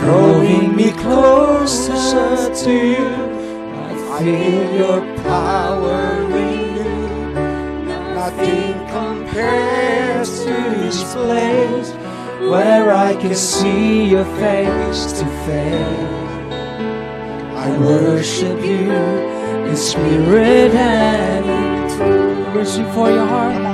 [0.01, 3.13] drawing me closer to you.
[3.89, 6.03] I feel your power
[6.35, 7.33] renew.
[8.21, 11.91] Nothing compares to this place
[12.53, 16.25] where I can see your face to face.
[17.65, 18.93] I worship you
[19.69, 22.55] in spirit and in truth.
[22.55, 23.74] Reaching for your heart.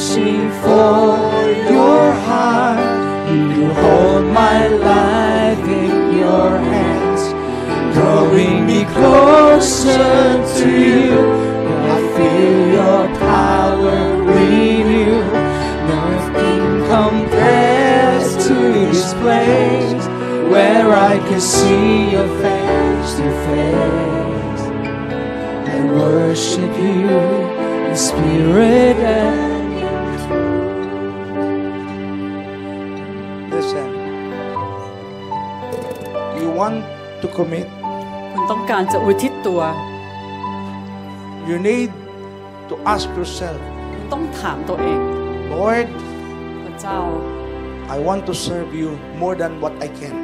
[0.00, 1.18] I'm for
[1.72, 2.78] your heart.
[3.28, 7.22] You hold my life in your hands,
[7.96, 11.18] drawing me closer to you.
[11.94, 15.18] I feel your power renew.
[15.90, 16.62] Nothing
[16.94, 20.06] compares to this place
[20.52, 24.64] where I can see your face to face.
[25.74, 27.18] I worship you
[27.88, 29.47] in spirit and
[37.38, 37.66] commit,
[38.32, 39.60] คุณต้องการจะอุทิศตัว
[41.48, 41.90] you need
[42.68, 43.60] to ask yourself,
[43.92, 44.98] คุณต้องถามตัวเอง
[45.52, 45.86] Lord,
[46.64, 47.00] พระเจ้า
[47.94, 48.88] I want to serve you
[49.22, 50.14] more than what I can.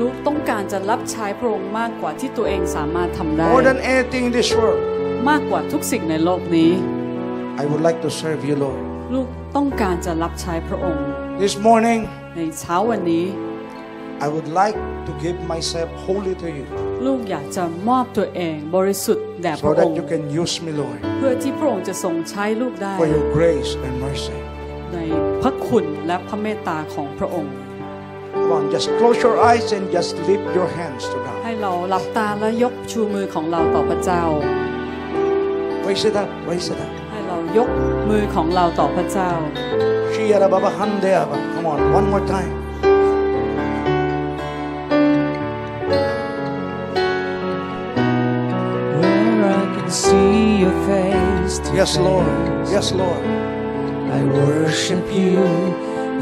[0.00, 4.80] ลูกต้องการจะรับใช้พระองค์มากกว่าที่ตัวเองสามารถทำได้ More than anything in this world,
[5.30, 6.70] มากกว่าทุกสิ่งในโลกนี้
[7.62, 8.80] I would like to serve you, Lord.
[9.14, 11.04] ลูกต้องการจะรับใช้พระองค์
[11.42, 12.00] This morning,
[12.36, 13.24] ในเช้าวันนี้
[14.24, 16.64] I would like to give myself wholly to you
[17.06, 23.94] ลูกอยากจะมอบตัวเองบริสุทธิ์แด่พ so ระอ that งค์ you can use me, Lord, เพื่อที่พระองค์จะทรงใช้ลูกได้ for your grace and
[24.06, 24.38] mercy.
[24.92, 24.98] ใน
[25.42, 27.54] พระคุณและพระเมตตาของพระองค์
[28.34, 31.38] Come on, just close your eyes and just lift your hands to God.
[31.44, 34.22] ให้เราหลับตาและยกชูมือของเราต่อพระเจ้า
[35.86, 36.90] Raise it up, raise it up.
[37.10, 37.68] ให้เรายก
[38.10, 39.30] มือของเราต่อพระเจ้า
[40.14, 41.36] Shiyara baba hande aba.
[41.54, 42.52] Come on, one more time.
[51.80, 52.26] Yes, Lord.
[52.26, 52.72] face.
[52.76, 53.22] Yes, Lord.
[54.18, 55.38] I worship you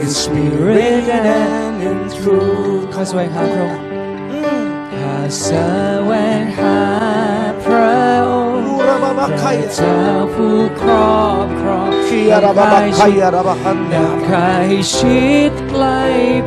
[0.02, 3.82] in spirit and in truth ข้าแสวงหาพระองค์
[5.00, 5.50] ข้าแส
[6.10, 6.12] ว
[6.42, 6.80] งหา
[7.64, 7.96] พระ
[8.30, 9.66] องค์ Ura baba พระ kaya.
[9.74, 10.00] เจ้า
[10.34, 14.18] ผู้ครอบครอง Shiyara baba kaya raba hande นำ aba.
[14.28, 16.02] ข้าให้ชิดใกล้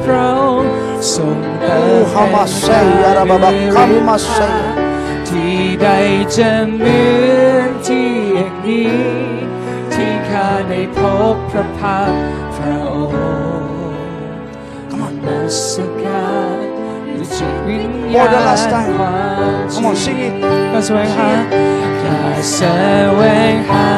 [0.05, 0.71] พระองค์
[1.13, 4.51] ทรงเติม Oh, hamasaya raba baba kamasaya.
[5.27, 5.87] ที่ใด
[6.35, 7.38] จะเหมือน
[7.89, 8.91] ที่แห่งนี้
[9.93, 10.99] ที่ข้าได้พ
[11.33, 12.21] บพระพักตร์
[12.57, 13.17] พระองค์
[14.91, 15.13] Come on.
[15.13, 15.39] นมั
[15.71, 16.25] สญา
[18.13, 18.91] More ณ than last time.
[18.97, 19.19] ควา
[19.53, 20.33] ม Come on, sing it.
[20.71, 21.29] ก็แสวงหา
[22.01, 22.19] อย่า
[22.55, 22.61] แส
[23.19, 23.21] ว
[23.53, 23.89] งหา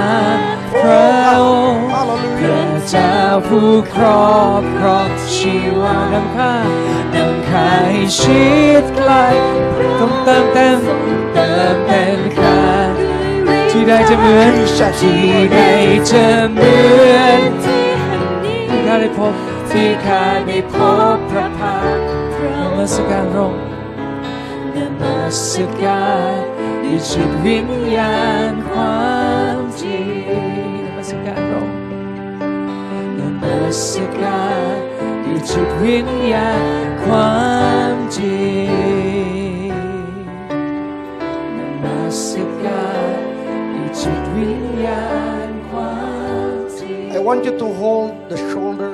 [0.81, 1.09] พระ
[1.41, 2.43] องค์พ Hallelujah.
[2.43, 3.15] ระเจ้า
[3.47, 4.31] ผู้ครอ
[4.61, 6.53] บครองชีวานำข้า
[7.15, 8.45] นำข้าให้ชิ
[8.81, 9.11] ดไกล
[9.99, 10.79] ต้องเติมเต็ม
[11.33, 12.70] เติมเต็มข้า
[13.73, 14.53] ที่ใดจะเหมือน
[14.99, 15.21] ที่
[15.53, 15.57] ใด
[16.09, 16.73] จะเหมื
[17.15, 17.83] อนที่
[18.85, 19.33] ข้าได้พบ
[19.71, 20.75] ที่ข้าได้พ
[21.15, 23.63] บพระพักตร์นมัสการพระองค์
[24.75, 25.41] นมัส
[25.81, 26.37] การ
[26.83, 28.19] ด้วยจิตวิญญา
[28.51, 29.05] ณควา
[29.57, 30.51] มจริง
[30.85, 31.77] นมัสการพระองค์
[33.17, 33.83] นมัส
[34.19, 34.43] กา
[34.73, 34.75] ร
[35.23, 36.51] ด้วยจิตวิญญา
[36.85, 37.35] ณควา
[37.93, 38.41] มจริ
[39.09, 39.10] ง
[47.17, 48.93] I want you to hold the shoulder,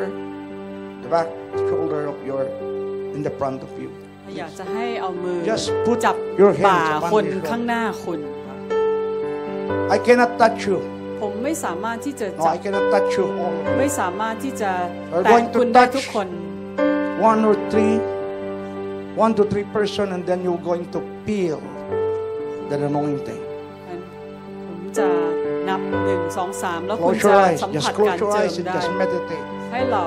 [1.04, 1.28] the back
[1.70, 2.44] shoulder of your,
[3.16, 3.90] in the front of you.
[4.38, 7.68] อยากจะให้เอามือ Just put จับ your hands บ่า upon คน your ข้าง shoulder.
[7.68, 8.20] หน้าคุณ
[9.96, 10.78] I cannot touch you.
[11.22, 13.54] ผมไม่สามารถที่จะ No, จับ I cannot touch you all.
[13.80, 14.72] ไม่สามารถที่จะ
[15.14, 16.28] We're แตะ going to คุณได้ touch ทุกคน
[17.30, 17.96] One or three,
[19.26, 21.60] one to three person, and then you're going to feel
[22.70, 23.42] the anointing.
[24.68, 25.37] ผมจะนั
[25.78, 27.60] บหนึ่งสองสามแล้วคุณ Close จะ your eyes.
[27.64, 29.46] สัม Just ผัส close การ your เจิ eyes ม and ได้ just meditate.
[29.72, 30.06] ให้เรา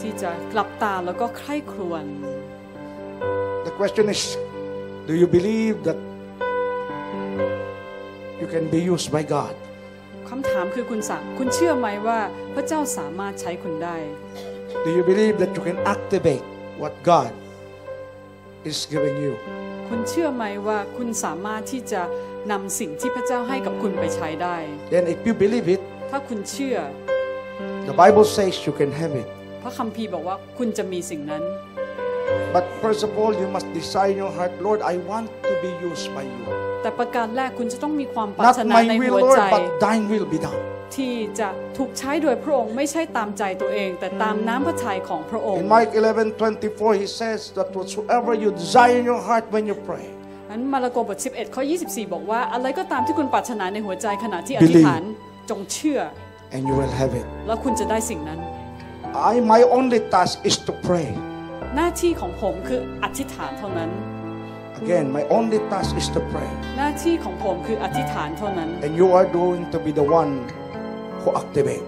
[0.00, 2.04] ที่จะกลับตาแล้วก็ใคร่ครวญ
[3.66, 4.22] The question is,
[5.08, 5.98] do you believe that
[8.40, 9.54] you can be used by God?
[10.30, 12.18] คำถามคือคุณสักคุณเชื่อไหมว่า
[12.54, 13.96] พระเจ้าสามารถใช้คุณได้
[14.84, 16.44] Do you believe that you can activate
[16.82, 17.30] what God
[18.70, 19.34] is giving you?
[19.88, 22.02] คุณเชื่อไหมว่าคุณสามารถที่จะ
[22.52, 24.56] นำสิ่งที่พระเจ้าให้กับคุณไปใช้ได้
[24.92, 25.80] Then, if you believe it,
[26.10, 26.76] ถ้าคุณเชื่อ
[27.90, 29.28] the Bible says you can have it.
[29.62, 31.42] พระคัมภีร์บอกว่าคุณจะมีสิ่งนั้น
[32.54, 35.70] But first of all, you must desire in your heart, Lord, I want to be
[35.88, 36.42] used by you.
[36.82, 40.60] แต่ประการแรกคุณจะต้องมีความปราร Not ถนา my ใน will, หัว Lord, ใจ but thine will be done.
[40.96, 49.44] ที่จะถูกใช้โดยพระองค์ไม่ใช่ตามใจตัวเอง แต่ตามน้ำพระทัยของพระองค์ In Mark 11 24, he says that whatsoever you desire in your heart
[49.54, 50.06] when you pray,
[50.50, 55.02] นั้นมาระโกบท11ข้อ24 บอกว่า อะไรก็ตามที่คุณปรารถนาในหัวใจขณะที่อธิษฐาน
[55.50, 56.00] จงเชื่อ
[56.54, 57.26] and you will have it.
[57.46, 58.40] แล้วคุณจะได้สิ่งนั้น
[59.32, 61.08] I, my only task is to pray.
[61.76, 63.90] หน้าที่ของผมคืออธิษฐานเท่านั้น
[64.82, 66.50] Again, my only task is to pray.
[66.78, 70.32] หน้าที่ของผมคืออธิษฐานเท่านั้น And you are going to be the one
[71.24, 71.84] who activate.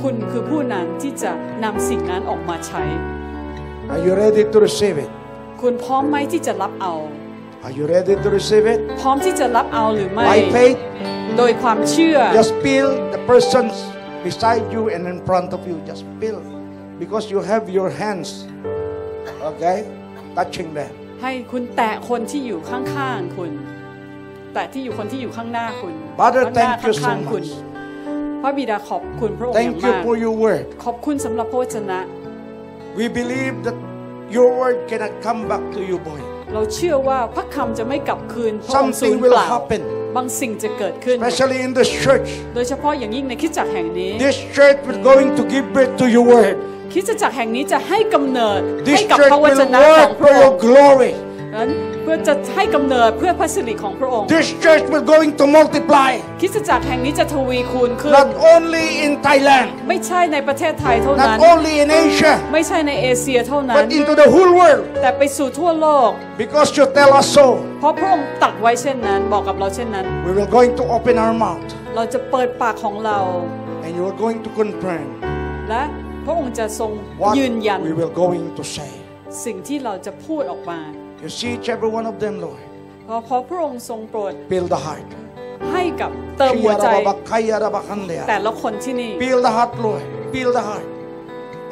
[0.00, 1.32] คุณคือผู้นั้นที่จะ
[1.64, 2.82] นำสิ่งนั้นออกมาใช้
[3.92, 5.10] Are you ready to receive it?
[5.62, 6.94] คุณพร้อมไหมที่จะรับเอา
[7.66, 8.78] Are you ready to receive it?
[9.00, 10.78] พร้อมที่จะรับเอาหรือไม่ By faith,
[11.38, 13.74] โดยความเชื่อ just feel the persons
[14.28, 15.76] beside you and in front of you.
[15.90, 16.38] Just feel.
[17.02, 18.28] Because you have your hands,
[19.50, 19.78] okay,
[20.38, 20.92] touching them.
[21.22, 23.50] ให้คุณแตะคนที่อยู่ข้างๆคุณ
[24.54, 27.50] แตะที่อยู่คนที่อยู่ข้างหน้าคุณ Father, ข้างหน้า thank you so ข้างๆคุณ much.
[28.42, 30.64] พระบิดาขอบคุณพระองค์อย่าง Thank you มาก for your word.
[30.84, 31.98] ขอบคุณสำหรับพระวจนะ
[32.98, 33.76] We believe that
[34.36, 36.20] your word cannot come back to you, boy.
[36.54, 39.82] เราเชื่อว่าพระคำจะไม่กลับคืนพระองค์สู Something ญ will เปล่า happen,
[40.16, 42.28] บางสิ่งจะเกิดขึ้น especially in this church.
[42.54, 46.54] โดยเฉพาะอย่างยิ่งในคริสตจักรแห่งนี้ This church will going to give birth to your word.
[46.92, 51.10] คริสตจักรแห่งนี้จะให้กำเนิด This ให้กับ church พระว will จนะของ work พ for ระอง your ค์ glory.
[51.56, 51.68] นั้น
[52.02, 56.10] เพื่อจะให้กำเนิดเพื่อพระสิริของพระองค์ This church will going to multiply,
[56.40, 64.52] คริสตจักรแห่งนี้จะทวีคูณขึ้น not only in Thailand, ไม่ใช่ในประเทศไทยเท่านั้น not only in Asia, ไม่ใช่ในเอเชียเท่านั้น but into the whole
[64.60, 64.82] world.
[65.02, 66.10] แต่ไปสู่ทั่วโลก
[66.42, 67.46] Because you tell us so,
[67.80, 73.18] เพราะพระองค์ตรัดไว้เช่นนั้นบอกกับเราเช่นนั้น we will going to open our mouth, เราจะเปิดปากของเรา
[73.84, 75.06] and you are going to confirm
[75.70, 75.82] และ
[76.24, 76.90] พระองค์จะทรง
[77.22, 78.90] what ยืนยัน we will going to say.
[79.44, 80.80] สิ่งที่เราจะพูดออกมา
[81.22, 82.62] You see each every one of them, Lord.
[83.06, 85.08] เพราะเพราะพระองค์ทรงโปรด Fill the heart.
[85.72, 88.22] ให้กับเติมหัวใจ Shiyarababakayarabakandeya.
[88.30, 90.04] แต่ละคนที่นี่ Feel the heart, Lord.
[90.34, 90.86] Feel the heart.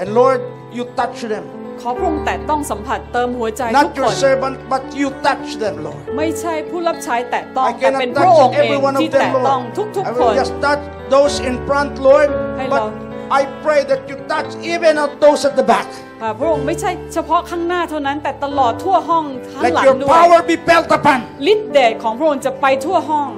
[0.01, 0.41] And Lord,
[0.77, 1.45] you touch them.
[1.81, 6.03] ขอพระองค์แต่ต้องสัมผัสเติมหัวใจทุก Not ค your น servant, but you touch them, Lord.
[6.17, 9.77] ไม่ใช่ผู้รับใช้แต่ต้อง I แต่เป็น cannot พระองค์ touch เอง every one ที่ of แต่ them, ต้อง Lord.
[9.97, 10.83] ทุก I ๆค will น just touch
[11.15, 12.29] those in front, Lord.
[12.59, 12.93] Hey, But Lord.
[13.31, 15.89] I pray that you touch even of those at the back.
[16.23, 21.19] ค่ะพระองค์ไม่ใช่เฉพาะข้างหน้าเท่านั้นแต่ตลอดทั่วห้องข้าง Let หลัง your ด้วย power be felt upon
[21.53, 23.31] ฤทธิ์เดชของพระองค์จะไปทั่วห้อง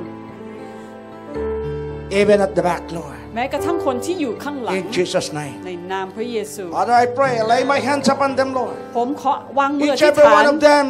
[2.20, 3.16] even at the back, Lord.
[3.34, 5.56] แม้กระทั่งคนที่อยู่ข้างหลัง In Jesus' name.
[5.66, 8.76] ในนามพระเยซู Father, I pray, I lay my hands upon them, Lord.
[8.96, 10.84] ผมขอวางมืออ Each ธิษ every ฐาน one of them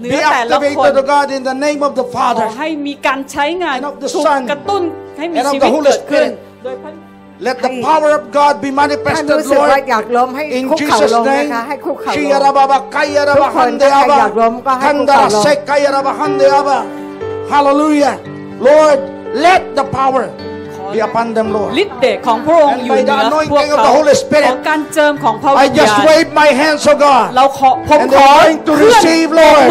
[0.00, 3.86] เหนื be อแต่ละคน activated, O God, in the name of the ขอ Father ให้มีการใช้งาน and
[3.90, 4.82] of the ถูก Son กระตุ้น
[5.18, 6.92] ให้มี and of ชี the วิต Holy เกิดขึ้น Spirit โดยพระ
[7.47, 9.89] Let the ให้ power of God be ท่าน manifested, รู้สึกว่า Lord.
[9.89, 11.49] อยากล้มให้ In คุกเข่า Jesus' ลงนะ name.
[11.53, 14.17] คะให้คุกเข่าลง Shiyarababa kayaraba ทุกคน hande ถ้าใคร aba.
[14.19, 16.77] อยากล้มก็ให้คุก Kandara เข่าลง sekayaraba hande aba.
[17.51, 18.15] Hallelujah.
[18.67, 18.99] Lord,
[19.45, 20.25] let the power
[20.92, 21.48] be upon them
[21.82, 23.92] ฤทธิ์เดชของพระองค์อยู่เหนือพวกเขา
[24.48, 25.98] ของการเจิมของพระวิญญาณ
[26.38, 28.30] my hands oh God เราขอผมขอ
[28.76, 29.02] เคลื่อน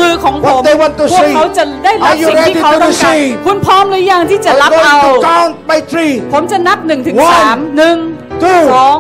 [0.02, 4.98] มือของผมพวกเขาจะได้รับสิ่งที่เขาต้องการคุณพร้อมหรือยังที่จะรับเอา
[6.34, 7.98] ผมจะนับหนึ่งถึงสามหนึ่ง
[8.74, 8.98] สอง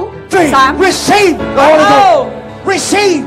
[0.55, 2.23] สาม receive the Holy Ghost
[2.73, 3.23] receive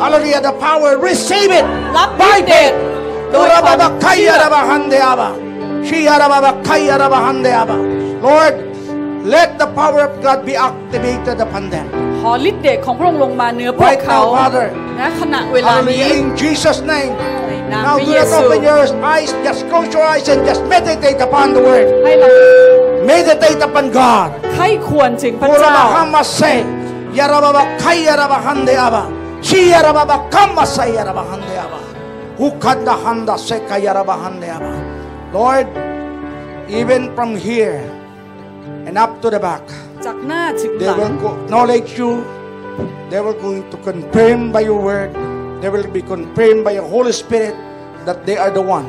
[0.00, 1.66] hallelujah the power receive it
[1.96, 2.72] รับฤทเดช
[3.30, 4.34] โดยความเชื่อ
[5.84, 7.93] Shia Rabba Kayaraba Handeaba.
[8.27, 8.55] Lord,
[9.33, 11.85] let the power of God be activated upon them.
[12.21, 14.67] ขอฤทธิ์เดชของพระองค์ลงมาเหนือพวก Right เขา now, Father.
[14.99, 16.21] ณขณะเวลานี้ Hallelujah.
[16.21, 17.13] In Jesus' name.
[17.47, 18.79] ในนาม Now พระ do เย not ซู open your
[19.13, 19.29] eyes.
[19.47, 21.87] Just close your eyes and just meditate upon the word.
[22.05, 22.29] ให้เรา
[23.11, 24.27] Meditate upon God.
[24.55, 26.21] ใครควรถึงพระเจ้า Urabahama
[27.19, 29.03] Yarababa Kayaraba Hande Aba.
[29.41, 31.79] Shi Yarababa Kama Say Yaraba Hande Aba.
[32.37, 34.71] Hukanda Handa Seka Yaraba Hande Aba.
[35.33, 35.67] Lord,
[36.69, 37.81] even from here
[38.88, 39.62] and up to the back,
[40.06, 42.10] จากหน้าถึงห they ลัง will go, acknowledge you.
[43.10, 45.10] They will going to confirm by your word.
[45.60, 47.54] They will be confirmed by your Holy Spirit
[48.06, 48.86] that they are the one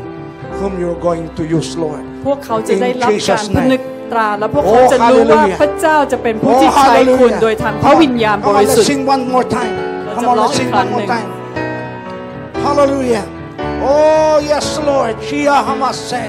[0.59, 2.03] whom you're going to use, Lord.
[2.25, 3.69] พวกเขาจะได้ In รับ Jesus' การพ name.
[3.71, 3.81] นึก
[4.11, 5.57] ตราและพวก Oh, เขาจะรู้ว่า hallelujah.
[5.61, 7.41] พระเจ้าจะเป็นผู้ Oh, ที่ใช้คุณ hallelujah.
[7.43, 9.73] โดยทางพระวิญญาณ Come บ on, ริ let's สุทธิ์ sing one more time.
[10.07, 11.29] Let's Come on, let's sing one more applaud time.
[12.65, 13.25] Hallelujah.
[13.89, 15.15] Oh, yes, Lord.
[15.27, 16.23] Shia Hamase.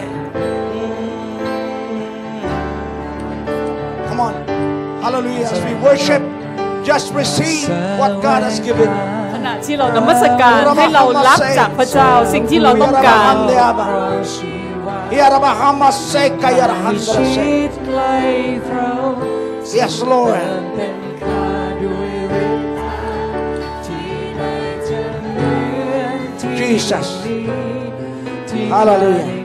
[5.06, 5.48] Hallelujah.
[5.56, 6.22] As we worship,
[6.90, 7.70] just receive
[8.02, 8.90] what God has given.
[9.36, 13.36] ขณะที่เรานมัสการให้เรารับจากพระเจ้าสิ่งที่เราต้องการ
[15.12, 17.38] Yaraba Hamase Kayara Handase.
[19.74, 20.40] Yes, Lord.
[26.56, 27.08] Jesus.
[28.70, 29.42] Hallelujah.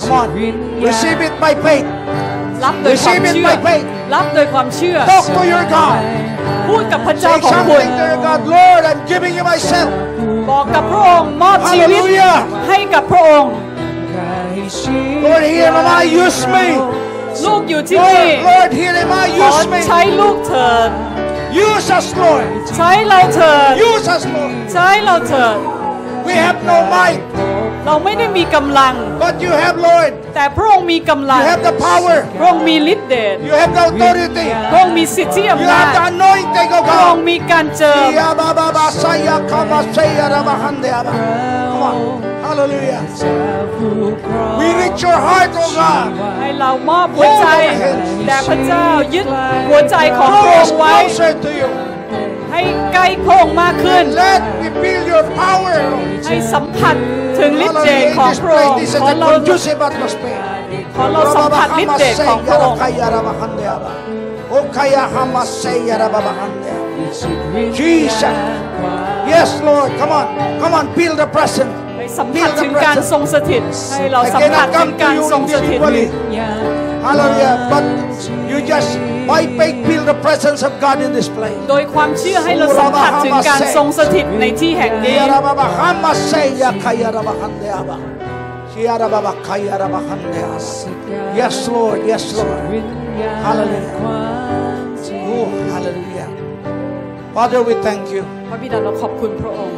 [0.00, 0.28] Come on.
[0.88, 1.86] Receive it by faith.
[2.64, 3.84] รับโดยความ Receive it เชื่อ by faith.
[4.14, 5.98] รับโดยความเชื่อ Talk to your God.
[6.68, 8.38] พูดกับพระเจ้า Say ของคุณ something to your God.
[8.56, 9.90] Lord, I'm giving you myself.
[10.50, 12.36] บอกกับพระองค์มอบชีวิต Hallelujah.
[12.68, 13.50] ให้กับพระองค์
[15.24, 16.02] Lord, here am I.
[16.24, 16.66] Use me.
[17.44, 19.24] ลูกอยู่ที่ Lord, นี่ Lord, here am I.
[19.40, 19.78] ขอ Use me.
[19.88, 20.90] ใช้ลูกเถิด
[21.66, 22.44] Use us, Lord.
[22.76, 24.52] ใช้เราเถิด Use us, Lord.
[24.72, 25.56] ใช้เราเถิด
[26.26, 27.20] We have no might,
[27.85, 28.93] เราไม่ได้มีกำลัง
[29.23, 30.11] but you have, Lord.
[30.35, 32.15] แต่พระองค์มีกำลัง You have the power.
[32.39, 34.47] พระองค์มีฤทธิ์เดช You have the authority.
[34.71, 37.27] พระองค์มีสิทธิ You อำนา have จ the anointing, oh พระองค์ God.
[37.29, 41.11] มีการเจิม Ya ba ba ba saya kama saya raba hande aba.
[41.71, 41.95] Come on.
[42.45, 43.01] Hallelujah.
[44.59, 46.07] We reach your heart, oh God.
[46.39, 47.47] ให้เรามอบหัวใจ
[48.27, 49.25] แด่พระเจ้ายึด
[49.69, 51.69] หัวใจของพระ Draw อ us งค์ไว้ closer to you.
[52.53, 52.61] ให้
[52.93, 56.07] ใกล้พระองค์มากขึ้น Let me feel your power, Lord.
[56.27, 56.95] ให้สัมผัส
[57.39, 58.17] ถึงฤทธิ์เดช Hallelujah.
[58.17, 60.39] ของ In this พระอง place, ค์ this is ขอ a เรา conducive atmosphere.
[60.95, 62.77] ขอเราสัมผัสฤทธิ์เดชของพระองค์
[67.79, 68.37] Jesus.
[69.33, 69.89] Yes, Lord.
[69.99, 70.25] Come on.
[70.61, 70.85] Come on.
[70.95, 71.73] Feel the presence.
[71.97, 73.63] ให้สัมผัสถึงการทรงสถิต
[73.97, 75.79] ให้เราสัมผัสถึงการทรงสถิต
[77.05, 77.53] Hallelujah.
[77.71, 77.83] But
[78.53, 78.89] you just,
[79.31, 81.59] by faith, feel the presence of God in this place.
[81.71, 85.17] โดยความเชื่อให้เราสัมผัสถึงการทรงสถิตในที่แห่งนี้
[91.41, 91.99] Yes, Lord.
[92.11, 92.59] Yes, Lord.
[93.45, 93.97] Hallelujah.
[95.33, 96.29] Oh, hallelujah.
[97.35, 98.23] Father, we thank you.
[98.49, 99.77] พระบิดาเราขอบคุณพระองค์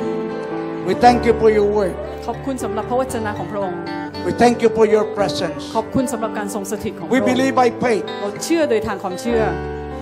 [0.88, 1.96] We thank you for your word.
[2.26, 3.80] ขอบคุณสำหรับพระวจนะของพระองค์
[4.26, 5.62] We thank you for your presence.
[5.76, 9.42] ขอบคุณสำหรับการทรงสถิตของพ We ระองค์ believe by faith เราเชื่อโดยทางความเชื่อ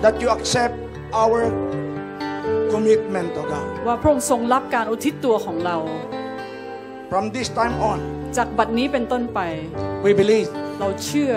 [0.04, 0.74] that you accept
[1.22, 1.40] our
[2.72, 3.66] commitment, oh God.
[3.86, 5.76] ว่าพระองค์ทรงรับการอุทิศตัวของเรา
[7.10, 7.98] From this time on,
[8.36, 9.40] จากบัดนี้เป็นต้นไป
[10.04, 10.48] we believe
[10.80, 11.32] เราเชื่อ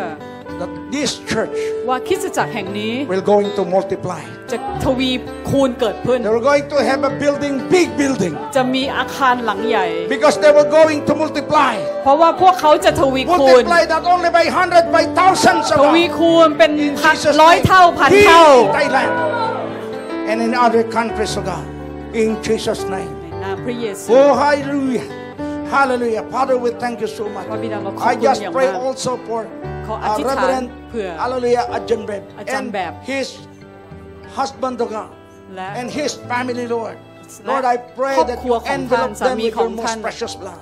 [0.61, 1.55] that this church
[1.89, 4.21] ว่าคริสตจักรแห่งนี้ will going to multiply.
[4.51, 5.09] จะทวี
[5.49, 9.85] คูณเกิดขึ้น They were going to have a building, big building, จะมีอาคารหลังใหญ่
[10.15, 11.73] because they were going to multiply.
[12.03, 16.11] เพราะว่าพวกเขาจะทวีคูณ Multiply not only by hundred, by thousands of ทวี God.
[16.17, 17.65] คูณเป็น In พัน Jesus' ร้อย name.
[17.67, 19.11] เท่าพัน Here เท่า in Thailand
[20.29, 21.65] and in other countries, oh God.
[22.23, 23.11] In Jesus' name.
[23.21, 25.05] ในนามพระเยซู Oh, hallelujah.
[25.75, 26.23] Hallelujah.
[26.33, 27.45] Father, we thank you so much.
[27.51, 29.41] พระบิดาเราขอบ I คุณ just อย่าง pray มาก also for
[29.87, 33.27] ขออ uh, ธิษฐาน Reverend เผื่อ Hallelujah Ajahn Beb อาจารย์ and แบบ his
[34.37, 35.09] husband, oh God,
[35.55, 36.95] และ and his family, Lord.
[37.45, 39.63] และ Lord, I pray ครอบ that ครัว you ของท่าน envelop สา them มี with ขอ
[39.65, 40.61] your งท่าน most precious blood.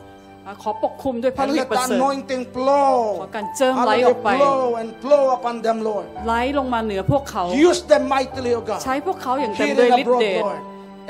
[0.64, 2.94] ขอปกคลุมด้วยพระ And ฤท let ธิ์ประ the เสริฐ anointing ขอ flow.
[3.36, 4.10] การเจิมไหลอ Hallelujah.
[4.12, 6.06] อกไป Flow and flow upon them, Lord.
[6.26, 8.80] ไหลลงมาเหนือพวกเขา Use them mightily, O God.
[8.84, 10.60] ใช้พวกเขาอย่างเต็ม Here ด้วย and ฤทธิ์ abroad, เดช Lord.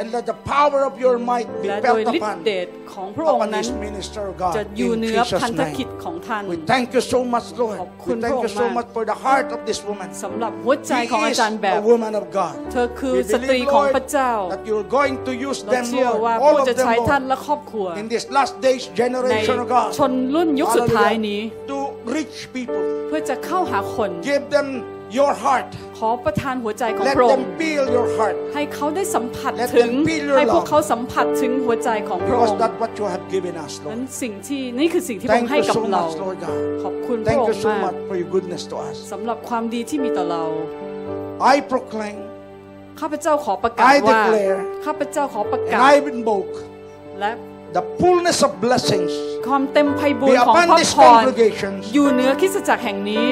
[0.02, 3.66] And let the power of your might be และโดย felt ฤทธิ์ upon, เดชของพระองค์ upon นั้น
[3.66, 4.54] this minister, O God.
[4.58, 6.02] จะอยู่ In เหนือ Jesus' พันธกิจ name.
[6.04, 7.78] ของท่าน We thank you so much, Lord.
[7.82, 9.80] ขอบคุ We ณ thank พระอง you ค์ so มาก much for the heart of this
[9.88, 10.10] woman.
[10.24, 12.54] สำหรับหัวใจ She ของอา is จารย์แบบ a woman of God.
[12.72, 16.10] เธอคือ We สตรี believe, ของ Lord, พระเจ้า that you're going to use เรา them, เชื่อ
[16.10, 16.24] Lord.
[16.26, 17.30] ว่า All ผู้ of จะ them, ใช้ท่าน Lord.
[17.30, 19.88] และครอบครัว In this last days ใน generation, O God.
[19.98, 21.70] ชนรุ่นยุคสุดท้ายนี้ Hallelujah.
[21.72, 21.78] To
[22.16, 22.84] reach people.
[23.08, 24.68] เพื่อจะเข้าหาคน Give them
[25.18, 25.70] your heart.
[25.98, 28.36] ขอประทานหัวใจของ Let พระองค์ them feel your heart.
[28.54, 30.70] ให้เขาได้สัมผัส Let ถึง them feel your ให้พวก love.
[30.70, 34.20] เขาสัมผัสถึงหัวใจของพระอ Because งค์ that's what you have given us, นั้น Lord.
[34.22, 36.58] สิ่งที่นี่คือสิ่งที่พระอง Thank ค์ให้ you กับ so เรา much, Lord God.
[36.84, 38.96] ขอบคุณพระ Thank อง you ค์ so มาก much for your goodness to us.
[39.12, 40.44] สำหรับความดีที่มีต่อเรา
[41.54, 42.18] I proclaim
[43.00, 46.54] ข้าพเจ้าขอประกาศ I ว่า declare ข้าพเจ้าขอประ and กาศ I invoke
[47.20, 47.32] และ
[47.78, 49.12] the fullness of blessings
[49.48, 53.28] ความเต็มไพบูร be ณ์ของพ upon ระ these พร congregations อยู่เหนือคริสตจักรแห่งนี้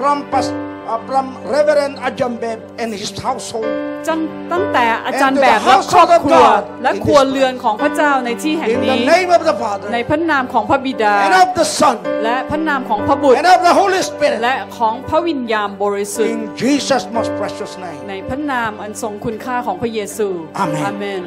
[0.00, 0.75] from, Pas- uh,
[1.08, 3.68] from Reverend Ajambeb and his household
[4.06, 4.18] จน
[4.52, 8.78] ตั้งแต่อาจารย์ And to แบ the บและครอบ household of ครัว God และ in ครัว this เรือนของพระเจ้าในที่แห่ง in
[8.80, 9.54] the นี้ name of the
[9.92, 16.40] ใน Father พระนามของพระบิดา and of the Son และพระนามของพระบุตร and of the Holy Spirit และของพระวิญญาณบริสุทธิ์ in
[16.62, 18.00] Jesus' most precious name.
[18.10, 21.22] ในพระนามอันทรงคุณค่าของพระเยซูอาเมนอาเมน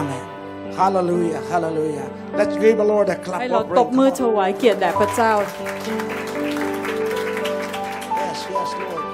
[0.00, 0.24] Amen.
[0.80, 1.40] Hallelujah.
[1.52, 2.06] Hallelujah.
[2.38, 3.98] Let's give the Lord a clap ให้เรา of ตบ praise.
[3.98, 4.30] มือ Come ถ on.
[4.38, 5.32] วายเกียรติแด่พระเจ้า
[8.48, 9.09] Yes, Lord.